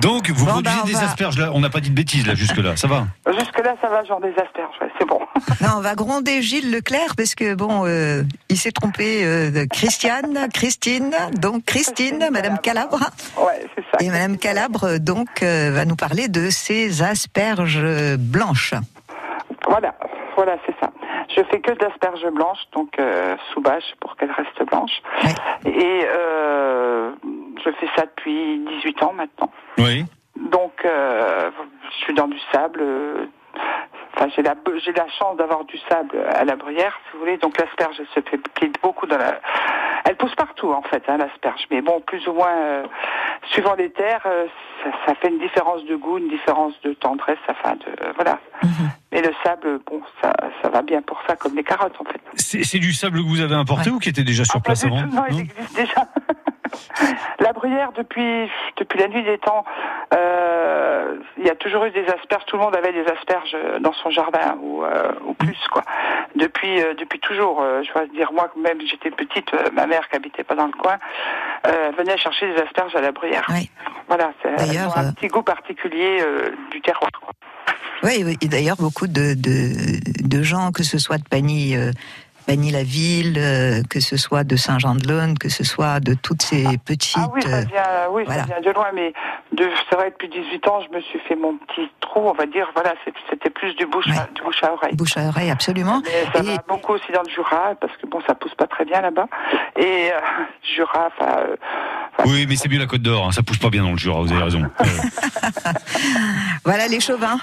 Donc 0.00 0.30
vous 0.30 0.44
Bon, 0.44 0.52
produisez 0.52 0.76
bah, 0.76 0.82
des 0.86 0.92
va- 0.92 1.00
asperges 1.04 1.38
là, 1.38 1.50
on 1.54 1.60
n'a 1.60 1.70
pas 1.70 1.80
dit 1.80 1.90
de 1.90 1.94
bêtises 1.94 2.26
là 2.26 2.34
jusque 2.34 2.56
là, 2.58 2.76
ça 2.76 2.86
va 2.88 3.06
Jusque 3.38 3.58
là 3.64 3.74
ça 3.80 3.88
va, 3.88 4.04
genre 4.04 4.20
des 4.20 4.30
asperges, 4.30 4.74
ouais, 4.80 4.88
c'est 4.98 5.06
bon. 5.06 5.20
Non, 5.60 5.68
on 5.76 5.80
va 5.80 5.94
gronder 5.94 6.42
Gilles 6.42 6.70
Leclerc 6.70 7.14
parce 7.16 7.34
que 7.34 7.54
bon, 7.54 7.84
euh, 7.86 8.22
il 8.48 8.56
s'est 8.58 8.72
trompé 8.72 9.24
euh, 9.24 9.50
de 9.50 9.64
Christiane, 9.64 10.48
Christine, 10.52 11.14
donc 11.40 11.64
Christine, 11.64 12.28
Madame 12.32 12.58
Calabre. 12.58 12.98
Ouais, 13.38 13.66
c'est 13.74 13.84
ça. 13.90 13.98
Et 14.04 14.10
Madame 14.10 14.36
Calabre 14.38 14.98
donc 14.98 15.42
euh, 15.42 15.70
va 15.72 15.84
nous 15.84 15.96
parler 15.96 16.28
de 16.28 16.50
ses 16.50 17.02
asperges 17.02 17.82
blanches. 18.18 18.74
Voilà, 19.68 19.94
voilà 20.36 20.56
c'est 20.66 20.74
ça. 20.80 20.90
Je 21.28 21.42
fais 21.44 21.60
que 21.60 21.72
de 21.72 21.84
l'asperge 21.84 22.26
blanche, 22.30 22.58
donc 22.72 22.98
euh, 22.98 23.36
sous 23.52 23.60
bâche 23.60 23.94
pour 24.00 24.16
qu'elle 24.16 24.30
reste 24.30 24.62
blanche. 24.64 25.02
Et 25.64 26.02
euh, 26.06 27.10
je 27.64 27.70
fais 27.72 27.88
ça 27.96 28.02
depuis 28.06 28.58
18 28.58 29.02
ans 29.02 29.12
maintenant. 29.12 29.50
Oui. 29.78 30.04
Donc, 30.36 30.84
euh, 30.84 31.50
je 31.90 31.96
suis 32.04 32.14
dans 32.14 32.28
du 32.28 32.38
sable. 32.52 32.80
euh, 32.82 33.26
Enfin, 34.18 34.28
j'ai 34.34 34.42
la, 34.42 34.54
j'ai 34.82 34.92
la 34.92 35.06
chance 35.08 35.36
d'avoir 35.36 35.64
du 35.64 35.76
sable 35.90 36.16
à 36.34 36.44
la 36.46 36.56
bruyère, 36.56 36.98
si 37.04 37.12
vous 37.12 37.18
voulez. 37.20 37.36
Donc, 37.36 37.58
l'asperge, 37.58 37.96
elle 37.98 38.06
se 38.06 38.20
fait 38.30 38.38
pied 38.54 38.70
beaucoup 38.82 39.06
dans 39.06 39.18
la. 39.18 39.40
Elle 40.06 40.16
pousse 40.16 40.34
partout, 40.34 40.72
en 40.72 40.80
fait, 40.82 41.02
hein, 41.08 41.18
l'asperge. 41.18 41.66
Mais 41.70 41.82
bon, 41.82 42.00
plus 42.00 42.26
ou 42.26 42.32
moins, 42.32 42.48
euh, 42.56 42.84
suivant 43.52 43.74
les 43.74 43.90
terres, 43.90 44.22
euh, 44.24 44.46
ça, 44.82 44.90
ça 45.06 45.14
fait 45.16 45.28
une 45.28 45.38
différence 45.38 45.84
de 45.84 45.96
goût, 45.96 46.16
une 46.16 46.28
différence 46.28 46.78
de 46.82 46.94
tendresse, 46.94 47.38
enfin, 47.48 47.74
de. 47.76 48.12
voilà. 48.14 48.38
Mais 49.12 49.22
le 49.22 49.30
sable, 49.44 49.78
bon, 49.86 50.00
ça, 50.20 50.32
ça 50.62 50.68
va 50.68 50.82
bien 50.82 51.00
pour 51.00 51.20
ça, 51.26 51.36
comme 51.36 51.54
les 51.54 51.62
carottes, 51.64 51.94
en 52.00 52.04
fait. 52.04 52.20
C'est 52.34 52.78
du 52.78 52.92
sable 52.92 53.18
que 53.22 53.28
vous 53.28 53.40
avez 53.40 53.54
importé 53.54 53.90
ou 53.90 53.98
qui 53.98 54.08
était 54.08 54.24
déjà 54.24 54.44
sur 54.44 54.60
place 54.60 54.84
avant 54.84 55.02
Non, 55.06 55.22
il 55.30 55.40
existe 55.40 55.76
déjà. 55.76 56.08
la 57.40 57.52
bruyère, 57.52 57.92
depuis, 57.92 58.50
depuis 58.76 58.98
la 58.98 59.08
nuit 59.08 59.22
des 59.22 59.38
temps, 59.38 59.64
euh, 60.12 61.16
il 61.38 61.46
y 61.46 61.50
a 61.50 61.54
toujours 61.54 61.84
eu 61.84 61.90
des 61.92 62.04
asperges. 62.06 62.44
Tout 62.46 62.56
le 62.56 62.62
monde 62.64 62.76
avait 62.76 62.92
des 62.92 63.04
asperges 63.10 63.56
dans 63.80 63.92
son 63.92 64.10
jardin 64.10 64.56
ou, 64.60 64.84
euh, 64.84 65.12
ou 65.24 65.34
plus, 65.34 65.56
quoi. 65.70 65.82
Depuis, 66.34 66.82
euh, 66.82 66.94
depuis 66.94 67.20
toujours. 67.20 67.62
euh, 67.62 67.82
je 67.82 67.92
dois 67.92 68.06
dire, 68.06 68.32
moi, 68.32 68.50
même 68.60 68.80
j'étais 68.80 69.10
petite, 69.10 69.54
euh, 69.54 69.70
ma 69.72 69.86
mère 69.86 70.08
qui 70.08 70.16
habitait 70.16 70.44
pas 70.44 70.54
dans 70.56 70.66
le 70.66 70.72
coin, 70.72 70.96
euh, 71.66 71.92
venait 71.96 72.18
chercher 72.18 72.52
des 72.52 72.60
asperges 72.60 72.94
à 72.96 73.00
la 73.00 73.12
bruyère. 73.12 73.46
Voilà, 74.08 74.32
c'est 74.42 74.48
un 74.48 74.54
euh, 75.08 75.12
petit 75.12 75.28
goût 75.28 75.42
particulier 75.42 76.18
euh, 76.20 76.50
du 76.70 76.80
terroir. 76.80 77.10
quoi. 77.20 77.32
Oui, 78.02 78.22
oui, 78.24 78.36
et 78.40 78.48
d'ailleurs 78.48 78.76
beaucoup 78.76 79.06
de, 79.06 79.34
de, 79.34 79.72
de 80.22 80.42
gens, 80.42 80.72
que 80.72 80.82
ce 80.82 80.98
soit 80.98 81.18
de 81.18 81.24
Pagny, 81.24 81.76
euh, 81.76 81.92
Pagny-la-Ville, 82.46 83.38
euh, 83.38 83.82
que 83.90 83.98
ce 84.00 84.16
soit 84.16 84.44
de 84.44 84.56
Saint-Jean-de-Laune, 84.56 85.36
que 85.36 85.48
ce 85.48 85.64
soit 85.64 85.98
de 86.00 86.14
toutes 86.14 86.42
ces 86.42 86.78
petites. 86.78 87.16
Ah 87.16 87.30
oui, 87.34 87.42
ça 87.42 87.48
euh, 87.48 87.60
vient, 87.62 87.82
oui, 88.10 88.22
voilà. 88.24 88.42
ça 88.42 88.46
vient 88.46 88.60
de 88.60 88.70
loin, 88.70 88.86
mais 88.94 89.12
de, 89.52 89.68
c'est 89.90 89.96
vrai, 89.96 90.10
depuis 90.10 90.28
18 90.28 90.68
ans, 90.68 90.80
je 90.88 90.96
me 90.96 91.02
suis 91.02 91.18
fait 91.20 91.34
mon 91.34 91.56
petit 91.56 91.90
trou, 92.00 92.20
on 92.28 92.32
va 92.32 92.46
dire, 92.46 92.68
voilà, 92.74 92.94
c'était 93.28 93.50
plus 93.50 93.74
du 93.74 93.86
bouche, 93.86 94.06
à, 94.10 94.28
du 94.32 94.42
bouche 94.42 94.62
à 94.62 94.72
oreille. 94.72 94.94
Bouche 94.94 95.16
à 95.16 95.26
oreille, 95.26 95.50
absolument. 95.50 96.00
Mais 96.04 96.32
ça 96.32 96.42
va 96.42 96.62
beaucoup 96.68 96.92
aussi 96.92 97.10
dans 97.12 97.22
le 97.22 97.30
Jura, 97.30 97.74
parce 97.80 97.96
que 97.96 98.06
bon, 98.06 98.20
ça 98.26 98.34
pousse 98.36 98.54
pas 98.54 98.68
très 98.68 98.84
bien 98.84 99.00
là-bas. 99.00 99.26
Et 99.76 100.12
euh, 100.12 100.20
Jura, 100.76 101.08
enfin, 101.18 101.38
euh, 101.38 101.56
Oui, 102.26 102.46
mais 102.48 102.54
c'est 102.54 102.68
mieux 102.68 102.78
la 102.78 102.86
Côte 102.86 103.02
d'Or, 103.02 103.26
hein, 103.26 103.32
ça 103.32 103.42
pousse 103.42 103.58
pas 103.58 103.70
bien 103.70 103.82
dans 103.82 103.92
le 103.92 103.98
Jura, 103.98 104.20
vous 104.20 104.32
avez 104.32 104.44
raison. 104.44 104.62
Voilà 106.64 106.86
les 106.88 107.00
chauvins. 107.00 107.38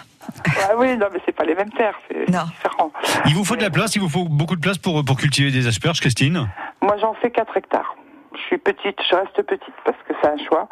Ah 0.47 0.73
oui, 0.77 0.97
non, 0.97 1.07
mais 1.11 1.19
c'est 1.25 1.31
pas 1.35 1.43
les 1.45 1.55
mêmes 1.55 1.71
terres, 1.71 1.95
c'est 2.09 2.25
différent. 2.25 2.91
il 3.25 3.33
vous 3.35 3.43
faut 3.45 3.55
de 3.55 3.61
la 3.61 3.69
place, 3.69 3.95
il 3.95 4.01
vous 4.01 4.09
faut 4.09 4.25
beaucoup 4.25 4.55
de 4.55 4.61
place 4.61 4.77
pour, 4.77 5.03
pour 5.05 5.17
cultiver 5.17 5.51
des 5.51 5.67
asperges, 5.67 5.99
Christine 6.01 6.47
Moi, 6.81 6.95
j'en 7.01 7.13
fais 7.15 7.31
4 7.31 7.55
hectares. 7.57 7.95
Je 8.35 8.41
suis 8.47 8.57
petite, 8.57 8.97
je 9.07 9.15
reste 9.15 9.41
petite 9.43 9.73
parce 9.85 9.97
que 10.07 10.13
c'est 10.21 10.27
un 10.27 10.37
choix. 10.49 10.67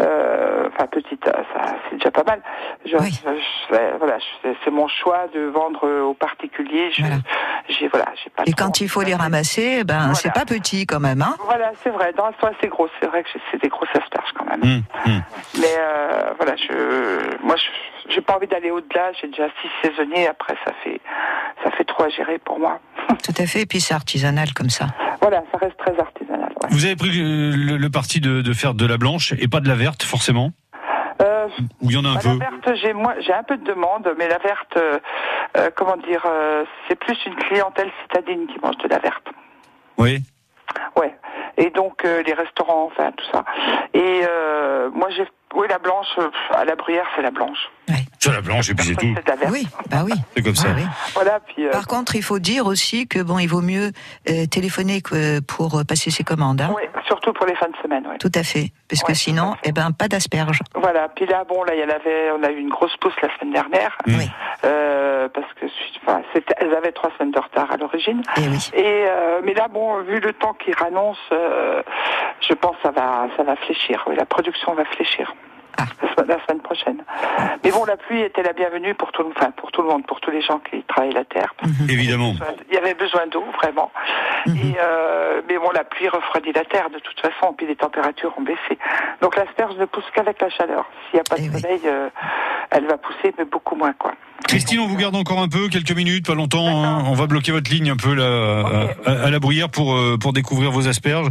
Euh, 0.00 0.38
Enfin, 0.74 0.86
petite, 0.86 1.22
ça, 1.26 1.76
c'est 1.90 1.96
déjà 1.98 2.10
pas 2.10 2.24
mal. 2.24 2.40
Je, 2.86 2.92
je- 2.92 2.96
je- 2.96 3.96
voilà, 3.98 4.16
c'est 4.64 4.70
mon 4.70 4.88
choix 4.88 5.26
de 5.34 5.40
vendre 5.50 5.86
aux 6.04 6.14
particuliers. 6.14 6.90
Je, 6.92 7.02
j'ai 7.68 7.88
voilà, 7.88 8.06
j'ai 8.24 8.30
pas. 8.30 8.44
Et 8.46 8.52
quand 8.54 8.80
il 8.80 8.88
faut 8.88 9.02
les 9.02 9.14
ramasser, 9.14 9.84
ben 9.84 10.14
c'est 10.14 10.32
pas 10.32 10.46
petit 10.46 10.86
quand 10.86 11.00
même, 11.00 11.20
hein. 11.20 11.34
Voilà, 11.44 11.72
c'est 11.82 11.90
vrai. 11.90 12.14
Dans 12.14 12.28
elles 12.28 12.54
c'est 12.62 12.68
gros. 12.68 12.88
C'est 13.00 13.06
vrai 13.06 13.22
que 13.22 13.28
c'est 13.50 13.60
des 13.60 13.68
grosses 13.68 13.90
asperges 13.94 14.32
quand 14.34 14.46
même. 14.46 14.62
Hum, 15.04 15.22
Mais 15.60 15.76
euh, 15.78 16.32
voilà, 16.38 16.56
je, 16.56 17.44
moi, 17.44 17.56
je, 17.56 17.64
j'ai 18.08 18.20
pas 18.20 18.36
envie 18.36 18.46
d'aller 18.46 18.70
au-delà. 18.70 19.12
J'ai 19.20 19.28
déjà 19.28 19.48
six 19.60 19.68
saisonniers. 19.82 20.26
Après, 20.28 20.54
ça 20.64 20.72
fait, 20.84 21.00
ça 21.64 21.70
fait 21.72 21.84
trop 21.84 22.04
à 22.04 22.08
gérer 22.08 22.38
pour 22.38 22.58
moi. 22.58 22.80
Tout 23.24 23.34
à 23.38 23.46
fait. 23.46 23.62
Et 23.62 23.66
puis 23.66 23.80
c'est 23.80 23.94
artisanal 23.94 24.52
comme 24.54 24.70
ça. 24.70 24.86
Voilà, 25.20 25.42
ça 25.52 25.58
reste 25.58 25.76
très 25.78 25.98
artisanal. 25.98 26.48
ouais. 26.62 26.68
Vous 26.70 26.84
avez 26.84 26.96
pris 26.96 27.10
euh, 27.20 27.52
le, 27.54 27.76
le 27.76 27.90
parti 27.90 28.20
de, 28.20 28.42
de 28.42 28.52
faire 28.52 28.74
de 28.74 28.86
la 28.86 28.96
blanche 28.96 29.32
et 29.38 29.48
pas 29.48 29.60
de 29.60 29.68
la 29.68 29.74
verte, 29.74 30.02
forcément 30.02 30.50
Euh, 31.20 31.46
Ou 31.82 31.90
il 31.90 31.92
y 31.92 31.96
en 31.96 32.04
a 32.04 32.08
un 32.08 32.14
bah, 32.14 32.20
peu 32.22 32.28
La 32.38 32.50
verte, 32.50 32.78
j'ai 32.82 32.92
moi, 32.92 33.14
j'ai 33.20 33.32
un 33.32 33.42
peu 33.44 33.56
de 33.56 33.64
demande, 33.64 34.08
mais 34.18 34.28
la 34.28 34.38
verte, 34.38 34.76
euh, 34.76 34.98
euh, 35.56 35.70
comment 35.76 35.96
dire, 35.96 36.22
euh, 36.26 36.64
c'est 36.88 36.96
plus 36.98 37.16
une 37.26 37.36
clientèle 37.36 37.90
citadine 38.02 38.46
qui 38.48 38.58
mange 38.60 38.76
de 38.78 38.88
la 38.88 38.98
verte. 38.98 39.26
Oui. 39.98 40.18
Ouais. 40.96 41.16
Et 41.56 41.70
donc 41.70 42.04
euh, 42.04 42.22
les 42.22 42.34
restaurants, 42.34 42.84
enfin 42.84 43.12
tout 43.12 43.24
ça. 43.32 43.44
Et 43.94 44.22
euh, 44.28 44.90
moi 44.92 45.08
j'ai, 45.10 45.26
oui 45.54 45.66
la 45.68 45.78
blanche, 45.78 46.18
à 46.52 46.64
la 46.64 46.76
bruyère 46.76 47.06
c'est 47.14 47.22
la 47.22 47.30
blanche. 47.30 47.70
C'est 48.22 48.30
la 48.30 48.40
blanche 48.40 48.70
et 48.70 48.74
puis 48.74 48.86
c'est 48.86 48.94
tout. 48.94 49.12
Bah 49.90 50.04
oui. 50.04 50.12
C'est 50.36 50.42
comme 50.42 50.54
ah 50.56 51.18
ça. 51.24 51.40
Euh, 51.58 51.70
Par 51.72 51.88
contre, 51.88 52.14
il 52.14 52.22
faut 52.22 52.38
dire 52.38 52.66
aussi 52.66 53.08
que 53.08 53.20
bon, 53.20 53.40
il 53.40 53.48
vaut 53.48 53.62
mieux 53.62 53.90
euh, 54.30 54.46
téléphoner 54.46 55.02
que 55.02 55.38
euh, 55.38 55.40
pour 55.40 55.82
passer 55.88 56.12
ses 56.12 56.22
commandes. 56.22 56.60
Hein. 56.60 56.72
Oui, 56.72 56.82
surtout 57.08 57.32
pour 57.32 57.46
les 57.46 57.56
fins 57.56 57.66
de 57.68 57.76
semaine. 57.82 58.06
Tout 58.20 58.30
à 58.36 58.44
fait, 58.44 58.70
parce 58.88 59.02
que 59.02 59.12
sinon, 59.12 59.56
eh 59.64 59.72
ben, 59.72 59.90
pas 59.90 60.06
d'asperges. 60.06 60.60
Voilà. 60.76 61.08
Puis 61.08 61.26
là, 61.26 61.42
bon, 61.48 61.64
là, 61.64 61.74
il 61.74 61.80
y 61.80 61.82
avait, 61.82 62.30
on 62.38 62.44
a 62.44 62.52
eu 62.52 62.58
une 62.58 62.68
grosse 62.68 62.96
pousse 62.98 63.12
la 63.22 63.28
semaine 63.36 63.54
dernière. 63.54 63.98
Mmh. 64.06 64.14
Oui. 64.16 64.30
Parce 64.62 65.52
que 65.54 65.66
enfin, 66.06 66.22
elles 66.58 66.74
avaient 66.74 66.92
trois 66.92 67.10
semaines 67.18 67.32
de 67.32 67.40
retard 67.40 67.72
à 67.72 67.76
l'origine. 67.76 68.22
Et 68.36 68.48
oui. 68.48 68.70
Et 68.74 69.04
mais 69.42 69.54
là, 69.54 69.66
bon, 69.66 70.00
vu 70.02 70.20
le 70.20 70.32
temps 70.32 70.54
qu'ils 70.54 70.76
annoncent, 70.80 71.18
je 71.30 72.54
pense 72.54 72.76
que 72.76 72.82
ça 72.84 72.90
va, 72.92 73.26
ça 73.36 73.42
va 73.42 73.56
fléchir. 73.56 74.04
Oui, 74.06 74.14
la 74.14 74.26
production 74.26 74.74
va 74.74 74.84
fléchir. 74.84 75.34
Ah. 75.78 75.84
La 76.28 76.38
semaine 76.46 76.62
prochaine. 76.62 77.02
Mais 77.64 77.70
bon, 77.70 77.84
la 77.84 77.96
pluie 77.96 78.20
était 78.20 78.42
la 78.42 78.52
bienvenue 78.52 78.94
pour 78.94 79.10
tout, 79.12 79.22
le, 79.22 79.28
monde, 79.84 80.06
pour 80.06 80.20
tous 80.20 80.30
les 80.30 80.40
gens 80.42 80.60
qui 80.60 80.82
travaillent 80.84 81.12
la 81.12 81.24
terre. 81.24 81.54
Mhm. 81.62 81.72
Mhm. 81.80 81.90
Évidemment. 81.90 82.34
Il 82.68 82.74
y 82.74 82.78
avait 82.78 82.94
besoin 82.94 83.26
d'eau, 83.26 83.44
vraiment. 83.60 83.90
Mhm. 84.46 84.74
Euh, 84.78 85.42
mais 85.48 85.58
bon, 85.58 85.70
la 85.74 85.84
pluie 85.84 86.08
refroidit 86.08 86.52
la 86.52 86.64
terre 86.64 86.90
de 86.90 86.98
toute 86.98 87.20
façon, 87.20 87.52
puis 87.54 87.66
les 87.66 87.76
températures 87.76 88.32
ont 88.36 88.42
baissé. 88.42 88.78
Donc 89.20 89.36
l'asperge 89.36 89.76
ne 89.76 89.84
pousse 89.84 90.04
qu'avec 90.14 90.40
la 90.40 90.50
chaleur. 90.50 90.88
S'il 91.10 91.14
n'y 91.14 91.20
a 91.20 91.24
pas 91.24 91.36
eh 91.38 91.48
de 91.48 91.58
soleil, 91.58 91.80
euh, 91.86 92.08
elle 92.70 92.86
va 92.86 92.98
pousser, 92.98 93.34
mais 93.38 93.44
beaucoup 93.44 93.76
moins. 93.76 93.94
Christine, 94.48 94.80
on 94.80 94.86
vous 94.86 94.96
garde 94.96 95.16
encore 95.16 95.40
un 95.40 95.48
peu, 95.48 95.68
quelques 95.68 95.92
minutes, 95.92 96.26
pas 96.26 96.34
longtemps. 96.34 96.66
Hein. 96.66 97.04
On 97.06 97.14
va 97.14 97.26
bloquer 97.26 97.52
votre 97.52 97.70
ligne 97.70 97.90
un 97.90 97.96
peu 97.96 98.12
à, 99.06 99.30
la 99.30 99.38
bruyère 99.38 99.68
pour, 99.68 99.94
euh, 99.94 100.18
pour 100.20 100.32
découvrir 100.32 100.70
vos 100.70 100.88
asperges. 100.88 101.28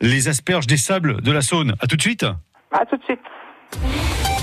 Les 0.00 0.28
asperges 0.28 0.66
des 0.66 0.76
sables 0.76 1.20
de 1.22 1.32
la 1.32 1.40
Saône. 1.40 1.74
À 1.80 1.86
tout 1.86 1.96
de 1.96 2.02
suite. 2.02 2.24
À 2.72 2.86
tout 2.86 2.96
de 2.96 3.04
suite. 3.04 3.20
Yeah. 3.74 4.37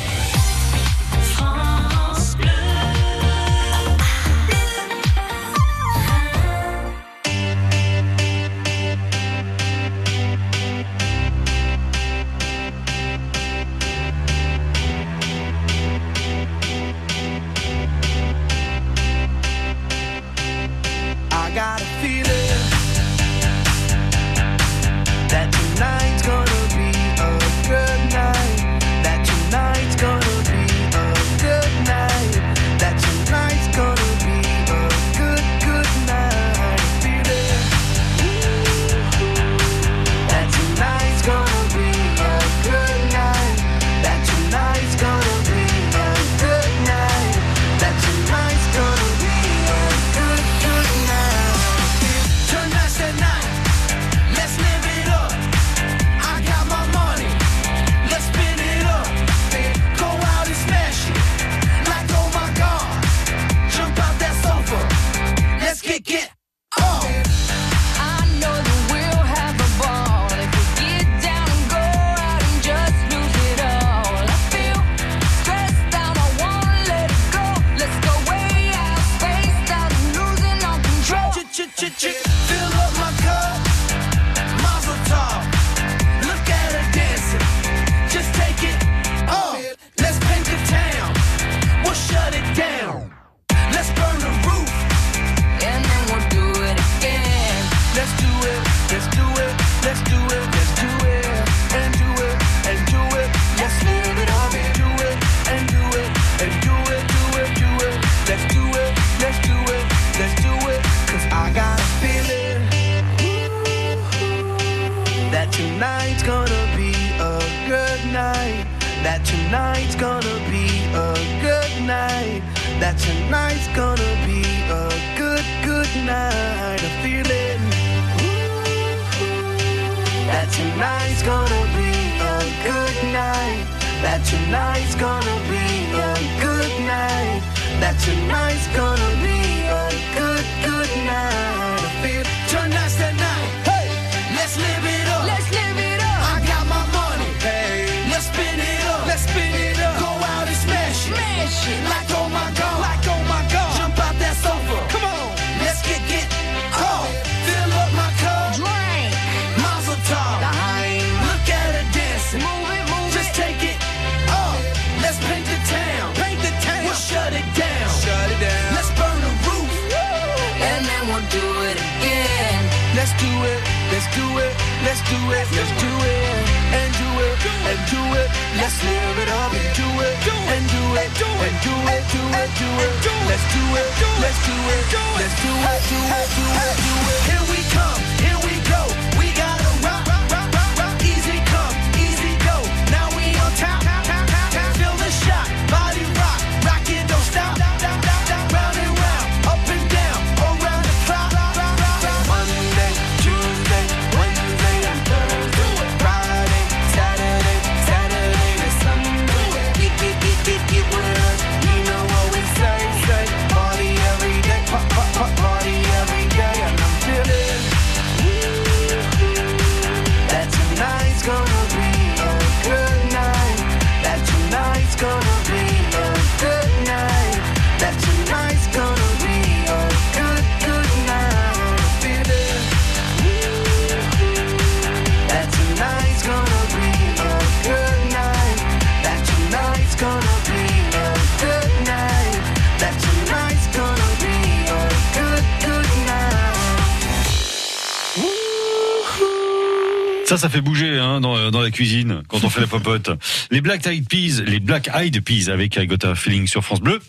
Cuisine 251.76 252.24
quand 252.30 252.44
on 252.44 252.50
fait 252.50 252.62
la 252.62 252.68
popote. 252.68 253.10
Les 253.52 253.60
Black 253.60 253.86
Eyed 253.86 254.08
Peas, 254.08 254.42
les 254.46 254.62
Black 254.62 254.90
Eyed 254.96 255.22
Peas 255.22 255.52
avec 255.52 255.76
I 255.76 255.86
Got 255.86 256.08
a 256.08 256.16
Feeling 256.16 256.48
sur 256.48 256.64
France 256.64 256.80
Bleu. 256.80 257.02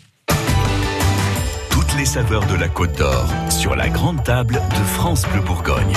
Toutes 1.71 1.95
les 1.97 2.05
saveurs 2.05 2.45
de 2.47 2.55
la 2.55 2.67
Côte 2.67 2.97
d'Or 2.97 3.33
sur 3.49 3.75
la 3.77 3.87
grande 3.87 4.23
table 4.25 4.55
de 4.55 4.83
France 4.83 5.23
Bleu 5.31 5.41
Bourgogne. 5.41 5.93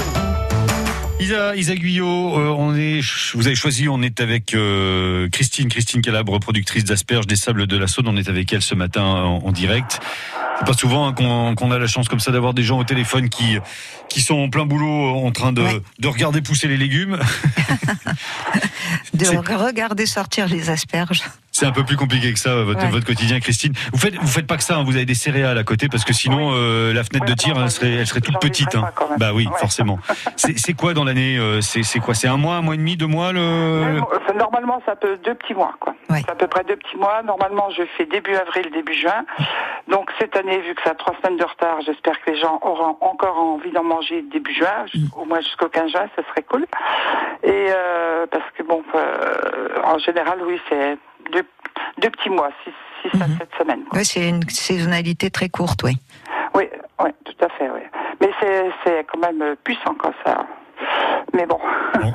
Isa, 1.18 1.56
Isa 1.56 1.74
Guyot, 1.74 2.38
euh, 2.38 2.54
on 2.56 2.74
est, 2.76 3.00
vous 3.34 3.46
avez 3.46 3.56
choisi, 3.56 3.88
on 3.88 4.00
est 4.02 4.20
avec 4.20 4.54
euh, 4.54 5.28
Christine, 5.28 5.68
Christine 5.68 6.00
Calabre, 6.00 6.38
productrice 6.38 6.84
d'asperges 6.84 7.26
des 7.26 7.36
Sables 7.36 7.66
de 7.66 7.76
la 7.76 7.88
Saône. 7.88 8.08
On 8.08 8.16
est 8.16 8.28
avec 8.28 8.52
elle 8.52 8.62
ce 8.62 8.74
matin 8.74 9.02
en, 9.02 9.44
en 9.44 9.52
direct. 9.52 10.00
C'est 10.60 10.66
pas 10.66 10.74
souvent 10.74 11.08
hein, 11.08 11.54
qu'on 11.54 11.70
a 11.70 11.78
la 11.78 11.86
chance 11.86 12.08
comme 12.08 12.20
ça 12.20 12.32
d'avoir 12.32 12.52
des 12.52 12.62
gens 12.62 12.78
au 12.78 12.84
téléphone 12.84 13.28
qui 13.30 13.58
qui 14.08 14.20
sont 14.20 14.34
en 14.34 14.50
plein 14.50 14.66
boulot 14.66 15.16
en 15.24 15.30
train 15.30 15.52
de, 15.52 15.64
de 15.98 16.08
regarder 16.08 16.42
pousser 16.42 16.68
les 16.68 16.76
légumes. 16.76 17.18
De 19.14 19.26
regarder 19.54 20.06
sortir 20.06 20.48
les 20.48 20.70
asperges. 20.70 21.22
C'est 21.52 21.66
un 21.66 21.72
peu 21.72 21.84
plus 21.84 21.96
compliqué 21.96 22.32
que 22.32 22.38
ça 22.38 22.54
votre, 22.62 22.80
Ouais. 22.84 22.90
votre 22.90 23.06
quotidien, 23.06 23.40
Christine. 23.40 23.72
Vous 23.92 23.98
faites 23.98 24.14
vous 24.14 24.26
faites 24.28 24.46
pas 24.46 24.56
que 24.56 24.62
ça. 24.62 24.76
hein, 24.78 24.84
vous 24.84 24.94
avez 24.96 25.04
des 25.04 25.14
céréales 25.14 25.58
à 25.58 25.64
côté 25.64 25.88
parce 25.88 26.04
que 26.04 26.12
sinon 26.12 26.52
euh, 26.54 26.92
la 26.94 27.02
fenêtre 27.04 27.26
de 27.26 27.34
tir 27.34 27.54
elle 27.60 27.70
serait 27.70 27.92
elle 27.94 28.06
serait 28.06 28.20
toute 28.20 28.38
petite. 28.40 28.74
hein. 28.76 28.88
Bah 29.18 29.32
oui, 29.34 29.48
forcément. 29.58 29.98
C'est 30.36 30.58
c'est 30.58 30.72
quoi 30.74 30.94
dans 30.94 31.04
l'année 31.04 31.36
euh, 31.38 31.60
C'est 31.60 31.82
c'est 31.82 31.98
quoi? 31.98 32.14
C'est 32.14 32.28
un 32.28 32.36
mois, 32.36 32.54
un 32.56 32.62
mois 32.62 32.74
et 32.74 32.78
demi, 32.78 32.96
deux 32.96 33.06
mois 33.08 33.32
le. 33.32 34.00
Enfin, 34.00 34.34
Normalement, 34.34 34.80
ça 34.86 34.96
peut 34.96 35.18
deux 35.24 35.34
petits 35.34 35.54
mois, 35.54 35.74
quoi. 35.80 35.94
C'est 36.08 36.30
à 36.30 36.34
peu 36.34 36.46
près 36.46 36.64
deux 36.64 36.76
petits 36.76 36.96
mois. 36.96 37.22
Normalement, 37.22 37.68
je 37.70 37.82
fais 37.96 38.06
début 38.06 38.34
avril, 38.34 38.70
début 38.72 38.94
juin. 38.94 39.24
Donc 39.88 40.10
cette 40.18 40.36
année, 40.36 40.58
vu 40.60 40.74
que 40.74 40.82
ça 40.82 40.90
a 40.90 40.94
trois 40.94 41.14
semaines 41.20 41.36
de 41.38 41.44
retard, 41.44 41.76
j'espère 41.84 42.14
que 42.22 42.30
les 42.30 42.38
gens 42.40 42.58
auront 42.62 42.96
encore 43.00 43.36
envie 43.38 43.70
d'en 43.72 43.84
manger 43.84 44.22
début 44.32 44.54
juin, 44.54 44.86
Mm. 44.94 45.06
au 45.16 45.24
moins 45.24 45.40
jusqu'au 45.40 45.68
15 45.68 45.90
juin, 45.90 46.06
ça 46.16 46.22
serait 46.30 46.42
cool. 46.42 46.64
Et 47.42 47.66
euh, 47.70 48.26
parce 48.30 48.44
que 48.56 48.62
bon, 48.62 48.82
euh, 48.94 49.34
en 49.84 49.98
général, 49.98 50.38
oui, 50.46 50.58
c'est 50.68 50.96
deux, 51.32 51.44
deux 52.02 52.10
petits 52.10 52.30
mois, 52.30 52.50
six, 52.64 52.72
six 53.02 53.22
à 53.22 53.26
sept 53.38 53.48
semaines. 53.58 53.82
Oui, 53.92 54.04
c'est 54.04 54.28
une 54.28 54.42
saisonnalité 54.48 55.30
très 55.30 55.48
courte, 55.48 55.82
oui. 55.84 55.96
Oui, 56.54 56.64
oui, 57.02 57.10
tout 57.24 57.44
à 57.44 57.48
fait, 57.58 57.70
oui. 57.70 57.80
Mais 58.20 58.30
c'est 58.40 58.64
c'est 58.84 59.06
quand 59.12 59.20
même 59.20 59.56
puissant, 59.64 59.94
quoi, 59.98 60.12
ça. 60.24 60.46
Mais 61.34 61.46
bon. 61.46 61.58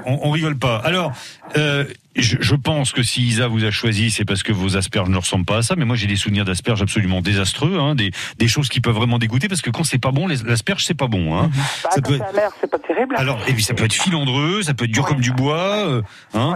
On, 0.05 0.19
on 0.23 0.31
rigole 0.31 0.57
pas. 0.57 0.77
Alors, 0.83 1.11
euh, 1.55 1.85
je, 2.15 2.37
je 2.39 2.55
pense 2.55 2.91
que 2.91 3.03
si 3.03 3.21
Isa 3.21 3.47
vous 3.47 3.63
a 3.63 3.71
choisi, 3.71 4.09
c'est 4.11 4.25
parce 4.25 4.41
que 4.43 4.51
vos 4.51 4.75
asperges 4.75 5.07
ne 5.09 5.17
ressemblent 5.17 5.45
pas 5.45 5.57
à 5.57 5.61
ça. 5.61 5.75
Mais 5.77 5.85
moi, 5.85 5.95
j'ai 5.95 6.07
des 6.07 6.15
souvenirs 6.15 6.43
d'asperges 6.45 6.81
absolument 6.81 7.21
désastreux, 7.21 7.77
hein, 7.79 7.93
des, 7.95 8.11
des 8.39 8.47
choses 8.47 8.67
qui 8.67 8.81
peuvent 8.81 8.95
vraiment 8.95 9.19
dégoûter, 9.19 9.47
parce 9.47 9.61
que 9.61 9.69
quand 9.69 9.83
c'est 9.83 9.99
pas 9.99 10.11
bon, 10.11 10.27
l'asperge 10.27 10.83
c'est 10.83 10.95
pas 10.97 11.07
bon. 11.07 11.37
Hein. 11.37 11.49
Bah, 11.83 11.89
Ça 11.91 12.01
quand 12.01 12.09
peut 12.11 12.19
c'est 12.33 12.37
être- 12.39 12.55
c'est 12.59 12.71
pas 12.71 12.79
terrible. 12.79 13.15
alors, 13.17 13.39
et 13.47 13.53
puis 13.53 13.63
ça 13.63 13.73
peut 13.75 13.85
être 13.85 13.93
filandreux, 13.93 14.63
ça 14.63 14.73
peut 14.73 14.85
être 14.85 14.91
dur 14.91 15.05
comme 15.05 15.21
du 15.21 15.31
bois. 15.31 15.87
euh, 15.87 16.01
hein. 16.33 16.55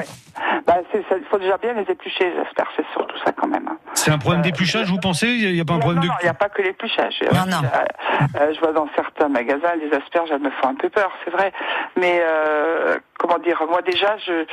Bah, 0.65 0.77
il 0.93 1.25
faut 1.29 1.37
déjà 1.37 1.57
bien 1.57 1.73
les 1.73 1.83
éplucher, 1.91 2.31
les 2.31 2.39
asperges, 2.41 2.69
c'est 2.75 2.85
surtout 2.93 3.17
ça 3.25 3.31
quand 3.31 3.47
même. 3.47 3.67
hein. 3.67 3.77
C'est 3.93 4.11
un 4.11 4.17
problème 4.17 4.41
d'épluchage, 4.41 4.87
vous 4.87 4.97
pensez? 4.99 5.27
Il 5.27 5.53
n'y 5.53 5.59
a, 5.61 5.65
pas 5.65 5.73
un 5.73 5.79
problème 5.79 5.97
non, 5.99 6.03
de. 6.03 6.07
non, 6.07 6.13
il 6.21 6.25
n'y 6.25 6.29
a 6.29 6.33
pas 6.33 6.49
que 6.49 6.61
l'épluchage. 6.61 7.19
Non, 7.33 7.45
non. 7.47 7.57
Euh, 7.63 8.39
euh, 8.41 8.53
je 8.53 8.59
vois 8.59 8.71
dans 8.73 8.87
certains 8.95 9.29
magasins, 9.29 9.75
les 9.81 9.91
asperges, 9.95 10.29
elles 10.31 10.41
me 10.41 10.51
font 10.51 10.69
un 10.69 10.75
peu 10.75 10.89
peur, 10.89 11.11
c'est 11.25 11.31
vrai. 11.31 11.51
Mais 11.97 12.19
euh, 12.23 12.97
comment 13.17 13.39
dire, 13.39 13.61
moi 13.69 13.81
déjà, 13.81 14.17
je, 14.25 14.45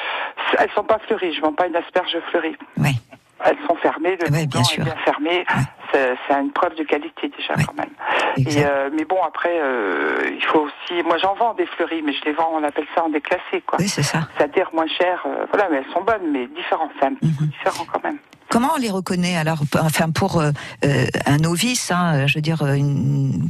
elles 0.59 0.71
sont 0.75 0.85
pas 0.85 0.99
fleuries. 1.07 1.33
Je 1.35 1.41
vends 1.41 1.53
pas 1.53 1.67
une 1.67 1.77
asperge 1.77 2.17
fleurie. 2.31 2.57
Oui. 2.79 2.91
Elles 3.45 3.59
sont 3.69 3.77
fermées, 3.77 4.17
le 4.17 4.31
Ouais, 4.33 4.47
bouton 4.47 4.49
bien 4.49 4.61
est 4.61 4.65
sûr. 4.65 4.85
bien 4.85 4.97
fermé. 5.05 5.45
C'est 6.27 6.35
une 6.35 6.53
preuve 6.53 6.75
de 6.77 6.85
qualité 6.85 7.29
déjà 7.37 7.55
quand 7.55 7.75
même. 7.77 7.91
Et, 8.37 8.65
euh, 8.65 8.91
mais 8.93 9.05
bon, 9.05 9.23
après, 9.23 9.59
euh, 9.61 10.31
il 10.35 10.45
faut 10.45 10.61
aussi. 10.61 11.03
Moi, 11.05 11.17
j'en 11.19 11.35
vends 11.35 11.55
des 11.55 11.67
fleuries, 11.67 12.03
mais 12.03 12.13
je 12.13 12.25
les 12.25 12.33
vends. 12.33 12.51
On 12.53 12.63
appelle 12.63 12.87
ça 12.95 13.05
en 13.05 13.09
déclassé, 13.09 13.63
quoi. 13.67 13.79
Oui, 13.81 13.89
c'est 13.89 14.03
ça. 14.03 14.29
C'est-à-dire 14.37 14.69
moins 14.73 14.87
cher. 14.87 15.25
euh, 15.27 15.47
voilà, 15.51 15.69
mais 15.71 15.79
elles 15.79 15.93
sont 15.93 16.03
bonnes, 16.03 16.31
mais 16.33 16.47
différentes. 16.49 16.91
C'est 17.01 17.07
un 17.07 17.13
différent 17.21 17.87
quand 17.93 18.03
même. 18.05 18.19
Comment 18.49 18.69
on 18.77 18.81
les 18.81 18.91
reconnaît 18.91 19.37
alors 19.37 19.59
Enfin, 19.81 20.11
pour 20.11 20.41
euh, 20.41 20.53
un 21.27 21.37
novice, 21.39 21.91
hein, 21.91 22.27
je 22.27 22.37
veux 22.37 22.43
dire, 22.43 22.63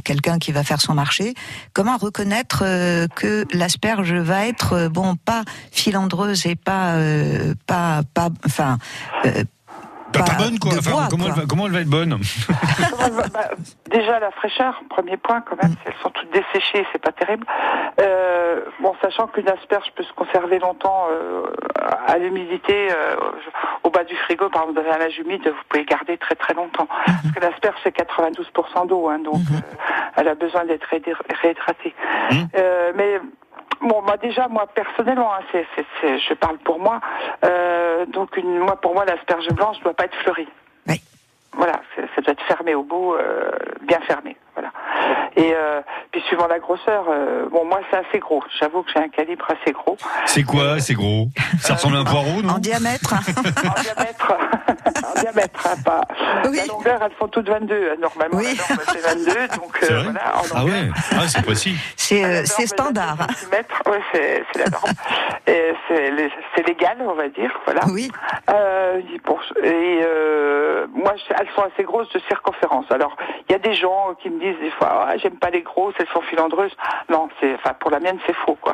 quelqu'un 0.03 0.39
qui 0.39 0.51
va 0.51 0.63
faire 0.63 0.81
son 0.81 0.95
marché, 0.95 1.33
comment 1.73 1.97
reconnaître 1.97 2.63
euh, 2.65 3.05
que 3.15 3.45
l'asperge 3.53 4.13
va 4.13 4.47
être 4.47 4.87
bon, 4.89 5.15
pas 5.15 5.43
filandreuse 5.71 6.47
et 6.47 6.55
pas, 6.55 6.95
euh, 6.95 7.53
pas, 7.67 8.01
pas, 8.13 8.29
enfin, 8.45 8.79
Pas, 10.19 10.23
pas 10.25 10.43
bonne, 10.43 10.59
quoi. 10.59 10.71
de 10.73 10.79
Enfin, 10.79 10.91
bois, 10.91 11.07
comment, 11.09 11.23
quoi. 11.25 11.33
Elle 11.35 11.41
va, 11.41 11.47
comment 11.47 11.65
elle 11.67 11.71
va 11.73 11.79
être 11.81 11.89
bonne 11.89 12.17
bah, 13.33 13.49
déjà 13.91 14.19
la 14.19 14.31
fraîcheur, 14.31 14.81
premier 14.89 15.17
point 15.17 15.41
quand 15.41 15.61
même, 15.61 15.71
si 15.73 15.77
elles 15.85 15.93
sont 16.01 16.09
toutes 16.09 16.31
desséchées, 16.31 16.85
c'est 16.91 17.01
pas 17.01 17.11
terrible. 17.11 17.45
Euh, 18.01 18.61
bon, 18.81 18.93
sachant 19.01 19.27
qu'une 19.27 19.49
asperge 19.49 19.91
peut 19.95 20.03
se 20.03 20.13
conserver 20.13 20.59
longtemps 20.59 21.07
euh, 21.11 21.43
à 22.07 22.17
l'humidité, 22.17 22.89
euh, 22.91 23.15
au 23.83 23.89
bas 23.89 24.03
du 24.03 24.15
frigo, 24.15 24.49
par 24.49 24.63
exemple, 24.63 24.83
dans 24.83 24.91
un 24.91 25.01
âge 25.05 25.17
humide, 25.19 25.41
vous 25.47 25.63
pouvez 25.69 25.85
garder 25.85 26.17
très 26.17 26.35
très 26.35 26.53
longtemps. 26.53 26.87
Parce 27.05 27.31
que 27.35 27.39
l'asperge 27.39 27.77
c'est 27.83 27.95
92% 27.95 28.87
d'eau, 28.87 29.09
hein, 29.09 29.19
donc 29.19 29.35
euh, 29.51 29.59
elle 30.15 30.27
a 30.27 30.35
besoin 30.35 30.65
d'être 30.65 30.85
réhydr- 30.89 31.15
réhydratée. 31.41 31.93
Euh, 32.55 32.91
mais 32.95 33.19
Bon, 33.81 34.01
bah 34.01 34.17
déjà, 34.17 34.47
moi 34.47 34.65
personnellement, 34.67 35.33
hein, 35.33 35.43
c'est, 35.51 36.17
je 36.19 36.33
parle 36.33 36.57
pour 36.59 36.79
moi. 36.79 36.99
Euh, 37.45 38.05
donc, 38.07 38.35
une, 38.37 38.59
moi, 38.59 38.75
pour 38.75 38.93
moi, 38.93 39.05
l'asperge 39.05 39.47
blanche 39.49 39.79
doit 39.81 39.93
pas 39.93 40.05
être 40.05 40.15
fleurie. 40.17 40.47
Voilà, 41.53 41.81
c'est- 41.95 42.07
ça 42.15 42.21
doit 42.21 42.33
être 42.33 42.43
fermé 42.43 42.75
au 42.75 42.83
bout, 42.83 43.13
euh, 43.15 43.51
bien 43.81 43.99
fermé. 44.01 44.35
Voilà. 44.57 44.71
Et 45.35 45.53
euh, 45.53 45.81
puis 46.11 46.19
suivant 46.21 46.47
la 46.47 46.57
grosseur, 46.57 47.05
euh, 47.09 47.47
bon, 47.51 47.63
moi 47.63 47.79
c'est 47.91 47.97
assez 47.97 48.17
gros. 48.17 48.43
J'avoue 48.59 48.81
que 48.81 48.89
j'ai 48.91 48.99
un 48.99 49.07
calibre 49.07 49.45
assez 49.51 49.71
gros. 49.71 49.95
C'est 50.25 50.41
quoi 50.41 50.79
C'est 50.79 50.95
gros? 50.95 51.27
Ça 51.59 51.75
ressemble 51.75 51.97
à 51.97 51.99
un 51.99 52.03
poireau, 52.03 52.41
non? 52.41 52.55
En 52.55 52.57
diamètre 52.57 53.13
En 53.13 53.81
diamètre, 53.81 54.33
en 55.05 55.19
diamètre, 55.21 55.67
hein, 55.67 55.75
pas. 55.85 56.01
La 56.43 56.65
longueur, 56.65 56.99
elles 57.03 57.11
font 57.19 57.27
toutes 57.27 57.49
22. 57.49 57.91
hein, 57.91 57.95
Normalement, 58.01 58.39
la 58.39 58.53
norme 58.55 58.83
c'est 58.91 59.33
22, 59.35 59.47
donc 59.57 59.79
euh, 59.83 60.03
voilà. 60.03 60.37
En 60.37 60.41
Ah 60.55 60.65
ouais, 60.65 60.89
ah, 61.11 61.27
c'est 61.27 61.43
précis. 61.43 61.75
C'est 61.95 62.23
euh, 62.23 62.43
standard. 62.45 63.17
ouais, 63.85 64.01
c'est 64.11 64.43
c'est 64.51 64.59
la 64.63 64.69
norme. 64.71 64.91
Et 65.45 65.73
c'est 66.55 66.67
légal, 66.67 66.97
on 67.01 67.13
va 67.13 67.29
dire, 67.29 67.51
voilà. 67.65 67.81
Oui. 67.91 68.11
Euh, 68.49 68.99
et 69.63 70.01
euh, 70.03 70.87
moi, 70.93 71.13
elles 71.29 71.47
sont 71.55 71.63
assez 71.63 71.83
grosses 71.83 72.11
de 72.13 72.19
circonférence. 72.27 72.85
Alors, 72.89 73.15
il 73.47 73.51
y 73.51 73.55
a 73.55 73.59
des 73.59 73.73
gens 73.73 74.15
qui 74.21 74.29
me 74.29 74.39
disent 74.39 74.46
des 74.53 74.71
fois, 74.71 75.07
ah, 75.09 75.17
j'aime 75.17 75.37
pas 75.37 75.49
les 75.49 75.61
grosses, 75.61 75.93
elles 75.99 76.07
sont 76.13 76.21
filandreuses. 76.21 76.75
Non, 77.09 77.29
c'est, 77.39 77.53
enfin, 77.55 77.73
pour 77.79 77.91
la 77.91 77.99
mienne, 77.99 78.17
c'est 78.25 78.35
faux, 78.35 78.57
quoi. 78.59 78.73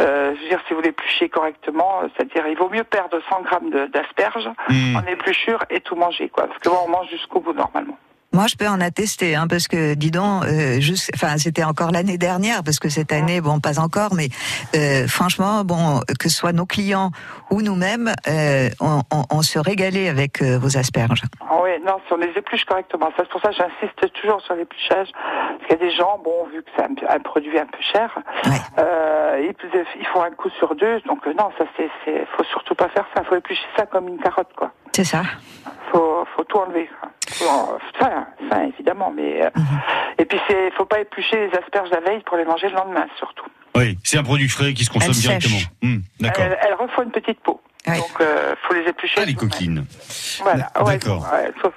Euh, 0.00 0.34
je 0.36 0.42
veux 0.42 0.48
dire, 0.48 0.60
si 0.68 0.74
vous 0.74 0.80
l'épluchez 0.80 1.28
correctement, 1.28 2.02
c'est-à-dire, 2.16 2.46
il 2.46 2.56
vaut 2.56 2.68
mieux 2.70 2.84
perdre 2.84 3.18
100 3.28 3.42
grammes 3.42 3.70
d'asperges 3.88 4.48
Mm. 4.68 4.96
en 4.96 5.02
épluchure 5.06 5.64
et 5.70 5.80
tout 5.80 5.96
manger, 5.96 6.28
quoi. 6.28 6.46
Parce 6.46 6.58
que 6.58 6.68
bon, 6.68 6.76
on 6.86 6.90
mange 6.90 7.08
jusqu'au 7.08 7.40
bout 7.40 7.52
normalement. 7.52 7.98
Moi, 8.32 8.46
je 8.46 8.54
peux 8.54 8.68
en 8.68 8.80
attester, 8.80 9.34
hein, 9.34 9.48
parce 9.48 9.66
que, 9.66 9.94
dis 9.94 10.12
donc, 10.12 10.44
euh, 10.44 10.78
juste, 10.80 11.10
enfin, 11.16 11.36
c'était 11.36 11.64
encore 11.64 11.90
l'année 11.90 12.16
dernière, 12.16 12.62
parce 12.62 12.78
que 12.78 12.88
cette 12.88 13.10
année, 13.12 13.40
bon, 13.40 13.58
pas 13.58 13.80
encore, 13.80 14.14
mais 14.14 14.28
euh, 14.76 15.08
franchement, 15.08 15.64
bon, 15.64 16.00
que 16.18 16.28
ce 16.28 16.36
soit 16.36 16.52
nos 16.52 16.64
clients 16.64 17.10
ou 17.50 17.60
nous-mêmes, 17.60 18.14
euh, 18.28 18.68
on, 18.78 19.00
on- 19.10 19.24
on 19.30 19.42
se 19.42 19.58
régalait 19.58 20.08
avec 20.08 20.42
euh, 20.42 20.58
vos 20.60 20.76
asperges. 20.78 21.22
Ah 21.40 21.58
oui, 21.60 21.70
non, 21.84 21.96
si 22.06 22.12
on 22.12 22.18
les 22.18 22.30
épluche 22.36 22.64
correctement. 22.66 23.08
C'est 23.16 23.28
pour 23.28 23.40
ça 23.40 23.48
que 23.48 23.56
j'insiste 23.56 24.12
toujours 24.22 24.40
sur 24.42 24.54
l'épluchage. 24.54 25.08
Parce 25.12 25.66
qu'il 25.68 25.78
y 25.80 25.82
a 25.82 25.90
des 25.90 25.96
gens, 25.96 26.20
bon, 26.24 26.46
vu 26.52 26.62
que 26.62 26.70
c'est 26.76 26.84
un, 26.84 27.14
un 27.16 27.18
produit 27.18 27.58
un 27.58 27.66
peu 27.66 27.82
cher, 27.92 28.16
euh, 28.78 29.40
ils, 29.42 29.84
ils 30.00 30.06
font 30.06 30.22
un 30.22 30.30
coup 30.30 30.50
sur 30.50 30.76
deux. 30.76 31.00
Donc 31.00 31.26
non, 31.26 31.50
ça 31.58 31.64
c'est, 31.76 31.90
c'est, 32.04 32.24
faut 32.36 32.44
surtout 32.44 32.76
pas 32.76 32.88
faire 32.90 33.06
ça. 33.12 33.24
Faut 33.24 33.34
éplucher 33.34 33.66
ça 33.76 33.86
comme 33.86 34.06
une 34.06 34.18
carotte, 34.18 34.52
quoi. 34.56 34.70
C'est 34.92 35.04
ça. 35.04 35.22
Faut, 35.92 36.24
faut 36.36 36.44
tout 36.44 36.58
enlever. 36.58 36.88
ça, 37.98 38.26
ça, 38.48 38.64
évidemment, 38.64 39.12
mais 39.14 39.42
euh, 39.44 39.50
et 40.18 40.24
puis 40.24 40.38
c'est, 40.48 40.70
faut 40.76 40.84
pas 40.84 41.00
éplucher 41.00 41.48
les 41.48 41.58
asperges 41.58 41.90
la 41.90 42.00
veille 42.00 42.22
pour 42.24 42.36
les 42.36 42.44
manger 42.44 42.68
le 42.68 42.74
lendemain, 42.76 43.06
surtout. 43.18 43.46
Oui, 43.76 43.98
c'est 44.04 44.18
un 44.18 44.22
produit 44.22 44.48
frais 44.48 44.72
qui 44.74 44.84
se 44.84 44.90
consomme 44.90 45.10
Elle 45.10 45.14
sèche. 45.14 45.38
directement. 45.38 45.60
Hum, 45.82 46.02
D'accord. 46.20 46.44
Elles, 46.44 46.58
elles 46.62 46.74
refont 46.74 47.02
une 47.02 47.10
petite 47.12 47.40
peau. 47.40 47.60
Donc 47.86 48.20
euh, 48.20 48.54
faut 48.62 48.74
les 48.74 48.82
éplucher. 48.88 49.20
Ah, 49.22 49.24
les 49.24 49.34
coquines. 49.34 49.84
Voilà. 50.42 50.70
Ouais, 50.80 50.98
D'accord. 50.98 51.26
ouais, 51.32 51.50
sont, 51.62 51.72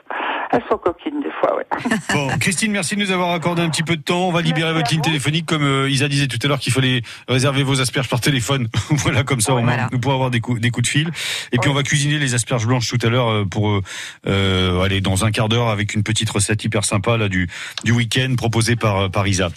elles 0.53 0.63
sont 0.69 0.77
coquines 0.77 1.19
des 1.21 1.31
fois, 1.39 1.57
ouais. 1.57 1.65
Bon, 2.13 2.27
Christine, 2.39 2.71
merci 2.71 2.95
de 2.95 3.01
nous 3.01 3.11
avoir 3.11 3.31
accordé 3.31 3.63
un 3.63 3.69
petit 3.69 3.81
peu 3.81 3.97
de 3.97 4.01
temps. 4.03 4.27
On 4.27 4.31
va 4.31 4.41
libérer 4.41 4.71
votre 4.71 4.91
ligne 4.91 5.01
téléphonique, 5.01 5.47
comme 5.47 5.63
euh, 5.63 5.89
Isa 5.89 6.07
disait 6.07 6.27
tout 6.27 6.37
à 6.43 6.47
l'heure 6.47 6.59
qu'il 6.59 6.71
fallait 6.71 7.01
réserver 7.27 7.63
vos 7.63 7.81
asperges 7.81 8.07
par 8.07 8.21
téléphone. 8.21 8.67
voilà, 8.89 9.23
comme 9.23 9.41
ça, 9.41 9.53
au 9.55 9.61
moins, 9.61 9.87
nous 9.91 9.99
pourrons 9.99 10.13
avoir 10.13 10.29
des 10.29 10.41
coups, 10.41 10.61
des 10.61 10.69
coups 10.69 10.85
de 10.87 10.91
fil. 10.91 11.11
Et 11.51 11.57
puis, 11.57 11.69
on 11.69 11.73
va 11.73 11.81
cuisiner 11.81 12.19
les 12.19 12.35
asperges 12.35 12.67
blanches 12.67 12.87
tout 12.87 12.99
à 13.01 13.09
l'heure 13.09 13.29
euh, 13.29 13.45
pour 13.45 13.69
euh, 13.69 13.81
euh, 14.27 14.81
aller 14.81 15.01
dans 15.01 15.25
un 15.25 15.31
quart 15.31 15.49
d'heure 15.49 15.69
avec 15.69 15.95
une 15.95 16.03
petite 16.03 16.29
recette 16.29 16.63
hyper 16.63 16.85
sympa 16.85 17.17
là 17.17 17.29
du 17.29 17.49
du 17.83 17.91
week-end 17.91 18.33
proposée 18.37 18.75
par 18.75 18.97
euh, 18.97 19.09
par 19.09 19.27
Isa. 19.27 19.49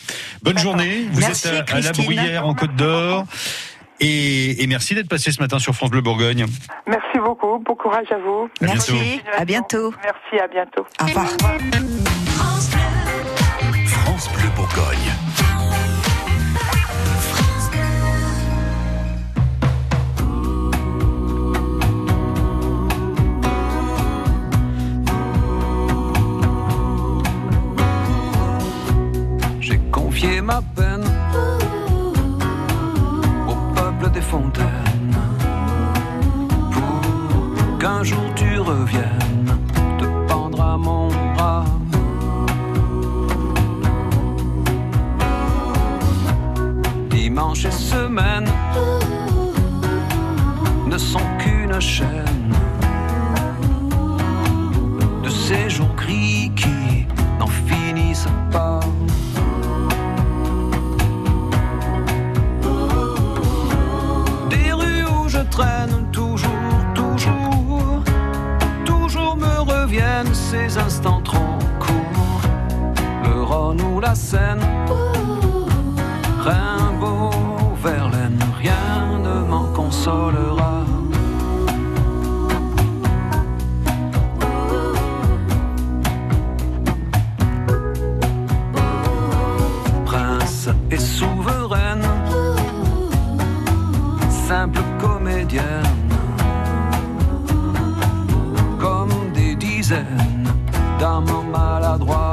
Bonne 0.43 0.59
journée. 0.59 1.07
Vous 1.11 1.21
Merci, 1.21 1.49
êtes 1.49 1.71
à, 1.71 1.77
à 1.77 1.81
la. 1.81 1.93
Bruyère 1.93 2.47
en 2.47 2.55
Côte 2.55 2.75
d'Or. 2.75 3.27
Et, 4.01 4.67
merci 4.69 4.95
d'être 4.95 5.09
passé 5.09 5.33
ce 5.33 5.41
matin 5.41 5.59
sur 5.59 5.75
France 5.75 5.91
Bleu 5.91 6.01
Bourgogne. 6.01 6.47
Merci 6.87 7.19
beaucoup. 7.19 7.59
Bon 7.59 7.75
courage 7.75 8.11
à 8.11 8.19
vous. 8.19 8.49
Merci. 8.61 9.21
À 9.37 9.45
bientôt. 9.45 9.93
Merci. 10.03 10.43
À 10.43 10.49
bientôt. 10.49 10.85
Au 11.01 11.07
revoir. 11.07 11.27
France 12.27 12.71
Bleu, 12.71 13.87
France 13.87 14.31
Bleu 14.33 14.51
Bourgogne. 14.55 15.13
J'ai 29.61 29.79
confié 29.91 30.41
ma 30.41 30.61
peine 30.75 31.16
fontaines 34.21 35.17
pour 36.73 37.79
qu'un 37.79 38.03
jour 38.03 38.25
tu 38.35 38.59
reviennes 38.59 39.59
te 39.99 40.05
pendre 40.29 40.61
à 40.61 40.77
mon 40.77 41.09
bras. 41.35 41.65
Dimanche 47.11 47.65
et 47.65 47.71
semaine 47.71 48.49
ne 50.87 50.99
sont 50.99 51.29
qu'une 51.39 51.81
chaîne 51.81 52.55
de 55.23 55.29
ces 55.29 55.69
jours 55.69 55.95
gris 55.97 56.51
qui 56.57 57.07
n'en 57.39 57.49
finissent 57.49 58.29
pas. 58.51 58.86
Traîne 65.57 66.11
toujours, 66.13 66.51
toujours, 66.95 68.03
toujours 68.85 69.37
me 69.37 69.61
reviennent 69.61 70.35
ces 70.35 70.77
instants 70.77 71.23
trop 71.23 71.59
courts. 71.81 72.43
Le 73.25 73.43
Rhône 73.43 73.81
ou 73.81 73.99
la 74.01 74.15
Seine, 74.15 74.61
Rimbaud, 76.45 77.75
Verlaine, 77.83 78.39
rien 78.61 79.19
ne 79.27 79.37
m'en 79.51 79.67
consolera. 79.73 80.85
Prince 90.05 90.69
et 90.91 90.99
souveraine, 90.99 92.07
simple 94.29 94.86
comme 98.81 99.33
des 99.35 99.55
dizaines 99.55 100.49
d'amants 100.99 101.45
maladroits. 101.45 102.26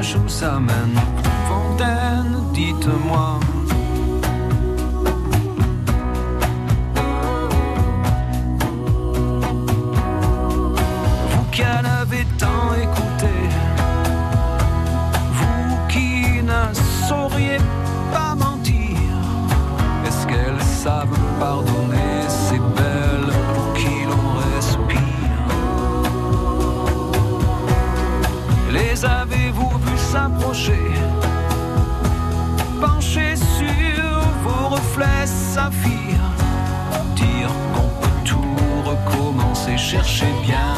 Qui 0.00 0.06
sache 0.06 0.16
où 0.16 0.28
ça 0.28 0.58
mène. 0.58 0.98
Fontaine, 1.48 2.52
dites-moi. 2.52 3.40
Cherchez 39.90 40.24
bien 40.46 40.69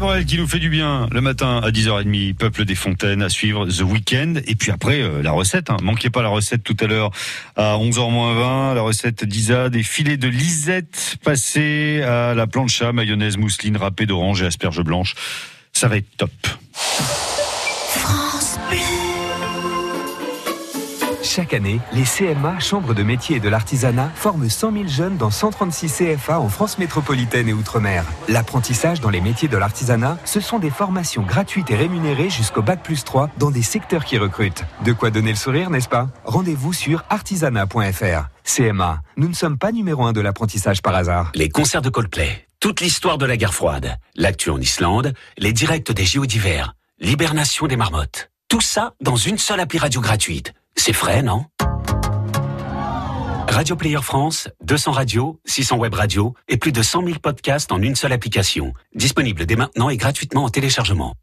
Cabrel 0.00 0.24
qui 0.24 0.38
nous 0.38 0.46
fait 0.46 0.58
du 0.58 0.70
bien 0.70 1.08
le 1.12 1.20
matin 1.20 1.60
à 1.62 1.70
10h30, 1.70 2.32
Peuple 2.32 2.64
des 2.64 2.74
Fontaines 2.74 3.20
à 3.20 3.28
suivre 3.28 3.66
The 3.66 3.82
Weekend. 3.82 4.42
Et 4.46 4.54
puis 4.54 4.70
après, 4.70 5.02
euh, 5.02 5.20
la 5.20 5.30
recette. 5.30 5.68
Hein. 5.68 5.76
Manquez 5.82 6.08
pas 6.08 6.22
la 6.22 6.30
recette 6.30 6.62
tout 6.62 6.76
à 6.80 6.86
l'heure 6.86 7.10
à 7.54 7.76
11h20. 7.76 8.74
La 8.74 8.80
recette 8.80 9.26
d'Isa, 9.26 9.68
des 9.68 9.82
filets 9.82 10.16
de 10.16 10.26
lisette 10.26 11.18
passés 11.22 12.00
à 12.00 12.32
la 12.32 12.46
plancha, 12.46 12.94
mayonnaise, 12.94 13.36
mousseline, 13.36 13.76
râpée 13.76 14.06
d'orange 14.06 14.40
et 14.40 14.46
asperges 14.46 14.82
blanches. 14.82 15.16
Ça 15.74 15.86
va 15.86 15.98
être 15.98 16.08
top. 16.16 16.30
Chaque 21.32 21.54
année, 21.54 21.78
les 21.92 22.02
CMA, 22.02 22.58
Chambres 22.58 22.92
de 22.92 23.04
métiers 23.04 23.36
et 23.36 23.40
de 23.40 23.48
l'artisanat, 23.48 24.10
forment 24.16 24.48
100 24.48 24.72
000 24.72 24.88
jeunes 24.88 25.16
dans 25.16 25.30
136 25.30 26.16
CFA 26.16 26.40
en 26.40 26.48
France 26.48 26.76
métropolitaine 26.76 27.48
et 27.48 27.52
Outre-mer. 27.52 28.04
L'apprentissage 28.28 29.00
dans 29.00 29.10
les 29.10 29.20
métiers 29.20 29.46
de 29.46 29.56
l'artisanat, 29.56 30.18
ce 30.24 30.40
sont 30.40 30.58
des 30.58 30.70
formations 30.70 31.22
gratuites 31.22 31.70
et 31.70 31.76
rémunérées 31.76 32.30
jusqu'au 32.30 32.62
Bac 32.62 32.82
plus 32.82 33.04
3 33.04 33.30
dans 33.38 33.52
des 33.52 33.62
secteurs 33.62 34.04
qui 34.04 34.18
recrutent. 34.18 34.64
De 34.84 34.92
quoi 34.92 35.10
donner 35.10 35.30
le 35.30 35.36
sourire, 35.36 35.70
n'est-ce 35.70 35.88
pas? 35.88 36.08
Rendez-vous 36.24 36.72
sur 36.72 37.04
artisanat.fr. 37.10 38.28
CMA, 38.42 39.00
nous 39.16 39.28
ne 39.28 39.34
sommes 39.34 39.56
pas 39.56 39.70
numéro 39.70 40.04
un 40.06 40.12
de 40.12 40.20
l'apprentissage 40.20 40.82
par 40.82 40.96
hasard. 40.96 41.30
Les 41.36 41.48
concerts 41.48 41.82
de 41.82 41.90
Coldplay, 41.90 42.44
toute 42.58 42.80
l'histoire 42.80 43.18
de 43.18 43.26
la 43.26 43.36
guerre 43.36 43.54
froide, 43.54 43.98
l'actu 44.16 44.50
en 44.50 44.58
Islande, 44.58 45.14
les 45.38 45.52
directs 45.52 45.92
des 45.92 46.04
JO 46.04 46.26
d'hiver, 46.26 46.74
l'hibernation 46.98 47.68
des 47.68 47.76
marmottes. 47.76 48.30
Tout 48.48 48.60
ça 48.60 48.94
dans 49.00 49.14
une 49.14 49.38
seule 49.38 49.60
appli 49.60 49.78
radio 49.78 50.00
gratuite. 50.00 50.54
C'est 50.82 50.94
frais, 50.94 51.20
non 51.20 51.44
Radio 53.50 53.76
Player 53.76 54.00
France, 54.00 54.48
200 54.64 54.92
radios, 54.92 55.38
600 55.44 55.76
web 55.76 55.92
radios 55.92 56.32
et 56.48 56.56
plus 56.56 56.72
de 56.72 56.80
100 56.80 57.04
000 57.04 57.18
podcasts 57.18 57.70
en 57.70 57.82
une 57.82 57.94
seule 57.94 58.14
application. 58.14 58.72
Disponible 58.94 59.44
dès 59.44 59.56
maintenant 59.56 59.90
et 59.90 59.98
gratuitement 59.98 60.44
en 60.44 60.48
téléchargement. 60.48 61.16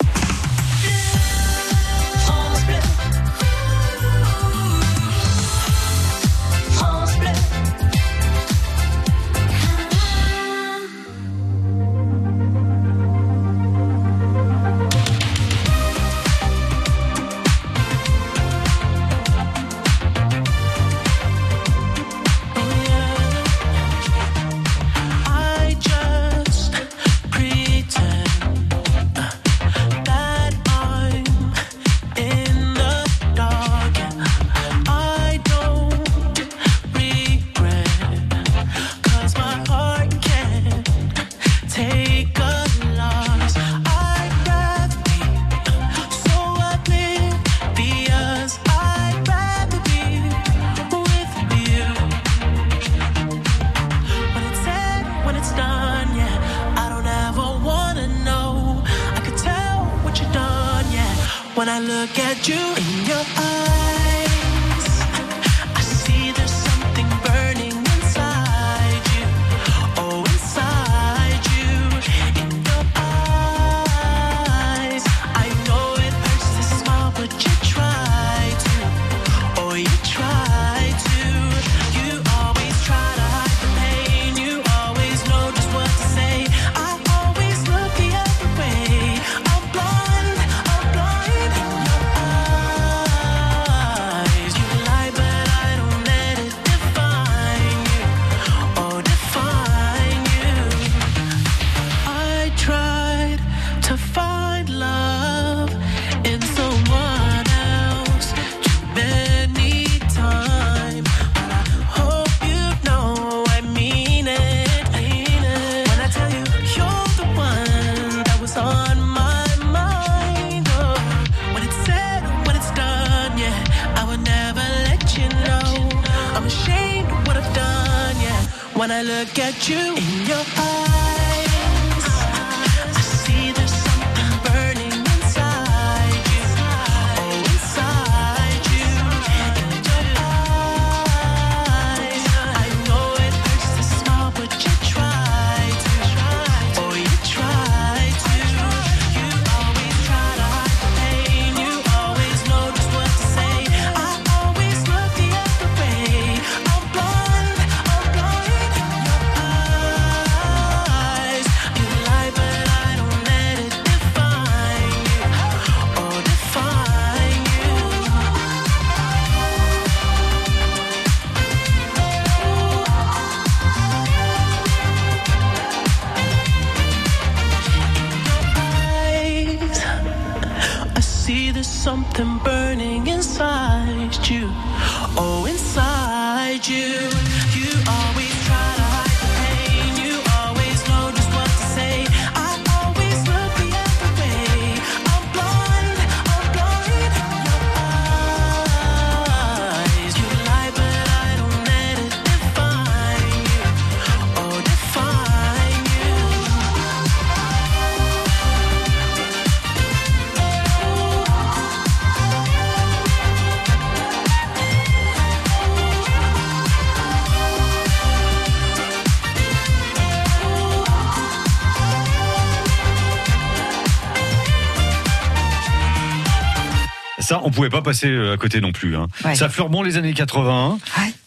Pouvait 227.57 227.69
pas 227.69 227.81
passer 227.81 228.07
euh, 228.07 228.33
à 228.33 228.37
côté 228.37 228.61
non 228.61 228.71
plus. 228.71 228.95
Hein. 228.95 229.07
Ouais. 229.25 229.33
Ça 229.33 229.49
fleure 229.49 229.69
bon 229.69 229.81
les 229.81 229.97
années 229.97 230.13
80. 230.13 230.77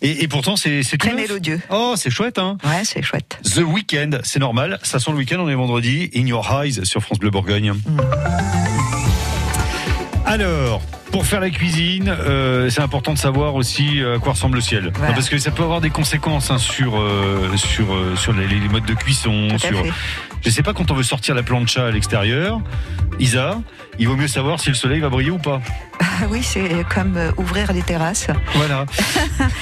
Et, 0.00 0.22
et 0.22 0.28
pourtant, 0.28 0.54
c'est 0.54 0.84
Très 0.96 1.12
mélodieux. 1.12 1.60
Oh, 1.70 1.94
c'est 1.96 2.08
chouette, 2.10 2.38
hein 2.38 2.56
Ouais, 2.62 2.84
c'est 2.84 3.02
chouette. 3.02 3.40
The 3.42 3.62
Weekend, 3.66 4.20
c'est 4.22 4.38
normal. 4.38 4.78
Ça 4.84 5.00
sent 5.00 5.10
le 5.10 5.16
week-end, 5.16 5.38
on 5.40 5.48
est 5.48 5.56
vendredi. 5.56 6.08
In 6.14 6.26
Your 6.26 6.48
Eyes 6.62 6.86
sur 6.86 7.02
France 7.02 7.18
Bleu 7.18 7.30
Bourgogne. 7.30 7.72
Alors, 10.24 10.80
pour 11.10 11.26
faire 11.26 11.40
la 11.40 11.50
cuisine, 11.50 12.08
euh, 12.08 12.70
c'est 12.70 12.80
important 12.82 13.12
de 13.12 13.18
savoir 13.18 13.56
aussi 13.56 14.00
euh, 14.00 14.16
à 14.16 14.18
quoi 14.20 14.32
ressemble 14.32 14.56
le 14.56 14.60
ciel. 14.60 14.92
Voilà. 14.94 15.08
Non, 15.08 15.14
parce 15.14 15.28
que 15.28 15.38
ça 15.38 15.50
peut 15.50 15.64
avoir 15.64 15.80
des 15.80 15.90
conséquences 15.90 16.52
hein, 16.52 16.58
sur, 16.58 17.00
euh, 17.00 17.56
sur, 17.56 17.92
euh, 17.92 18.14
sur 18.14 18.32
les, 18.32 18.46
les 18.46 18.68
modes 18.68 18.84
de 18.86 18.94
cuisson. 18.94 19.48
Sur... 19.58 19.82
fait. 19.82 19.92
Je 20.42 20.50
sais 20.50 20.62
pas 20.62 20.72
quand 20.72 20.90
on 20.92 20.94
veut 20.94 21.02
sortir 21.02 21.34
la 21.34 21.42
plancha 21.42 21.86
à 21.86 21.90
l'extérieur. 21.90 22.60
Isa, 23.20 23.60
il 23.98 24.08
vaut 24.08 24.16
mieux 24.16 24.28
savoir 24.28 24.58
si 24.60 24.70
le 24.70 24.74
soleil 24.74 25.00
va 25.00 25.10
briller 25.10 25.30
ou 25.30 25.38
pas. 25.38 25.60
Ah 26.00 26.26
oui, 26.30 26.42
c'est 26.42 26.84
comme 26.94 27.16
euh, 27.18 27.30
ouvrir 27.36 27.72
les 27.72 27.82
terrasses. 27.82 28.28
Voilà. 28.54 28.86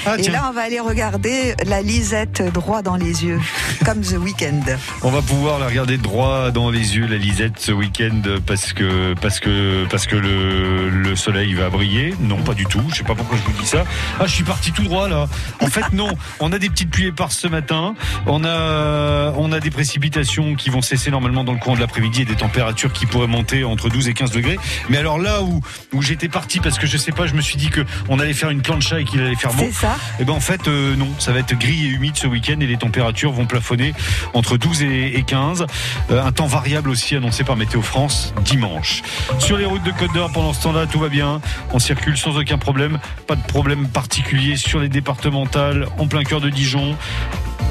Ah, 0.07 0.17
Et 0.19 0.29
là, 0.29 0.47
on 0.49 0.53
va 0.53 0.63
aller 0.63 0.81
regarder 0.81 1.55
la 1.67 1.83
Lisette 1.83 2.43
droit 2.53 2.83
dans 2.83 2.97
les 2.97 3.25
yeux, 3.25 3.41
comme 3.85 4.01
The 4.01 4.17
Weeknd. 4.19 4.63
On 5.03 5.11
va 5.11 5.23
pouvoir 5.23 5.59
la 5.59 5.67
regarder 5.67 5.99
droit 5.99 6.51
dans 6.51 6.71
les 6.71 6.97
yeux, 6.97 7.07
la 7.07 7.17
Lisette, 7.17 7.59
ce 7.59 7.73
week-end, 7.73 8.23
parce 8.47 8.73
que, 8.73 9.15
parce 9.21 9.39
que, 9.39 9.85
parce 9.91 10.07
que 10.07 10.17
le, 10.17 10.89
le 10.89 11.17
soleil 11.17 11.55
va 11.55 11.69
briller. 11.69 12.15
Non, 12.21 12.39
pas 12.39 12.55
du 12.55 12.65
tout. 12.67 12.83
Je 12.91 12.97
sais 12.97 13.05
pas 13.05 13.15
pourquoi 13.15 13.37
je 13.39 13.43
vous 13.43 13.61
dis 13.61 13.67
ça. 13.67 13.85
Ah, 14.19 14.27
je 14.27 14.33
suis 14.35 14.45
parti 14.45 14.73
tout 14.73 14.83
droit, 14.83 15.09
là. 15.09 15.27
En 15.61 15.67
fait, 15.67 15.93
non. 15.93 16.09
On 16.41 16.53
a 16.53 16.59
des 16.59 16.71
petites 16.71 16.91
pluies 16.91 17.07
éparses 17.09 17.37
ce 17.39 17.49
matin. 17.49 17.95
On 18.27 18.45
a, 18.45 19.33
on 19.37 19.53
a 19.53 19.61
des 19.61 19.71
précipitations 19.71 20.55
qui 20.55 20.71
vont 20.71 20.83
cesser 20.83 21.11
normalement 21.11 21.45
dans 21.45 21.53
le 21.53 21.59
courant 21.59 21.77
de 21.77 21.81
l'après-midi 21.81 22.23
et 22.23 22.27
des 22.27 22.37
températures 22.37 22.93
qui 22.93 23.07
pourraient 23.07 23.27
monter 23.27 23.48
entre 23.65 23.89
12 23.89 24.09
et 24.09 24.15
15 24.15 24.31
degrés. 24.31 24.59
Mais 24.89 24.99
alors 24.99 25.19
là 25.19 25.43
où, 25.43 25.61
où 25.93 26.03
j'étais 26.03 26.29
parti, 26.29 26.61
parce 26.61 26.79
que 26.79 26.87
je 26.87 26.97
sais 26.97 27.13
pas, 27.13 27.27
je 27.27 27.35
me 27.35 27.41
suis 27.41 27.57
dit 27.57 27.69
que 27.69 27.81
on 28.09 28.19
allait 28.19 28.35
faire 28.35 28.51
une 28.51 28.63
plancha 28.63 29.01
et 29.01 29.05
qu'il 29.05 29.21
allait 29.21 29.35
faire 29.35 29.53
beau. 29.53 29.65
C'est 29.67 29.87
ça. 29.87 29.97
Et 30.21 30.25
ben 30.25 30.33
en 30.33 30.41
fait 30.41 30.69
euh, 30.69 30.97
non, 30.97 31.09
ça 31.19 31.33
va 31.33 31.41
être 31.41 31.57
gris 31.59 31.87
et 31.87 31.89
humide 31.89 32.17
ce 32.17 32.27
week-end 32.27 32.59
et 32.61 32.67
les 32.67 32.77
températures 32.77 33.33
vont 33.33 33.47
plafonner 33.47 33.95
entre 34.35 34.57
12 34.57 34.83
et 34.83 35.19
et 35.19 35.23
15. 35.23 35.67
Euh, 36.11 36.23
un 36.23 36.33
temps 36.33 36.47
variable 36.47 36.91
aussi 36.91 37.17
annoncé 37.17 37.45
par 37.45 37.57
Météo 37.57 37.83
France 37.83 38.35
dimanche. 38.45 39.03
Sur 39.39 39.57
les 39.57 39.65
routes 39.65 39.83
de 39.83 39.93
Côte 39.93 40.13
d'Or 40.15 40.31
pendant 40.33 40.53
ce 40.53 40.63
temps-là, 40.63 40.87
tout 40.87 40.99
va 40.99 41.09
bien. 41.09 41.41
On 41.73 41.79
circule 41.79 42.17
sans 42.17 42.37
aucun 42.37 42.59
problème. 42.59 42.99
Pas 43.27 43.37
de 43.37 43.43
problème 43.43 43.89
particulier 43.89 44.57
sur 44.57 44.81
les 44.81 44.89
départementales 44.89 45.87
en 45.99 46.07
plein 46.07 46.25
cœur 46.25 46.41
de 46.41 46.51
Dijon. 46.51 46.97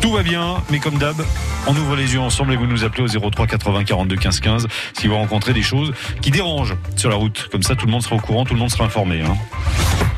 Tout 0.02 0.12
va 0.12 0.24
bien, 0.24 0.58
mais 0.70 0.80
comme 0.80 0.98
d'hab, 0.98 1.16
on 1.66 1.76
ouvre 1.76 1.96
les 1.96 2.14
yeux 2.14 2.20
ensemble 2.20 2.54
et 2.54 2.56
vous 2.56 2.68
nous 2.68 2.84
appelez 2.84 3.04
au 3.04 3.30
03 3.30 3.48
80 3.48 3.84
42 3.84 4.16
15 4.16 4.40
15 4.40 4.68
si 4.98 5.08
vous 5.08 5.16
rencontrez 5.16 5.54
des 5.54 5.62
choses 5.64 5.92
qui 6.22 6.32
dérangent 6.32 6.76
sur 6.96 7.10
la 7.10 7.16
route. 7.16 7.48
Comme 7.52 7.64
ça, 7.64 7.76
tout 7.76 7.86
le 7.86 7.92
monde 7.92 8.04
sera 8.04 8.16
au 8.16 8.20
courant, 8.20 8.46
tout 8.46 8.54
le 8.54 8.60
monde 8.60 8.72
sera 8.72 8.86
informé. 8.86 9.22
hein. 9.22 9.36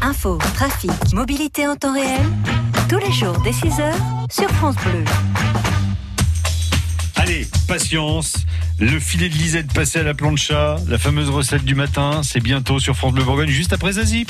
Info, 0.02 0.38
trafic, 0.54 0.92
mobilité 1.14 1.68
en 1.68 1.76
temps 1.76 1.94
réel. 1.94 2.22
Tous 2.88 2.98
les 3.00 3.12
jours 3.12 3.38
dès 3.44 3.52
6h 3.52 3.94
sur 4.32 4.50
France 4.52 4.76
Bleu. 4.76 5.04
Allez, 7.16 7.48
patience. 7.68 8.38
Le 8.80 8.98
filet 9.00 9.28
de 9.28 9.34
Lisette 9.34 9.74
passé 9.74 10.00
à 10.00 10.04
la 10.04 10.14
plancha, 10.14 10.78
la 10.88 10.98
fameuse 10.98 11.30
recette 11.30 11.66
du 11.66 11.76
matin, 11.76 12.22
c'est 12.24 12.40
bientôt 12.40 12.80
sur 12.80 12.96
France 12.96 13.12
Bleu 13.14 13.24
Bourgogne, 13.26 13.50
juste 13.50 13.74
après 13.74 13.92
Zazie. 13.94 14.26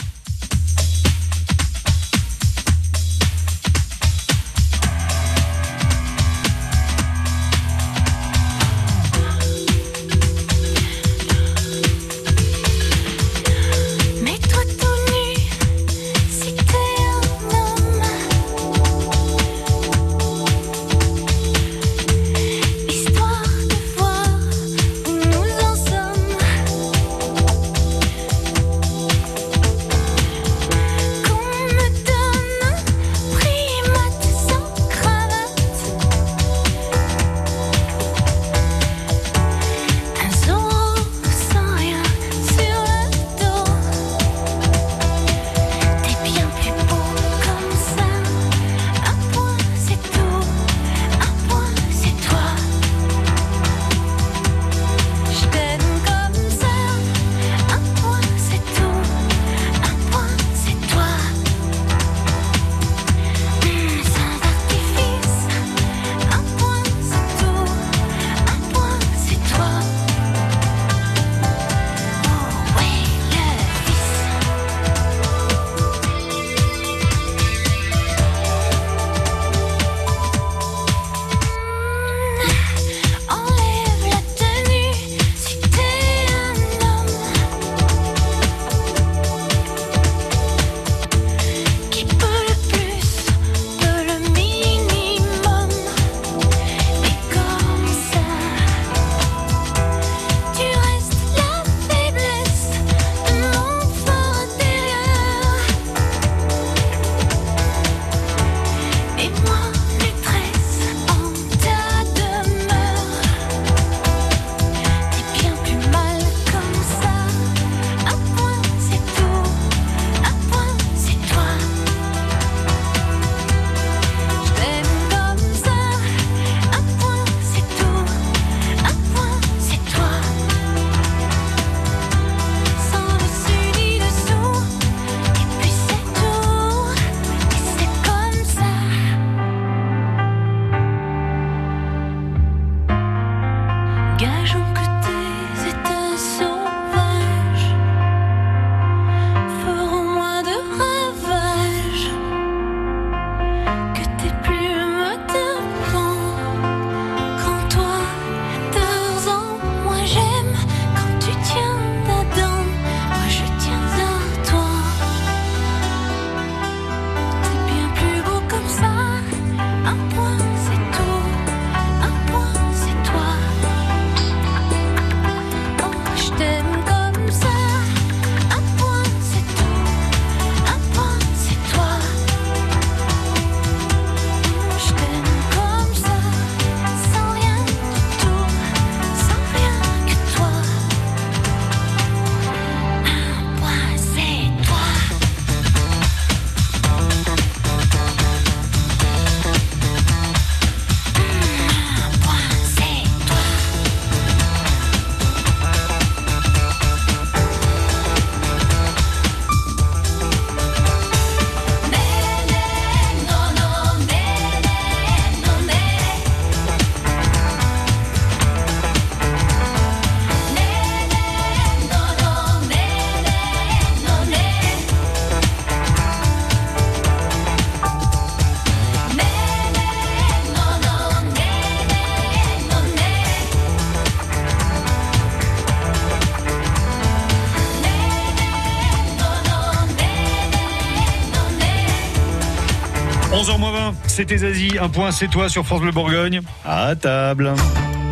C'était 244.20 244.40
Zazie, 244.40 244.78
un 244.78 244.90
point 244.90 245.12
c'est 245.12 245.30
toi 245.30 245.48
sur 245.48 245.66
France 245.66 245.80
Bleu 245.80 245.94
Bourgogne. 245.94 246.42
À 246.66 246.94
table. 246.94 247.54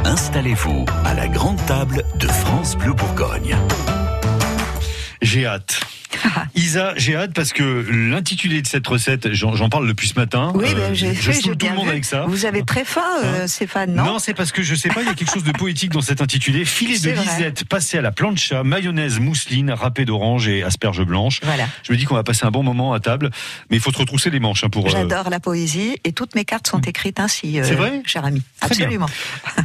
Installez-vous 0.05 0.85
à 1.03 1.13
la 1.13 1.27
grande 1.27 1.57
table 1.65 2.05
de 2.15 2.29
France 2.29 2.77
Bleu 2.77 2.93
Bourgogne. 2.93 3.57
J'ai 5.21 5.45
hâte. 5.45 5.76
Isa, 6.55 6.93
j'ai 6.97 7.15
hâte 7.15 7.33
parce 7.33 7.53
que 7.53 7.63
l'intitulé 7.89 8.61
de 8.61 8.67
cette 8.67 8.87
recette, 8.87 9.31
j'en 9.33 9.69
parle 9.69 9.87
depuis 9.87 10.07
ce 10.07 10.15
matin. 10.15 10.51
Oui, 10.55 10.65
Euh, 10.69 10.75
ben, 10.75 10.93
j'ai 10.93 11.13
je 11.15 11.31
j'ai 11.31 11.55
tout 11.55 11.65
le 11.67 11.73
monde 11.75 11.85
vu. 11.85 11.91
avec 11.91 12.05
ça. 12.05 12.25
Vous 12.27 12.45
avez 12.45 12.63
très 12.63 12.85
faim, 12.85 13.01
euh, 13.23 13.47
Stéphane, 13.47 13.93
non, 13.95 14.19
c'est 14.19 14.33
parce 14.33 14.51
que 14.51 14.61
je 14.63 14.75
sais 14.75 14.89
pas, 14.89 15.01
il 15.01 15.07
y 15.07 15.09
a 15.09 15.13
quelque 15.13 15.31
chose 15.33 15.43
de 15.43 15.51
poétique 15.51 15.91
dans 15.91 16.01
cet 16.01 16.21
intitulé. 16.21 16.65
Filet 16.77 16.99
de 16.99 17.11
lisette 17.11 17.63
passé 17.65 17.97
à 17.97 18.01
la 18.01 18.11
plancha, 18.11 18.63
mayonnaise 18.63 19.19
mousseline, 19.19 19.71
râpé 19.71 20.05
d'orange 20.05 20.47
et 20.47 20.63
asperges 20.63 21.03
blanches. 21.05 21.39
Voilà. 21.43 21.67
Je 21.83 21.91
me 21.91 21.97
dis 21.97 22.05
qu'on 22.05 22.15
va 22.15 22.23
passer 22.23 22.45
un 22.45 22.51
bon 22.51 22.63
moment 22.63 22.93
à 22.93 22.99
table, 22.99 23.29
mais 23.69 23.77
il 23.77 23.79
faut 23.81 23.91
se 23.91 23.97
retrousser 23.97 24.29
les 24.29 24.39
manches 24.39 24.63
hein, 24.63 24.69
pour. 24.69 24.85
euh, 24.87 24.89
J'adore 24.89 25.29
la 25.29 25.39
poésie 25.39 25.97
et 26.03 26.11
toutes 26.13 26.35
mes 26.35 26.45
cartes 26.45 26.67
sont 26.67 26.81
écrites 26.81 27.19
ainsi, 27.19 27.59
euh, 27.59 27.63
C'est 27.63 27.75
vrai 27.75 28.01
cher 28.05 28.25
ami. 28.25 28.41
Très 28.59 28.75
bien. 28.75 28.87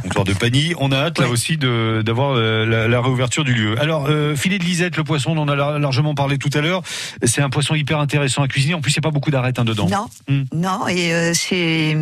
Absolument. 0.05 0.23
comptoir 0.23 0.25
de 0.25 0.33
Pagny. 0.33 0.73
On 0.79 0.91
a 0.91 0.97
hâte 0.97 1.19
là 1.19 1.27
aussi 1.29 1.57
d'avoir 1.57 2.31
euh, 2.35 2.65
la, 2.65 2.87
la 2.87 3.01
réouverture 3.01 3.43
du 3.43 3.53
lieu. 3.53 3.79
Alors 3.79 4.05
euh, 4.07 4.35
filet 4.35 4.59
de 4.59 4.63
lisette, 4.63 4.97
le 4.97 5.03
poisson, 5.03 5.31
on 5.31 5.41
en 5.41 5.47
a 5.47 5.55
lar- 5.55 5.79
largement 5.79 6.13
parlé 6.15 6.37
tout 6.37 6.49
à 6.53 6.61
l'heure. 6.61 6.81
C'est 7.23 7.41
un 7.41 7.49
poisson 7.49 7.75
hyper 7.75 7.99
intéressant 7.99 8.43
à 8.43 8.47
cuisiner. 8.47 8.73
En 8.73 8.81
plus, 8.81 8.91
il 8.91 8.95
n'y 8.95 8.99
a 8.99 9.07
pas 9.09 9.11
beaucoup 9.11 9.31
d'arêtes 9.31 9.59
hein, 9.59 9.65
dedans. 9.65 9.87
Non, 9.89 10.07
non, 10.53 10.87
et 10.87 11.13
euh, 11.13 11.31
c'est 11.33 11.95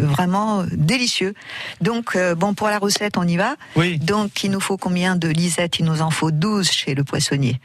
vraiment 0.00 0.64
délicieux. 0.72 1.34
Donc 1.80 2.16
euh, 2.16 2.34
bon 2.34 2.54
pour 2.54 2.68
la 2.68 2.78
recette, 2.78 3.16
on 3.16 3.26
y 3.26 3.36
va. 3.36 3.56
Oui. 3.76 3.98
Donc 3.98 4.42
il 4.44 4.50
nous 4.50 4.60
faut 4.60 4.76
combien 4.76 5.16
de 5.16 5.28
lisettes? 5.28 5.78
Il 5.78 5.84
nous 5.84 6.02
en 6.02 6.10
faut 6.10 6.30
12 6.30 6.70
chez 6.70 6.94
le 6.94 7.04
poissonnier. 7.04 7.60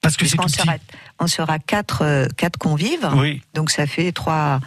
Parce 0.00 0.16
que 0.16 0.24
c'est 0.26 0.36
sera, 0.48 0.74
on 1.18 1.26
sera 1.26 1.58
quatre 1.58 2.28
quatre 2.36 2.56
convives. 2.58 3.08
Oui. 3.16 3.42
Donc 3.54 3.70
ça 3.70 3.86
fait 3.86 4.12
trois 4.12 4.60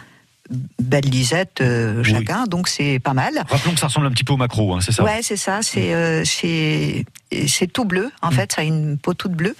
belles 0.78 1.08
lisettes 1.08 1.60
euh, 1.60 2.02
chacun, 2.02 2.46
donc 2.46 2.68
c'est 2.68 2.98
pas 2.98 3.14
mal. 3.14 3.34
Rappelons 3.48 3.74
que 3.74 3.80
ça 3.80 3.86
ressemble 3.86 4.06
un 4.06 4.10
petit 4.10 4.24
peu 4.24 4.32
au 4.32 4.36
macro, 4.36 4.74
hein, 4.74 4.80
c'est 4.80 4.92
ça 4.92 5.04
Ouais, 5.04 5.20
c'est 5.22 5.36
ça. 5.36 5.60
C'est 5.62 5.94
euh, 5.94 6.24
c'est 6.24 7.72
tout 7.72 7.84
bleu. 7.84 8.10
En 8.20 8.30
fait, 8.30 8.52
ça 8.52 8.62
a 8.62 8.64
une 8.64 8.98
peau 8.98 9.14
toute 9.14 9.32
bleue 9.32 9.56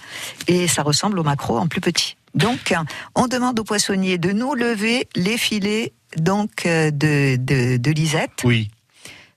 et 0.49 0.68
ça 0.68 0.83
ressemble 0.83 1.18
au 1.18 1.22
maquereau 1.22 1.59
en 1.59 1.68
plus 1.68 1.80
petit. 1.80 2.16
Donc, 2.35 2.74
on 3.14 3.28
demande 3.28 3.61
au 3.61 3.64
poissonnier 3.64 4.18
de 4.18 4.33
nous 4.33 4.55
lever 4.55 5.09
les 5.16 5.37
filets 5.37 5.93
donc 6.16 6.66
euh, 6.66 6.91
de 6.91 7.37
de, 7.37 7.76
de 7.76 7.91
lisette. 7.91 8.43
Oui. 8.45 8.70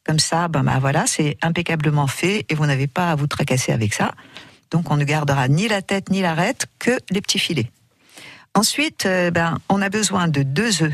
Comme 0.05 0.19
ça, 0.19 0.47
ben, 0.47 0.63
ben 0.63 0.77
voilà, 0.79 1.05
c'est 1.07 1.37
impeccablement 1.41 2.07
fait 2.07 2.45
et 2.49 2.55
vous 2.55 2.65
n'avez 2.65 2.87
pas 2.87 3.11
à 3.11 3.15
vous 3.15 3.27
tracasser 3.27 3.71
avec 3.71 3.93
ça. 3.93 4.13
Donc, 4.71 4.91
on 4.91 4.97
ne 4.97 5.03
gardera 5.03 5.47
ni 5.47 5.67
la 5.67 5.81
tête 5.81 6.09
ni 6.09 6.21
l'arête 6.21 6.67
que 6.79 6.91
les 7.09 7.21
petits 7.21 7.39
filets. 7.39 7.71
Ensuite, 8.53 9.07
ben, 9.33 9.57
on 9.67 9.81
a 9.81 9.89
besoin 9.89 10.27
de 10.27 10.43
deux 10.43 10.83
œufs. 10.83 10.93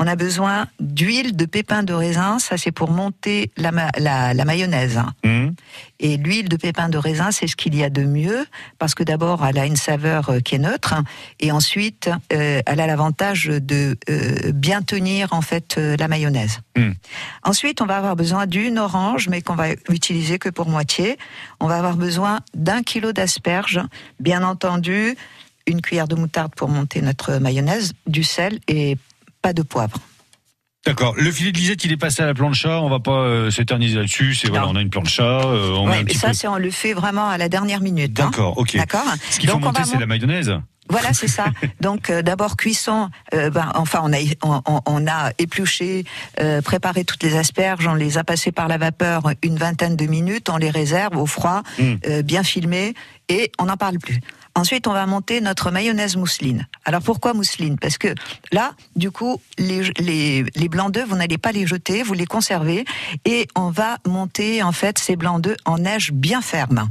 On 0.00 0.06
a 0.06 0.14
besoin 0.14 0.68
d'huile 0.78 1.34
de 1.34 1.44
pépins 1.44 1.82
de 1.82 1.92
raisin, 1.92 2.38
ça 2.38 2.56
c'est 2.56 2.70
pour 2.70 2.90
monter 2.90 3.50
la, 3.56 3.72
ma- 3.72 3.90
la, 3.98 4.32
la 4.32 4.44
mayonnaise. 4.44 5.00
Hum. 5.24 5.54
Et 5.98 6.16
l'huile 6.16 6.48
de 6.48 6.56
pépins 6.56 6.88
de 6.88 6.98
raisin, 6.98 7.32
c'est 7.32 7.48
ce 7.48 7.56
qu'il 7.56 7.74
y 7.74 7.82
a 7.82 7.90
de 7.90 8.04
mieux, 8.04 8.46
parce 8.78 8.94
que 8.94 9.02
d'abord, 9.02 9.44
elle 9.44 9.58
a 9.58 9.66
une 9.66 9.76
saveur 9.76 10.30
euh, 10.30 10.38
qui 10.38 10.54
est 10.54 10.58
neutre, 10.58 10.94
et 11.40 11.50
ensuite, 11.50 12.10
euh, 12.32 12.62
elle 12.64 12.80
a 12.80 12.86
l'avantage 12.86 13.46
de 13.46 13.98
euh, 14.08 14.52
bien 14.52 14.82
tenir 14.82 15.32
en 15.32 15.40
fait 15.40 15.76
euh, 15.78 15.96
la 15.98 16.06
mayonnaise. 16.06 16.60
Hum. 16.76 16.94
Ensuite, 17.42 17.80
on 17.80 17.86
va 17.86 17.96
avoir 17.96 18.14
besoin 18.14 18.46
d'une 18.46 18.78
orange, 18.78 19.28
mais 19.28 19.42
qu'on 19.42 19.56
va 19.56 19.70
utiliser 19.88 20.38
que 20.38 20.48
pour 20.48 20.68
moitié. 20.68 21.18
On 21.58 21.66
va 21.66 21.76
avoir 21.76 21.96
besoin 21.96 22.38
d'un 22.54 22.84
kilo 22.84 23.12
d'asperges, 23.12 23.80
bien 24.20 24.44
entendu, 24.44 25.16
une 25.66 25.82
cuillère 25.82 26.06
de 26.08 26.14
moutarde 26.14 26.54
pour 26.54 26.68
monter 26.68 27.02
notre 27.02 27.38
mayonnaise, 27.38 27.94
du 28.06 28.22
sel 28.22 28.60
et 28.68 28.96
pas 29.48 29.52
de 29.54 29.62
poivre. 29.62 29.96
D'accord. 30.84 31.14
Le 31.16 31.30
filet 31.32 31.52
de 31.52 31.58
lisette, 31.58 31.84
il 31.84 31.92
est 31.92 31.96
passé 31.96 32.22
à 32.22 32.26
la 32.26 32.34
plancha. 32.34 32.80
On 32.82 32.88
va 32.90 33.00
pas 33.00 33.12
euh, 33.22 33.50
s'éterniser 33.50 33.96
là-dessus. 33.96 34.34
C'est 34.34 34.48
voilà, 34.48 34.68
on 34.68 34.76
a 34.76 34.80
une 34.82 34.90
plancha. 34.90 35.22
euh, 35.22 35.72
on 35.72 35.88
Ouais, 35.88 36.04
ça, 36.14 36.30
peu. 36.32 36.48
on 36.48 36.56
le 36.58 36.70
fait 36.70 36.92
vraiment 36.92 37.28
à 37.28 37.38
la 37.38 37.48
dernière 37.48 37.80
minute. 37.80 38.18
hein. 38.20 38.26
D'accord. 38.30 38.58
Ok. 38.58 38.76
D'accord. 38.76 39.02
Ce 39.30 39.38
qu'il 39.38 39.48
faut 39.48 39.58
monter, 39.58 39.82
c'est 39.84 39.94
mon- 39.94 40.00
la 40.00 40.06
mayonnaise. 40.06 40.52
Voilà, 40.90 41.12
c'est 41.12 41.28
ça. 41.28 41.46
Donc 41.80 42.08
euh, 42.10 42.22
d'abord 42.22 42.56
cuisson. 42.56 43.08
euh, 43.34 43.50
ben, 43.50 43.70
enfin, 43.74 44.00
on 44.04 44.12
a 44.12 44.18
on, 44.42 44.62
on- 44.66 44.80
on 44.86 45.06
a 45.06 45.32
épluché, 45.38 46.04
euh, 46.40 46.60
préparé 46.62 47.04
toutes 47.04 47.22
les 47.22 47.36
asperges, 47.36 47.86
on 47.86 47.94
les 47.94 48.16
a 48.18 48.24
passées 48.24 48.52
par 48.52 48.68
la 48.68 48.78
vapeur 48.78 49.22
une 49.42 49.56
vingtaine 49.56 49.96
de 49.96 50.06
minutes, 50.06 50.48
on 50.50 50.56
les 50.58 50.70
réserve 50.70 51.16
au 51.16 51.26
froid, 51.26 51.62
Mm. 51.78 51.94
euh, 52.06 52.22
bien 52.22 52.42
filmé, 52.42 52.94
et 53.28 53.50
on 53.58 53.64
n'en 53.64 53.76
parle 53.76 53.98
plus. 53.98 54.20
Ensuite, 54.54 54.86
on 54.86 54.92
va 54.92 55.06
monter 55.06 55.40
notre 55.40 55.70
mayonnaise 55.70 56.16
mousseline. 56.16 56.66
Alors 56.84 57.02
pourquoi 57.02 57.34
mousseline? 57.34 57.78
Parce 57.78 57.98
que 57.98 58.14
là, 58.52 58.72
du 58.96 59.10
coup, 59.10 59.40
les, 59.58 60.44
blancs 60.68 60.92
d'œufs, 60.92 61.06
vous 61.08 61.16
n'allez 61.16 61.38
pas 61.38 61.52
les 61.52 61.66
jeter, 61.66 62.02
vous 62.02 62.14
les 62.14 62.26
conservez, 62.26 62.84
et 63.24 63.46
on 63.54 63.70
va 63.70 63.98
monter 64.06 64.62
en 64.62 64.72
fait 64.72 64.98
ces 64.98 65.16
blancs 65.16 65.40
d'œufs 65.40 65.56
en 65.64 65.78
neige 65.78 66.12
bien 66.12 66.42
ferme. 66.42 66.88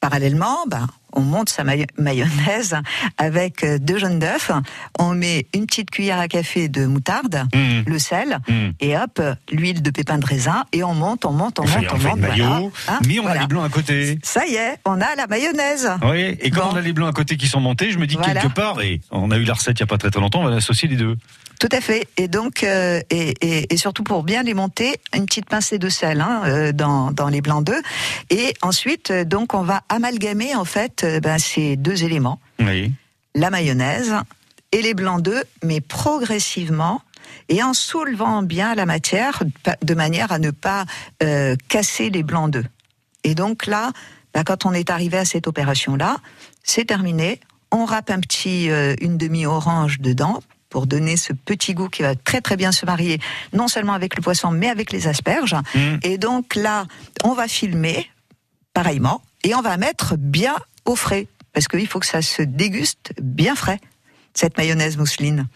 Parallèlement, 0.00 0.66
ben, 0.66 0.86
on 1.14 1.20
monte 1.22 1.48
sa 1.48 1.64
mayo- 1.64 1.86
mayonnaise 1.98 2.76
avec 3.18 3.64
euh, 3.64 3.78
deux 3.78 3.98
jaunes 3.98 4.18
d'œufs. 4.18 4.50
On 4.98 5.14
met 5.14 5.46
une 5.54 5.66
petite 5.66 5.90
cuillère 5.90 6.18
à 6.18 6.28
café 6.28 6.68
de 6.68 6.86
moutarde, 6.86 7.44
Mmh. 7.54 7.82
le 7.86 7.98
sel, 7.98 8.38
Mmh. 8.48 8.52
et 8.80 8.96
hop, 8.96 9.20
l'huile 9.50 9.82
de 9.82 9.90
pépins 9.90 10.18
de 10.18 10.26
raisin. 10.26 10.64
Et 10.72 10.82
on 10.84 10.94
monte, 10.94 11.24
on 11.24 11.32
monte, 11.32 11.58
on 11.60 11.66
Ça 11.66 11.78
monte, 11.80 11.86
on 11.92 11.94
on 11.96 11.98
fait 11.98 12.08
monte. 12.08 12.18
maillot, 12.20 12.44
voilà. 12.44 12.70
Hein, 12.88 12.98
mais 13.06 13.18
on 13.18 13.22
voilà. 13.22 13.38
a 13.40 13.42
les 13.42 13.46
blancs 13.48 13.64
à 13.66 13.68
côté. 13.68 14.18
Ça 14.22 14.46
y 14.46 14.54
est, 14.54 14.78
on 14.84 15.00
a 15.00 15.14
la 15.16 15.26
mayonnaise. 15.26 15.90
Oui, 16.02 16.36
et 16.40 16.50
comme 16.50 16.68
on 16.72 16.76
a 16.76 16.80
les 16.80 16.92
blancs 16.92 17.08
à 17.08 17.12
côté 17.12 17.36
qui 17.36 17.48
sont 17.48 17.60
montés, 17.60 17.90
je 17.90 17.98
me 17.98 18.06
dis 18.06 18.16
Voilà. 18.16 18.40
quelque 18.40 18.54
part, 18.54 18.80
et 18.82 19.00
on 19.10 19.30
a 19.30 19.36
eu 19.38 19.44
la 19.44 19.54
recette 19.54 19.78
il 19.78 19.82
n'y 19.82 19.86
a 19.86 19.88
pas 19.88 19.98
très 19.98 20.10
très 20.10 20.20
longtemps, 20.20 20.42
on 20.42 20.48
va 20.48 20.56
associer 20.56 20.88
les 20.88 20.96
deux. 20.96 21.16
Tout 21.60 21.68
à 21.70 21.80
fait. 21.80 22.08
Et 22.16 22.26
donc, 22.28 22.64
euh, 22.64 23.00
et, 23.10 23.32
et- 23.40 23.72
et 23.72 23.76
surtout 23.76 24.02
pour 24.02 24.24
bien 24.24 24.42
les 24.42 24.54
monter, 24.54 24.96
une 25.14 25.24
petite 25.24 25.46
pincée 25.48 25.78
de 25.78 25.88
sel 25.88 26.20
hein, 26.20 26.42
euh, 26.46 26.72
dans, 26.72 27.12
dans 27.12 27.28
les 27.28 27.40
blancs 27.40 27.64
d'œufs. 27.64 27.80
Et 28.28 28.52
ensuite, 28.60 29.12
donc, 29.12 29.54
on 29.54 29.62
va 29.62 29.82
amalgamer 29.88 30.54
en 30.56 30.64
fait 30.64 31.03
euh, 31.04 31.20
ben, 31.20 31.38
ces 31.38 31.76
deux 31.76 32.04
éléments, 32.04 32.40
Oui. 32.58 32.92
la 33.34 33.50
mayonnaise 33.50 34.14
et 34.72 34.82
les 34.82 34.94
blancs 34.94 35.22
d'œufs, 35.22 35.44
mais 35.62 35.80
progressivement 35.80 37.02
et 37.48 37.62
en 37.62 37.74
soulevant 37.74 38.42
bien 38.42 38.74
la 38.74 38.86
matière 38.86 39.42
de 39.82 39.94
manière 39.94 40.32
à 40.32 40.38
ne 40.38 40.50
pas 40.50 40.84
euh, 41.22 41.56
casser 41.68 42.10
les 42.10 42.22
blancs 42.22 42.50
d'œufs. 42.50 42.66
Et 43.22 43.34
donc 43.34 43.66
là, 43.66 43.92
ben, 44.34 44.44
quand 44.44 44.66
on 44.66 44.72
est 44.72 44.90
arrivé 44.90 45.18
à 45.18 45.24
cette 45.24 45.46
opération-là, 45.46 46.16
c'est 46.62 46.86
terminé. 46.86 47.40
On 47.70 47.84
râpe 47.84 48.10
un 48.10 48.20
petit, 48.20 48.70
euh, 48.70 48.94
une 49.00 49.16
demi-orange 49.18 50.00
dedans 50.00 50.42
pour 50.70 50.86
donner 50.86 51.16
ce 51.16 51.32
petit 51.32 51.72
goût 51.74 51.88
qui 51.88 52.02
va 52.02 52.14
très 52.16 52.40
très 52.40 52.56
bien 52.56 52.72
se 52.72 52.84
marier, 52.84 53.20
non 53.52 53.68
seulement 53.68 53.92
avec 53.92 54.16
le 54.16 54.22
poisson, 54.22 54.50
mais 54.50 54.68
avec 54.68 54.90
les 54.90 55.06
asperges. 55.06 55.54
Et 56.02 56.18
donc 56.18 56.56
là, 56.56 56.86
on 57.22 57.32
va 57.32 57.46
filmer, 57.46 58.10
pareillement, 58.72 59.22
et 59.44 59.54
on 59.54 59.60
va 59.62 59.76
mettre 59.76 60.16
bien 60.16 60.56
au 60.84 60.96
frais, 60.96 61.26
parce 61.52 61.68
qu'il 61.68 61.86
faut 61.86 62.00
que 62.00 62.06
ça 62.06 62.22
se 62.22 62.42
déguste 62.42 63.12
bien 63.20 63.54
frais, 63.54 63.80
cette 64.34 64.56
mayonnaise 64.56 64.96
mousseline. 64.96 65.46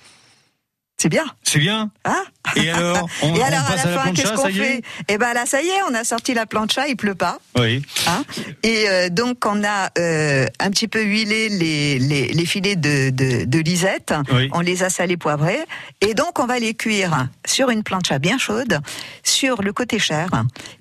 C'est 1.01 1.09
bien. 1.09 1.25
C'est 1.45 1.61
bien. 1.61 1.91
Hein 2.05 2.25
Et 2.57 2.69
alors, 2.70 3.09
on, 3.23 3.29
Et 3.37 3.39
on 3.39 3.45
alors, 3.45 3.61
à 3.70 3.77
la 3.77 3.83
à 3.83 3.87
la 3.87 3.99
fin, 4.01 4.12
qu'est-ce 4.12 4.33
qu'on 4.33 4.49
fait? 4.49 4.83
Eh 5.07 5.16
ben 5.16 5.33
là, 5.33 5.47
ça 5.47 5.62
y 5.62 5.69
est, 5.69 5.81
on 5.89 5.95
a 5.95 6.03
sorti 6.03 6.35
la 6.35 6.45
plancha, 6.45 6.89
il 6.89 6.97
pleut 6.97 7.15
pas. 7.15 7.39
Oui. 7.57 7.83
Hein 8.09 8.25
et 8.65 8.89
euh, 8.89 9.09
donc 9.09 9.45
on 9.47 9.62
a 9.62 9.91
euh, 9.97 10.47
un 10.59 10.70
petit 10.70 10.89
peu 10.89 11.01
huilé 11.01 11.51
les, 11.51 12.01
les, 12.01 12.27
les 12.33 12.47
filets 12.47 12.75
de, 12.75 13.11
de, 13.11 13.45
de 13.45 13.59
lisette, 13.61 14.12
Oui. 14.33 14.51
on 14.53 14.59
les 14.61 14.83
a 14.83 14.91
salés 14.91 15.16
poivrés, 15.16 15.61
et 16.01 16.15
donc 16.15 16.41
on 16.41 16.47
va 16.47 16.59
les 16.59 16.75
cuire 16.75 17.29
sur 17.47 17.70
une 17.70 17.85
plancha 17.85 18.19
bien 18.19 18.37
chaude, 18.39 18.81
sur 19.23 19.62
le 19.62 19.73
côté 19.73 20.01
chair. 20.01 20.29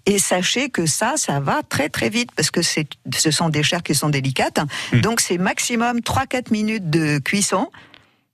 Et 0.08 0.18
sachez 0.18 0.70
que 0.70 0.88
ça, 0.88 1.14
ça 1.18 1.40
va 1.40 1.62
très 1.70 1.90
très 1.90 2.10
vite, 2.10 2.32
parce 2.36 2.50
que 2.50 2.64
c'est, 2.64 2.88
ce 3.16 3.30
sont 3.30 3.50
des 3.50 3.62
chairs 3.62 3.84
qui 3.84 3.94
sont 3.94 4.10
délicates, 4.10 4.60
Hmm. 4.92 5.02
donc 5.02 5.20
c'est 5.22 5.38
maximum 5.38 6.00
3-4 6.00 6.52
minutes 6.52 6.90
de 6.90 7.20
cuisson, 7.20 7.70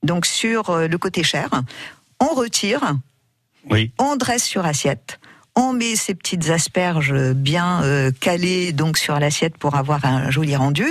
donc 0.03 0.25
sur 0.25 0.69
euh, 0.69 0.87
le 0.87 0.97
côté 0.97 1.23
chair. 1.23 1.49
On 2.19 2.35
retire, 2.35 2.93
Oui. 3.69 3.91
on 3.99 4.15
dresse 4.15 4.43
sur 4.43 4.65
assiette. 4.65 5.19
On 5.55 5.73
met 5.73 5.95
ces 5.95 6.15
petites 6.15 6.49
asperges 6.49 7.13
bien 7.33 7.83
euh, 7.83 8.11
calées 8.19 8.71
donc 8.73 8.97
sur 8.97 9.19
l'assiette 9.19 9.57
pour 9.57 9.75
avoir 9.75 10.03
un 10.05 10.31
joli 10.31 10.55
rendu. 10.55 10.85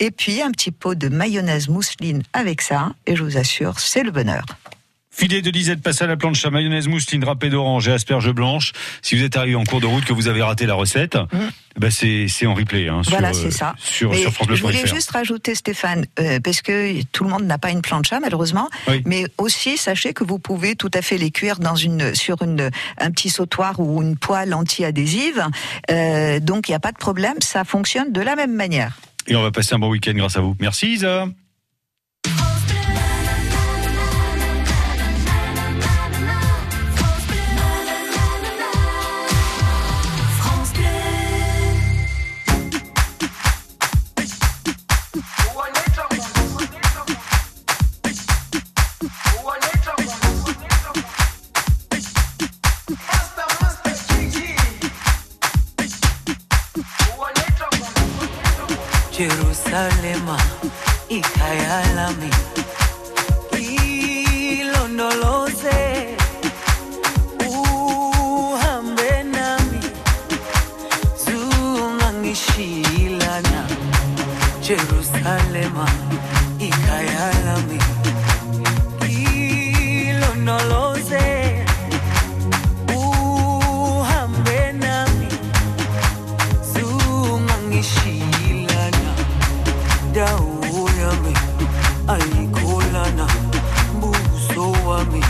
Et 0.00 0.10
puis 0.10 0.42
un 0.42 0.50
petit 0.50 0.72
pot 0.72 0.94
de 0.96 1.08
mayonnaise 1.08 1.68
mousseline 1.68 2.22
avec 2.32 2.60
ça. 2.62 2.92
Et 3.06 3.14
je 3.14 3.22
vous 3.22 3.36
assure, 3.36 3.78
c'est 3.78 4.02
le 4.02 4.10
bonheur. 4.10 4.44
Filet 5.16 5.42
de 5.42 5.50
lisette 5.50 5.80
passé 5.80 6.02
à 6.02 6.06
la 6.08 6.16
plancha, 6.16 6.50
mayonnaise 6.50 6.88
mousseline 6.88 7.22
râpée 7.22 7.48
d'orange 7.48 7.86
et 7.86 7.92
asperges 7.92 8.32
blanches. 8.32 8.72
Si 9.00 9.14
vous 9.16 9.22
êtes 9.22 9.36
arrivé 9.36 9.54
en 9.54 9.62
cours 9.62 9.80
de 9.80 9.86
route 9.86 10.04
que 10.04 10.12
vous 10.12 10.26
avez 10.26 10.42
raté 10.42 10.66
la 10.66 10.74
recette, 10.74 11.16
bah 11.78 11.88
c'est 11.92 12.46
en 12.46 12.54
replay. 12.54 12.88
Hein, 12.88 13.02
Mmh. 13.06 13.10
voilà, 13.10 13.32
sur, 13.32 13.42
c'est 13.42 13.48
euh, 13.48 13.50
ça. 13.50 13.74
Sur, 13.78 14.10
Mais 14.10 14.18
sur 14.18 14.32
je 14.54 14.62
voulais 14.62 14.86
juste 14.86 15.12
rajouter, 15.12 15.54
Stéphane, 15.54 16.06
euh, 16.18 16.40
parce 16.40 16.62
que 16.62 17.00
tout 17.12 17.22
le 17.22 17.30
monde 17.30 17.44
n'a 17.44 17.58
pas 17.58 17.70
une 17.70 17.80
plancha, 17.80 18.18
malheureusement. 18.18 18.68
Oui. 18.88 19.02
Mais 19.04 19.26
aussi, 19.38 19.76
sachez 19.76 20.14
que 20.14 20.24
vous 20.24 20.40
pouvez 20.40 20.74
tout 20.74 20.90
à 20.92 21.00
fait 21.00 21.16
les 21.16 21.30
cuire 21.30 21.60
dans 21.60 21.76
une, 21.76 22.14
sur 22.16 22.42
une, 22.42 22.70
un 22.98 23.10
petit 23.12 23.30
sautoir 23.30 23.78
ou 23.78 24.02
une 24.02 24.16
poêle 24.16 24.52
anti-adhésive. 24.52 25.46
Euh, 25.90 26.40
donc, 26.40 26.68
il 26.68 26.72
n'y 26.72 26.76
a 26.76 26.80
pas 26.80 26.92
de 26.92 26.98
problème. 26.98 27.36
Ça 27.40 27.62
fonctionne 27.64 28.12
de 28.12 28.20
la 28.20 28.34
même 28.34 28.52
manière. 28.52 28.96
Et 29.28 29.36
on 29.36 29.42
va 29.42 29.52
passer 29.52 29.74
un 29.74 29.78
bon 29.78 29.90
week-end 29.90 30.14
grâce 30.14 30.36
à 30.36 30.40
vous. 30.40 30.56
Merci 30.60 30.94
Isa. 30.94 31.28
Ayikholana 92.08 93.26
buso 94.00 94.72
wami 94.88 95.22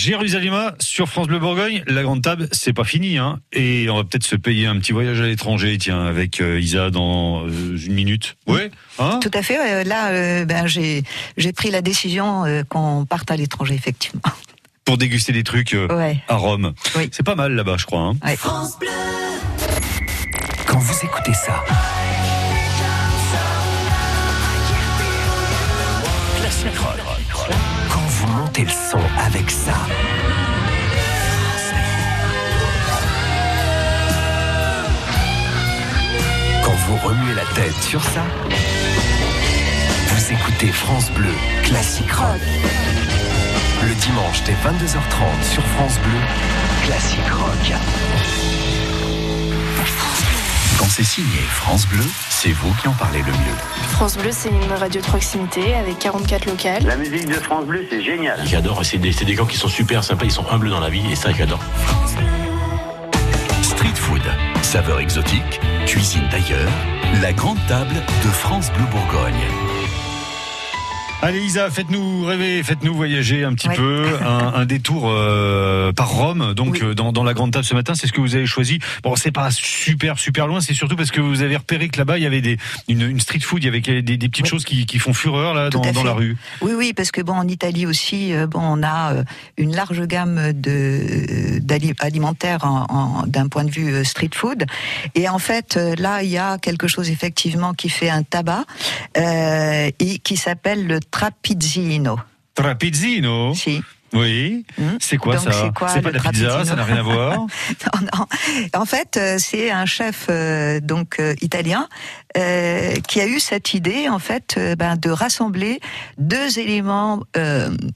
Jérusalem 0.00 0.72
sur 0.80 1.08
France 1.10 1.26
Bleu 1.26 1.38
Bourgogne. 1.38 1.82
La 1.86 2.02
grande 2.02 2.22
table, 2.22 2.48
c'est 2.52 2.72
pas 2.72 2.84
fini, 2.84 3.18
hein. 3.18 3.38
Et 3.52 3.88
on 3.90 3.96
va 3.96 4.04
peut-être 4.04 4.24
se 4.24 4.34
payer 4.34 4.66
un 4.66 4.78
petit 4.78 4.92
voyage 4.92 5.20
à 5.20 5.26
l'étranger, 5.26 5.76
tiens, 5.78 6.06
avec 6.06 6.40
euh, 6.40 6.58
Isa 6.58 6.90
dans 6.90 7.44
euh, 7.46 7.76
une 7.76 7.92
minute. 7.92 8.36
Ouais, 8.46 8.70
hein 8.98 9.20
Tout 9.22 9.30
à 9.34 9.42
fait. 9.42 9.84
Là, 9.84 10.08
euh, 10.08 10.44
ben, 10.46 10.66
j'ai 10.66 11.02
j'ai 11.36 11.52
pris 11.52 11.70
la 11.70 11.82
décision 11.82 12.46
euh, 12.46 12.62
qu'on 12.66 13.04
parte 13.04 13.30
à 13.30 13.36
l'étranger, 13.36 13.74
effectivement. 13.74 14.22
Pour 14.86 14.96
déguster 14.96 15.32
des 15.32 15.44
trucs 15.44 15.74
euh, 15.74 15.86
Ouais. 15.94 16.16
à 16.28 16.36
Rome. 16.36 16.72
C'est 17.12 17.22
pas 17.22 17.34
mal 17.34 17.52
là-bas, 17.52 17.76
je 17.78 17.84
crois. 17.84 18.00
Hein. 18.00 18.14
Ouais. 18.24 18.36
Quand 20.66 20.78
vous 20.78 20.94
écoutez 21.04 21.34
ça, 21.34 21.62
Montez 28.36 28.64
le 28.64 28.70
son 28.70 28.98
avec 29.26 29.50
ça. 29.50 29.74
Quand 36.64 36.72
vous 36.86 36.96
remuez 37.08 37.34
la 37.34 37.44
tête 37.54 37.82
sur 37.82 38.02
ça. 38.02 38.22
Vous 40.08 40.32
écoutez 40.32 40.68
France 40.68 41.10
Bleu 41.12 41.34
Classic 41.62 42.10
Rock. 42.12 42.40
Le 43.82 43.94
dimanche 43.94 44.42
dès 44.44 44.52
22h30 44.52 45.52
sur 45.52 45.62
France 45.64 45.98
Bleu 46.00 46.86
Classic 46.86 47.28
Rock. 47.30 48.59
Quand 50.80 50.88
c'est 50.88 51.04
signé 51.04 51.40
France 51.40 51.86
Bleu, 51.86 52.02
c'est 52.30 52.52
vous 52.52 52.72
qui 52.80 52.88
en 52.88 52.92
parlez 52.92 53.18
le 53.18 53.26
mieux. 53.26 53.56
France 53.90 54.16
Bleu, 54.16 54.30
c'est 54.32 54.48
une 54.48 54.72
radio 54.72 54.98
de 55.02 55.06
proximité 55.06 55.74
avec 55.74 55.98
44 55.98 56.46
locales. 56.46 56.82
La 56.86 56.96
musique 56.96 57.28
de 57.28 57.34
France 57.34 57.66
Bleu, 57.66 57.86
c'est 57.90 58.02
génial. 58.02 58.40
J'adore, 58.46 58.82
c'est 58.82 58.96
des, 58.96 59.12
c'est 59.12 59.26
des 59.26 59.34
gens 59.34 59.44
qui 59.44 59.58
sont 59.58 59.68
super 59.68 60.02
sympas, 60.02 60.24
ils 60.24 60.32
sont 60.32 60.46
humbles 60.50 60.70
dans 60.70 60.80
la 60.80 60.88
vie 60.88 61.02
et 61.12 61.16
ça 61.16 61.32
j'adore. 61.34 61.60
Street 63.62 63.94
food, 63.94 64.22
saveur 64.62 65.00
exotique, 65.00 65.60
cuisine 65.84 66.26
d'ailleurs, 66.30 66.70
la 67.20 67.34
grande 67.34 67.58
table 67.68 67.96
de 68.24 68.28
France 68.30 68.72
Bleu 68.72 68.86
Bourgogne. 68.90 69.34
Allez 71.22 71.42
Isa, 71.44 71.68
faites-nous 71.68 72.24
rêver, 72.24 72.62
faites-nous 72.62 72.94
voyager 72.94 73.44
un 73.44 73.52
petit 73.52 73.68
Ouais. 73.68 73.76
peu, 73.76 74.06
un, 74.24 74.54
un 74.54 74.64
détour 74.64 75.04
euh, 75.06 75.92
par 75.92 76.08
Rome, 76.08 76.54
donc 76.54 76.80
euh, 76.82 76.94
dans, 76.94 77.12
dans 77.12 77.22
la 77.24 77.34
grande 77.34 77.52
table 77.52 77.64
ce 77.64 77.74
matin, 77.74 77.94
c'est 77.94 78.06
ce 78.06 78.12
que 78.12 78.22
vous 78.22 78.36
avez 78.36 78.46
choisi. 78.46 78.78
Bon, 79.02 79.14
c'est 79.16 79.30
pas 79.30 79.50
super 79.50 80.18
super 80.18 80.46
loin, 80.46 80.62
c'est 80.62 80.72
surtout 80.72 80.96
parce 80.96 81.10
que 81.10 81.20
vous 81.20 81.42
avez 81.42 81.56
repéré 81.58 81.90
que 81.90 81.98
là-bas 81.98 82.16
il 82.16 82.22
y 82.22 82.26
avait 82.26 82.40
des 82.40 82.56
une, 82.88 83.02
une 83.02 83.20
street 83.20 83.40
food, 83.40 83.62
il 83.62 83.66
y 83.66 83.68
avait 83.68 84.02
des, 84.02 84.16
des 84.16 84.28
petites 84.30 84.46
choses 84.46 84.64
qui, 84.64 84.86
qui 84.86 84.98
font 84.98 85.12
fureur 85.12 85.52
là 85.52 85.68
dans, 85.68 85.82
la 86.02 86.12
rue. 86.12 86.38
Oui, 86.62 86.72
oui, 86.74 86.92
parce 86.94 87.10
que 87.10 87.20
bon, 87.20 87.34
en 87.34 87.46
Italie 87.48 87.84
aussi, 87.84 88.32
euh, 88.32 88.46
bon, 88.46 88.60
on 88.62 88.82
a 88.82 89.12
une 89.58 89.76
large 89.76 90.00
gamme 90.06 90.54
de 90.54 91.58
d'un 91.60 93.48
point 93.48 93.64
de 93.64 93.70
vue 93.70 94.04
street 94.06 94.30
food. 94.34 94.64
Et 95.14 95.28
en 95.28 95.38
fait, 95.38 95.78
là, 95.98 96.22
il 96.22 96.30
y 96.30 96.38
a 96.38 96.56
quelque 96.56 96.88
chose 96.88 97.10
effectivement 97.10 97.74
qui 97.74 97.90
fait 97.90 98.08
un 98.08 98.22
tabac 98.22 98.64
euh, 99.18 99.90
et 99.98 100.18
qui 100.18 100.36
s'appelle 100.38 100.86
le 100.86 100.98
trapizzino. 101.10 102.18
Trapizzino? 102.54 103.54
Si. 103.54 103.82
Oui. 104.12 104.64
C'est 104.98 105.16
quoi 105.16 105.36
Donc, 105.36 105.44
ça? 105.44 105.52
c'est 105.52 105.72
quoi, 105.72 105.86
pas 105.86 106.10
de 106.10 106.18
la 106.18 106.30
pizza, 106.30 106.64
ça 106.64 106.74
n'a 106.74 106.84
rien 106.84 106.96
à 106.96 107.02
voir? 107.02 107.36
non, 107.38 107.46
non. 108.00 108.26
En 108.74 108.84
fait, 108.84 109.16
euh, 109.16 109.36
c'est 109.38 109.70
un 109.70 109.86
chef 109.86 110.26
euh, 110.28 110.80
donc 110.80 111.20
euh, 111.20 111.34
italien 111.40 111.88
euh, 112.36 112.94
qui 113.06 113.20
a 113.20 113.26
eu 113.26 113.38
cette 113.38 113.72
idée 113.72 114.08
en 114.08 114.18
fait 114.18 114.58
ben, 114.78 114.96
de 114.96 115.10
rassembler 115.10 115.80
deux 116.18 116.58
éléments 116.58 117.22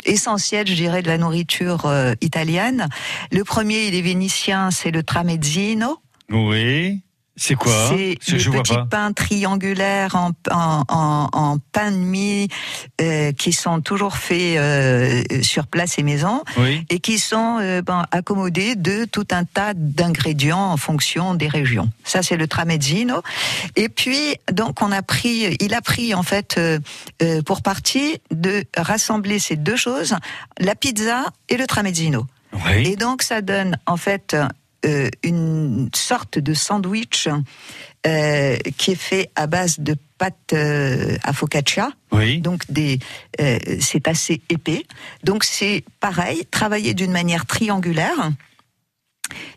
essentiels, 0.04 0.66
je 0.66 0.74
dirais, 0.74 1.02
de 1.02 1.08
la 1.08 1.18
nourriture 1.18 1.92
italienne. 2.20 2.88
Le 3.32 3.42
premier, 3.44 3.86
il 3.86 3.94
est 3.94 4.02
vénitien, 4.02 4.70
c'est 4.70 4.90
le 4.90 5.02
tramezzino. 5.02 5.98
Oui. 6.30 7.00
C'est 7.36 7.56
quoi 7.56 7.88
C'est 7.88 8.16
Je- 8.38 8.48
le 8.50 8.62
petit 8.62 8.74
pain 8.88 9.12
triangulaire 9.12 10.14
en, 10.14 10.30
en, 10.52 10.84
en, 10.88 11.28
en 11.32 11.58
pain 11.72 11.90
de 11.90 11.96
mie 11.96 12.48
euh, 13.00 13.32
qui 13.32 13.52
sont 13.52 13.80
toujours 13.80 14.16
faits 14.16 14.56
euh, 14.56 15.22
sur 15.42 15.66
place 15.66 15.98
et 15.98 16.04
maison 16.04 16.42
Oui. 16.56 16.86
et 16.90 17.00
qui 17.00 17.18
sont 17.18 17.58
euh, 17.60 17.82
ben, 17.82 18.06
accommodés 18.12 18.76
de 18.76 19.04
tout 19.04 19.26
un 19.32 19.44
tas 19.44 19.74
d'ingrédients 19.74 20.70
en 20.72 20.76
fonction 20.76 21.34
des 21.34 21.48
régions. 21.48 21.90
Ça, 22.04 22.22
c'est 22.22 22.36
le 22.36 22.46
tramezzino. 22.46 23.20
Et 23.74 23.88
puis, 23.88 24.36
donc, 24.52 24.80
on 24.80 24.92
a 24.92 25.02
pris, 25.02 25.56
il 25.60 25.74
a 25.74 25.80
pris 25.80 26.14
en 26.14 26.22
fait 26.22 26.54
euh, 26.56 26.78
euh, 27.22 27.42
pour 27.42 27.62
partie 27.62 28.18
de 28.30 28.64
rassembler 28.76 29.40
ces 29.40 29.56
deux 29.56 29.76
choses, 29.76 30.14
la 30.58 30.76
pizza 30.76 31.24
et 31.48 31.56
le 31.56 31.66
tramezzino. 31.66 32.26
Et 32.76 32.94
donc, 32.94 33.22
ça 33.22 33.40
donne 33.42 33.76
en 33.86 33.96
fait 33.96 34.36
euh, 34.84 35.08
une 35.22 35.88
sorte 35.94 36.38
de 36.38 36.54
sandwich 36.54 37.28
euh, 38.06 38.56
qui 38.76 38.92
est 38.92 39.00
fait 39.00 39.30
à 39.34 39.46
base 39.46 39.80
de 39.80 39.96
pâte 40.18 40.52
euh, 40.52 41.16
à 41.22 41.32
focaccia. 41.32 41.90
Oui. 42.12 42.40
Donc 42.40 42.64
des, 42.68 42.98
c'est 43.80 44.06
assez 44.08 44.42
épais. 44.48 44.84
Donc 45.22 45.44
c'est 45.44 45.84
pareil, 46.00 46.46
travaillé 46.50 46.94
d'une 46.94 47.12
manière 47.12 47.46
triangulaire. 47.46 48.30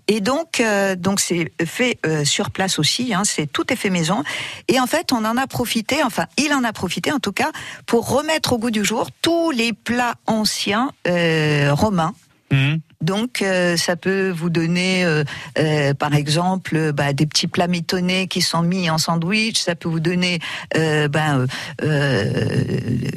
Et 0.08 0.22
donc, 0.22 0.60
euh, 0.60 0.96
donc 0.96 1.20
c'est 1.20 1.52
fait 1.66 2.00
euh, 2.06 2.24
sur 2.24 2.52
place 2.52 2.80
aussi. 2.80 3.14
Hein, 3.14 3.24
c'est 3.26 3.52
tout 3.52 3.72
est 3.72 3.76
fait 3.76 3.90
maison. 3.90 4.24
Et 4.68 4.80
en 4.80 4.88
fait, 4.88 5.12
on 5.12 5.26
en 5.26 5.38
a 5.38 5.48
profité. 5.48 6.04
Enfin, 6.04 6.26
il 6.38 6.54
en 6.54 6.64
a 6.64 6.72
profité 6.72 7.12
en 7.12 7.20
tout 7.20 7.34
cas 7.34 7.52
pour 7.86 8.10
remettre 8.10 8.54
au 8.54 8.58
goût 8.58 8.72
du 8.72 8.86
jour 8.86 9.10
tous 9.22 9.52
les 9.52 9.74
plats 9.74 10.16
anciens 10.26 10.92
euh, 11.08 11.74
romains. 11.74 12.14
Hum. 12.52 12.80
Donc, 13.02 13.42
euh, 13.42 13.78
ça 13.78 13.96
peut 13.96 14.30
vous 14.30 14.50
donner, 14.50 15.06
euh, 15.06 15.24
euh, 15.60 15.94
par 15.94 16.14
exemple, 16.16 16.92
bah, 16.94 17.14
des 17.14 17.28
petits 17.28 17.48
plats 17.48 17.68
mitonnés 17.68 18.28
qui 18.28 18.42
sont 18.42 18.64
mis 18.64 18.90
en 18.90 18.98
sandwich. 18.98 19.60
Ça 19.60 19.76
peut 19.76 19.90
vous 19.90 20.00
donner 20.00 20.40
euh, 20.76 21.08
ben, 21.08 21.42
euh, 21.42 21.48
euh, 21.84 22.42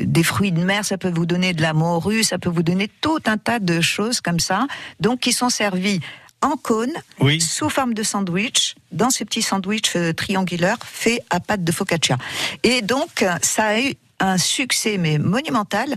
des 0.00 0.22
fruits 0.22 0.52
de 0.52 0.62
mer. 0.62 0.84
Ça 0.84 0.98
peut 0.98 1.10
vous 1.10 1.26
donner 1.26 1.54
de 1.54 1.62
la 1.62 1.72
morue. 1.72 2.24
Ça 2.24 2.38
peut 2.38 2.50
vous 2.50 2.62
donner 2.62 2.90
tout 3.00 3.20
un 3.26 3.38
tas 3.38 3.58
de 3.58 3.80
choses 3.80 4.20
comme 4.20 4.40
ça. 4.40 4.66
Donc, 5.00 5.20
qui 5.20 5.32
sont 5.32 5.48
servis 5.48 6.00
en 6.42 6.56
cône, 6.56 6.92
sous 7.38 7.68
forme 7.68 7.92
de 7.92 8.02
sandwich, 8.02 8.74
dans 8.92 9.10
ces 9.10 9.26
petits 9.26 9.42
sandwichs 9.42 9.94
euh, 9.96 10.14
triangulaires 10.14 10.78
faits 10.84 11.22
à 11.28 11.38
pâte 11.38 11.64
de 11.64 11.72
focaccia. 11.72 12.16
Et 12.62 12.80
donc, 12.80 13.24
ça 13.42 13.64
a 13.64 13.80
eu 13.80 13.94
un 14.20 14.38
succès 14.38 14.96
mais 14.98 15.18
monumental 15.18 15.88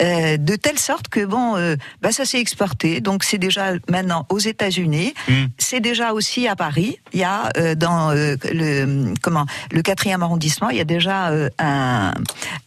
euh, 0.00 0.36
de 0.36 0.56
telle 0.56 0.78
sorte 0.78 1.08
que 1.08 1.24
bon 1.24 1.56
euh, 1.56 1.76
bah 2.00 2.12
ça 2.12 2.24
s'est 2.24 2.38
exporté 2.40 3.00
donc 3.00 3.24
c'est 3.24 3.38
déjà 3.38 3.72
maintenant 3.90 4.26
aux 4.28 4.38
États-Unis 4.38 5.14
c'est 5.58 5.80
déjà 5.80 6.12
aussi 6.12 6.46
à 6.48 6.56
Paris 6.56 6.98
il 7.12 7.20
y 7.20 7.24
a 7.24 7.50
euh, 7.56 7.74
dans 7.74 8.12
le 8.12 9.14
comment 9.20 9.46
le 9.70 9.82
quatrième 9.82 10.22
arrondissement 10.22 10.70
il 10.70 10.76
y 10.76 10.80
a 10.80 10.84
déjà 10.84 11.30
un 11.58 12.12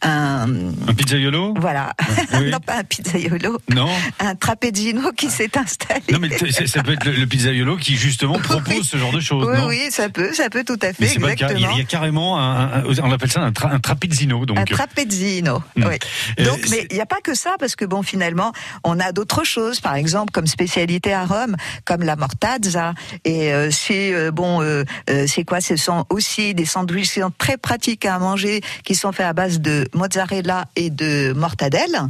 un 0.01 0.45
Un 0.87 0.93
pizzaiolo? 0.95 1.53
Voilà 1.57 1.93
Oui. 2.33 2.49
non 2.51 2.59
pas 2.59 2.77
un 2.79 2.83
pizzaiolo 2.83 3.59
Non. 3.73 3.89
un 4.19 4.35
trapezzino 4.35 5.11
qui 5.13 5.29
s'est 5.29 5.57
installé 5.57 6.01
Non, 6.11 6.19
mais 6.19 6.29
ça 6.67 6.83
peut 6.83 6.93
être 6.93 7.05
le, 7.05 7.13
le 7.13 7.25
pizzaiolo 7.27 7.77
qui 7.77 7.95
justement 7.95 8.37
propose 8.39 8.83
ce 8.87 8.97
genre 8.97 9.11
de 9.11 9.19
choses. 9.19 9.47
oui 9.49 9.57
non? 9.57 9.67
oui 9.67 9.81
ça 9.91 10.09
peut 10.09 10.33
ça 10.33 10.49
peut 10.49 10.63
tout 10.63 10.79
à 10.81 10.87
fait 10.87 10.95
Mais 10.99 11.07
c'est 11.07 11.19
pas 11.19 11.29
le 11.29 11.35
cas. 11.35 11.51
Il 11.53 11.61
y 11.61 11.65
a- 11.65 11.69
exactement 11.69 11.75
il 11.75 11.79
y 11.79 11.81
a 11.81 11.85
carrément 11.85 12.39
un, 12.39 12.79
un- 12.79 12.83
on 13.03 13.11
appelle 13.11 13.31
ça 13.31 13.41
un, 13.41 13.51
tra, 13.51 13.71
un 13.71 13.79
trapezzino. 13.79 14.45
Donc. 14.45 14.57
Un 14.59 14.63
trapezzino, 14.65 15.04
Oui. 15.75 15.97
Euh, 16.39 16.45
Donc, 16.45 16.59
mais 16.69 16.87
il 16.89 16.95
n'y 16.95 17.01
a 17.01 17.05
pas 17.05 17.21
que 17.23 17.33
ça, 17.35 17.55
parce 17.59 17.75
que 17.75 17.85
bon, 17.85 18.03
finalement, 18.03 18.51
on 18.83 18.99
a 18.99 19.11
d'autres 19.11 19.43
choses, 19.43 19.79
par 19.79 19.95
exemple, 19.95 20.31
comme 20.31 20.47
spécialité 20.47 21.13
à 21.13 21.25
Rome, 21.25 21.55
comme 21.85 22.03
la 22.03 22.15
mortazza. 22.15 22.93
Et 23.23 23.53
euh, 23.53 23.69
c'est 23.71 24.13
euh, 24.13 24.31
bon, 24.31 24.61
euh, 24.61 24.83
euh, 25.09 25.25
c'est 25.27 25.43
quoi? 25.43 25.61
Ce 25.61 25.75
sont 25.75 26.05
aussi 26.09 26.53
des 26.53 26.65
sandwichs 26.65 27.13
qui 27.13 27.19
sont 27.21 27.33
très 27.37 27.57
pratiques 27.57 28.05
à 28.05 28.19
manger, 28.19 28.61
qui 28.83 28.95
sont 28.95 29.11
faits 29.11 29.25
à 29.25 29.33
base 29.33 29.59
de 29.59 29.87
mozzarella 29.93 30.65
et 30.75 30.89
de 30.89 31.33
mortadelle. 31.35 32.01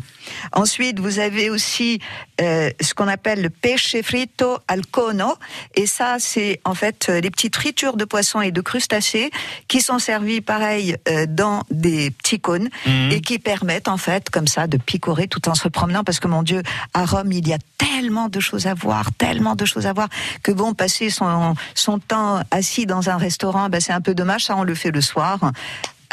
Ensuite, 0.52 1.00
vous 1.00 1.20
avez 1.20 1.50
aussi 1.50 2.00
euh, 2.42 2.70
ce 2.82 2.94
qu'on 2.94 3.08
appelle 3.08 3.42
le 3.42 3.50
pesce 3.50 3.96
fritto 4.04 4.58
al 4.68 4.86
cono, 4.86 5.36
et 5.76 5.86
ça, 5.86 6.18
c'est 6.20 6.60
en 6.66 6.74
fait 6.76 7.08
les 7.10 7.30
petites 7.30 7.56
fritures 7.56 7.96
de 7.98 8.06
poissons 8.06 8.42
et 8.42 8.52
de 8.52 8.62
crustacés 8.62 9.32
qui 9.68 9.82
sont 9.82 10.00
servies, 10.00 10.42
pareil, 10.42 10.98
euh, 11.08 11.26
dans 11.28 11.64
des 11.72 12.12
petits 12.12 12.40
cônes 12.40 12.70
Mhm. 12.86 13.12
et 13.12 13.22
qui 13.22 13.40
permettent 13.40 13.88
en 13.88 13.98
fait 13.98 14.30
comme 14.30 14.48
ça 14.48 14.68
de 14.68 14.78
picorer 14.78 15.28
tout 15.28 15.48
en 15.50 15.56
se 15.56 15.68
promenant. 15.68 16.04
Parce 16.04 16.20
que 16.20 16.28
mon 16.28 16.44
Dieu, 16.44 16.62
à 16.94 17.06
Rome, 17.06 17.32
il 17.32 17.48
y 17.48 17.54
a 17.54 17.58
tellement 17.78 18.30
de 18.30 18.40
choses 18.40 18.68
à 18.68 18.74
voir, 18.74 19.12
tellement 19.14 19.56
de 19.56 19.66
choses 19.66 19.86
à 19.86 19.94
voir 19.94 20.08
que 20.44 20.52
bon, 20.52 20.74
passer 20.74 21.10
son, 21.10 21.56
son 21.74 22.00
temps 22.00 22.42
assis 22.52 22.86
dans 22.86 23.10
un 23.10 23.18
restaurant, 23.18 23.70
ben, 23.70 23.82
c'est 23.82 23.94
un 23.94 24.02
peu 24.02 24.14
dommage, 24.14 24.46
ça 24.46 24.56
on 24.56 24.64
le 24.64 24.76
fait 24.76 24.92
le 24.92 25.02
soir 25.02 25.40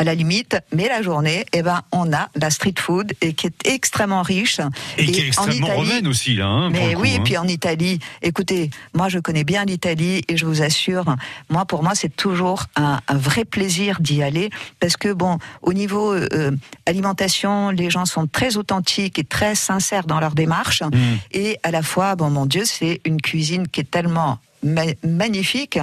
à 0.02 0.04
la 0.04 0.14
limite, 0.16 0.56
mais 0.74 0.88
la 0.88 1.00
journée, 1.00 1.46
eh 1.52 1.62
ben, 1.62 1.80
on 1.92 2.12
a 2.12 2.28
la 2.34 2.50
street 2.50 2.74
food 2.78 3.12
et 3.20 3.34
qui 3.34 3.46
est 3.46 3.66
extrêmement 3.66 4.22
riche. 4.22 4.60
Et 4.98 5.06
qui 5.06 5.20
est 5.20 5.22
en 5.22 5.26
extrêmement 5.28 5.66
Italie- 5.68 5.78
romaine 5.88 6.06
aussi, 6.08 6.34
là. 6.34 6.46
hein, 6.46 6.70
mais 6.70 6.94
coup, 6.94 7.02
oui, 7.02 7.12
et 7.12 7.16
hein. 7.18 7.22
puis 7.24 7.36
en 7.38 7.46
Italie, 7.46 8.00
écoutez, 8.20 8.70
moi 8.94 9.08
je 9.08 9.20
connais 9.20 9.44
bien 9.44 9.64
l'Italie 9.64 10.22
et 10.28 10.36
je 10.36 10.44
vous 10.44 10.60
assure, 10.62 11.04
moi 11.50 11.64
pour 11.66 11.82
moi 11.84 11.94
c'est 11.94 12.14
toujours 12.14 12.64
un, 12.74 13.00
un 13.06 13.16
vrai 13.16 13.44
plaisir 13.44 14.00
d'y 14.00 14.22
aller 14.24 14.50
parce 14.80 14.96
que 14.96 15.12
bon, 15.12 15.38
au 15.62 15.72
niveau 15.72 16.12
euh, 16.12 16.50
alimentation, 16.86 17.70
les 17.70 17.88
gens 17.90 18.04
sont 18.06 18.26
très 18.26 18.56
authentiques 18.56 19.18
et 19.20 19.24
très 19.24 19.54
sincères 19.54 20.04
dans 20.06 20.20
leur 20.20 20.34
démarche 20.34 20.82
Mm. 20.82 20.96
et 21.32 21.58
à 21.62 21.70
la 21.70 21.82
fois, 21.82 22.16
bon 22.16 22.28
mon 22.30 22.44
Dieu, 22.46 22.64
c'est 22.64 23.00
une 23.04 23.20
cuisine 23.20 23.68
qui 23.68 23.80
est 23.80 23.90
tellement 23.90 24.38
ma- 24.64 24.82
magnifique. 25.06 25.78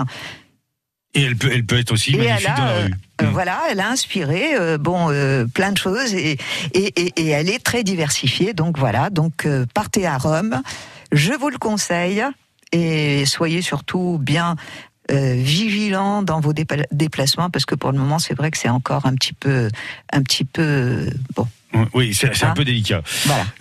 Et 1.16 1.24
elle 1.24 1.36
peut, 1.36 1.50
elle 1.52 1.66
peut 1.66 1.78
être 1.80 1.92
aussi 1.92 2.14
Et 2.14 2.18
magnifique 2.18 2.46
elle 2.46 2.52
a, 2.52 2.56
dans 2.56 2.66
la 2.66 2.86
rue. 2.86 2.94
euh, 3.22 3.30
voilà, 3.32 3.62
elle 3.70 3.80
a 3.80 3.90
inspiré 3.90 4.56
euh, 4.56 4.78
bon 4.78 5.10
euh, 5.10 5.46
plein 5.46 5.72
de 5.72 5.78
choses 5.78 6.14
et, 6.14 6.38
et, 6.74 6.94
et, 6.96 7.14
et 7.16 7.28
elle 7.30 7.50
est 7.50 7.64
très 7.64 7.84
diversifiée. 7.84 8.54
Donc 8.54 8.78
voilà, 8.78 9.10
donc 9.10 9.48
partez 9.74 10.06
à 10.06 10.18
Rome, 10.18 10.62
je 11.12 11.34
vous 11.34 11.50
le 11.50 11.58
conseille 11.58 12.24
et 12.72 13.26
soyez 13.26 13.62
surtout 13.62 14.20
bien 14.22 14.56
vigilants 15.10 16.22
dans 16.22 16.40
vos 16.40 16.54
déplacements 16.54 17.50
parce 17.50 17.66
que 17.66 17.74
pour 17.74 17.92
le 17.92 17.98
moment 17.98 18.20
c'est 18.20 18.36
vrai 18.36 18.52
que 18.52 18.58
c'est 18.60 18.70
encore 18.70 19.08
un 19.08 19.16
petit 19.16 19.34
peu 19.34 19.68
un 20.14 20.22
petit 20.22 20.46
peu 20.46 21.10
bon. 21.36 21.48
Oui, 21.94 22.14
c'est 22.14 22.28
un 22.44 22.50
Hein 22.50 22.54
peu 22.56 22.66
délicat. 22.66 23.02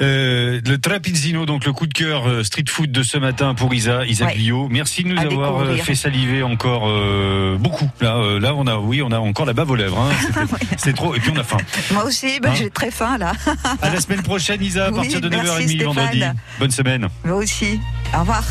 Euh, 0.00 0.60
le 0.66 0.78
Trapizzino, 0.78 1.44
donc 1.44 1.64
le 1.66 1.72
coup 1.72 1.86
de 1.86 1.92
cœur 1.92 2.26
euh, 2.26 2.42
street 2.42 2.64
food 2.68 2.90
de 2.90 3.02
ce 3.02 3.18
matin 3.18 3.54
pour 3.54 3.72
Isa, 3.74 4.06
Isa 4.06 4.26
Ouais. 4.26 4.36
Merci 4.70 5.02
de 5.04 5.08
nous 5.08 5.18
À 5.18 5.22
avoir 5.22 5.56
euh, 5.56 5.58
découvrir. 5.60 5.84
fait 5.84 5.94
saliver 5.94 6.42
encore 6.42 6.84
euh, 6.88 7.56
beaucoup. 7.58 7.88
Là, 8.00 8.16
euh, 8.16 8.40
là, 8.40 8.54
on 8.54 8.66
a, 8.66 8.76
oui, 8.76 9.02
on 9.02 9.10
a 9.12 9.18
encore 9.18 9.44
la 9.46 9.52
bave 9.52 9.70
aux 9.70 9.76
lèvres. 9.76 9.98
hein. 9.98 10.46
C'est 10.78 10.94
trop. 10.94 11.14
Et 11.14 11.20
puis 11.20 11.30
on 11.34 11.38
a 11.38 11.44
faim. 11.44 11.58
Moi 11.92 12.04
aussi, 12.04 12.40
ben, 12.40 12.50
Hein 12.50 12.54
j'ai 12.56 12.70
très 12.70 12.90
faim 12.90 13.18
là. 13.18 13.32
À 13.82 13.90
la 13.90 14.00
semaine 14.00 14.22
prochaine, 14.22 14.62
Isa, 14.62 14.86
à 14.86 14.88
Oui, 14.90 14.96
partir 14.96 15.20
de 15.20 15.28
9h30 15.28 15.42
merci, 15.42 15.68
Stéphane. 15.68 15.84
vendredi. 15.86 16.22
Bonne 16.58 16.70
semaine. 16.70 17.08
Moi 17.24 17.36
aussi. 17.36 17.78
Au 18.14 18.20
revoir. 18.20 18.42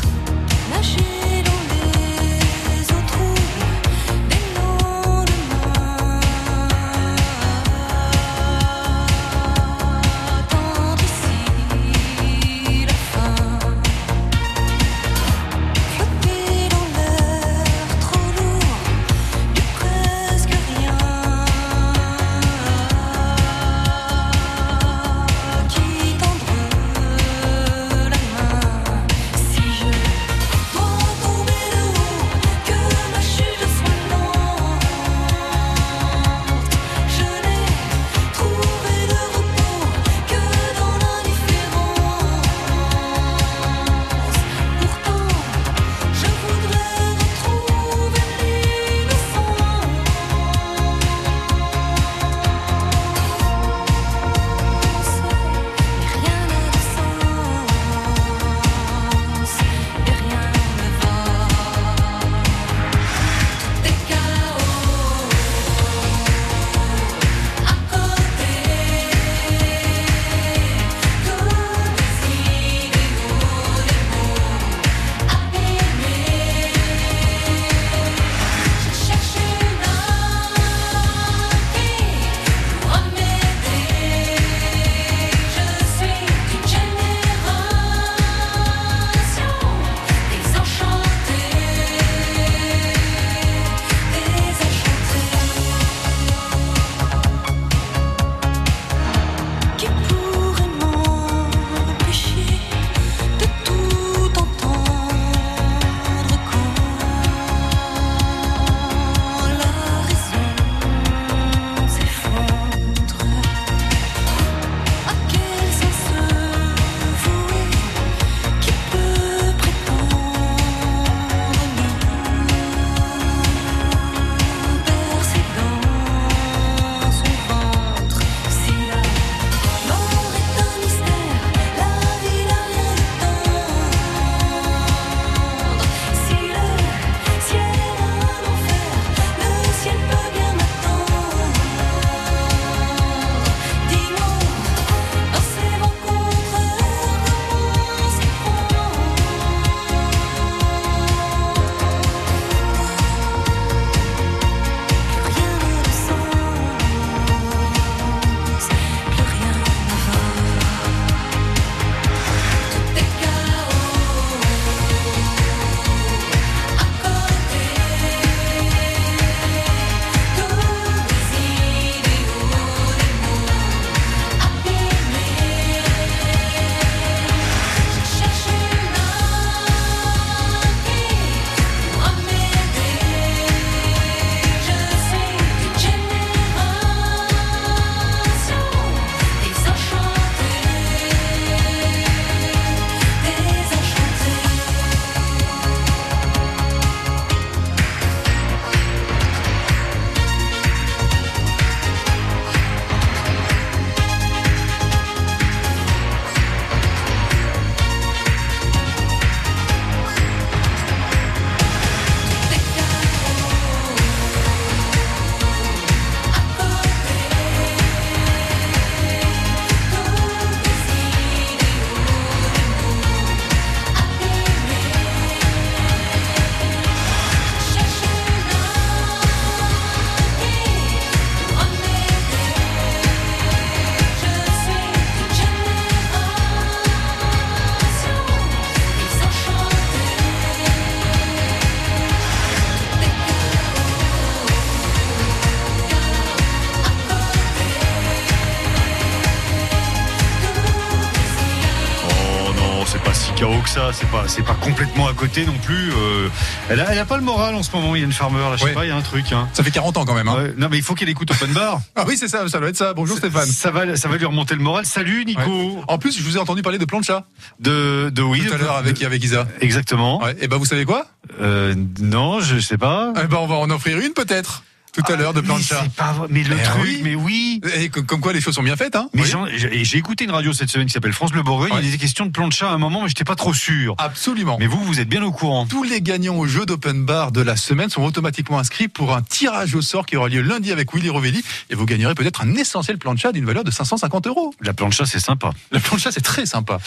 C'est 254.00 254.08
pas, 254.10 254.28
c'est 254.28 254.42
pas 254.44 254.54
complètement 254.54 255.08
à 255.08 255.12
côté 255.12 255.44
non 255.44 255.56
plus. 255.64 255.90
euh, 255.92 256.28
elle, 256.70 256.78
a, 256.80 256.92
elle 256.92 256.98
a 257.00 257.04
pas 257.04 257.16
le 257.16 257.22
moral 257.24 257.56
en 257.56 257.64
ce 257.64 257.72
moment. 257.74 257.96
Il 257.96 257.98
y 257.98 258.02
a 258.02 258.04
une 258.04 258.12
farmer, 258.12 258.38
là, 258.38 258.52
je 258.54 258.58
sais 258.60 258.64
Ouais. 258.66 258.72
pas, 258.72 258.84
il 258.84 258.88
y 258.88 258.92
a 258.92 258.96
un 258.96 259.00
truc. 259.02 259.32
Hein. 259.32 259.48
Ça 259.52 259.64
fait 259.64 259.72
40 259.72 259.96
ans 259.96 260.04
quand 260.04 260.14
même. 260.14 260.28
Hein. 260.28 260.36
Ouais, 260.36 260.54
non, 260.56 260.68
mais 260.70 260.76
il 260.76 260.84
faut 260.84 260.94
qu'elle 260.94 261.08
écoute 261.08 261.30
Open 261.32 261.52
Bar. 261.52 261.80
Ah 261.96 262.04
oui, 262.06 262.16
c'est 262.16 262.28
ça, 262.28 262.46
ça 262.48 262.60
doit 262.60 262.68
être 262.68 262.76
ça. 262.76 262.94
Bonjour 262.94 263.16
Stéphane. 263.18 263.46
Ça 263.46 263.72
va, 263.72 263.96
ça 263.96 264.08
va 264.08 264.16
lui 264.16 264.24
remonter 264.24 264.54
le 264.54 264.60
moral. 264.62 264.86
Salut 264.86 265.24
Nico. 265.24 265.40
Ouais. 265.50 265.82
En 265.88 265.98
plus, 265.98 266.16
je 266.16 266.22
vous 266.22 266.36
ai 266.36 266.40
entendu 266.40 266.62
parler 266.62 266.78
de 266.78 266.84
plancha 266.84 267.24
De, 267.58 268.10
de 268.10 268.22
oui. 268.22 268.44
tout 268.46 268.54
à 268.54 268.58
l'heure 268.58 268.76
avec, 268.76 269.02
avec 269.02 269.22
Isa. 269.24 269.48
Exactement. 269.60 270.22
Et 270.40 270.46
ben 270.46 270.58
vous 270.58 270.64
savez 270.64 270.84
quoi? 270.84 271.06
Euh, 271.40 271.74
non, 272.00 272.38
je 272.40 272.60
sais 272.60 272.78
pas. 272.78 273.12
Eh 273.20 273.26
ben 273.26 273.38
on 273.40 273.46
va 273.48 273.56
en 273.56 273.68
offrir 273.70 273.98
une 273.98 274.12
peut-être. 274.12 274.62
Tout 275.04 275.12
à 275.12 275.16
l'heure 275.16 275.32
de 275.34 275.40
Mais 275.40 275.46
plancha. 275.46 275.80
c'est 275.82 275.92
pas 275.92 276.12
vrai. 276.12 276.26
Mais 276.30 276.42
le 276.42 276.56
Eh 276.58 276.62
truc, 276.62 276.80
oui. 276.82 277.00
mais 277.04 277.14
oui. 277.14 277.60
Et 277.76 277.88
comme 277.88 278.20
quoi 278.20 278.32
les 278.32 278.40
choses 278.40 278.54
sont 278.54 278.62
bien 278.62 278.76
faites, 278.76 278.96
hein 278.96 279.08
Mais 279.14 279.22
Oui. 279.22 279.84
j'ai 279.84 279.98
écouté 279.98 280.24
une 280.24 280.30
radio 280.30 280.52
cette 280.52 280.70
semaine 280.70 280.86
qui 280.86 280.92
s'appelle 280.92 281.12
France 281.12 281.30
Bleu 281.32 281.42
Bourgogne. 281.42 281.72
Ouais. 281.72 281.78
Il 281.80 281.84
y 281.86 281.88
a 281.88 281.92
des 281.92 281.98
questions 281.98 282.26
de 282.26 282.30
plancha 282.30 282.68
à 282.68 282.72
un 282.72 282.78
moment, 282.78 283.02
mais 283.02 283.08
j'étais 283.08 283.24
pas 283.24 283.36
trop 283.36 283.54
sûr. 283.54 283.94
Absolument. 283.98 284.56
Mais 284.58 284.66
vous, 284.66 284.82
vous 284.84 285.00
êtes 285.00 285.08
bien 285.08 285.22
au 285.22 285.30
courant. 285.32 285.66
Tous 285.66 285.82
les 285.82 286.00
gagnants 286.00 286.36
au 286.36 286.46
jeu 286.46 286.66
d'open 286.66 287.04
bar 287.04 287.32
de 287.32 287.40
la 287.40 287.56
semaine 287.56 287.90
sont 287.90 288.02
automatiquement 288.02 288.58
inscrits 288.58 288.88
pour 288.88 289.14
un 289.14 289.22
tirage 289.22 289.74
au 289.74 289.82
sort 289.82 290.06
qui 290.06 290.16
aura 290.16 290.28
lieu 290.28 290.42
lundi 290.42 290.72
avec 290.72 290.92
Willy 290.94 291.08
Rovelli 291.10 291.42
et 291.70 291.74
vous 291.74 291.86
gagnerez 291.86 292.14
peut-être 292.14 292.42
un 292.42 292.54
essentiel 292.54 292.98
plancha 292.98 293.32
d'une 293.32 293.44
valeur 293.44 293.64
de 293.64 293.70
550 293.70 294.26
euros. 294.26 294.52
La 294.60 294.72
plancha, 294.72 295.06
c'est 295.06 295.20
sympa. 295.20 295.50
La 295.72 295.80
plancha, 295.80 296.10
c'est 296.12 296.20
très 296.20 296.46
sympa. 296.46 296.78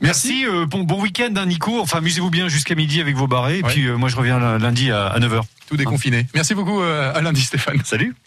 Merci, 0.00 0.44
euh, 0.46 0.66
bon, 0.66 0.82
bon 0.82 1.00
week-end, 1.00 1.32
hein, 1.36 1.46
Nico. 1.46 1.80
Enfin, 1.80 1.98
amusez-vous 1.98 2.30
bien 2.30 2.48
jusqu'à 2.48 2.74
midi 2.74 3.00
avec 3.00 3.16
vos 3.16 3.26
barrés. 3.26 3.58
Et 3.58 3.62
Ouais. 3.62 3.70
puis, 3.72 3.86
euh, 3.86 3.96
moi, 3.96 4.08
je 4.08 4.16
reviens 4.16 4.58
lundi 4.58 4.90
à, 4.90 5.06
à 5.06 5.18
9h. 5.20 5.42
Tout 5.68 5.76
déconfiné. 5.78 6.26
Merci 6.34 6.54
beaucoup 6.54 6.82
euh, 6.82 7.10
à 7.14 7.22
lundi 7.22 7.40
Stéphane. 7.44 7.84
Salut. 7.84 8.14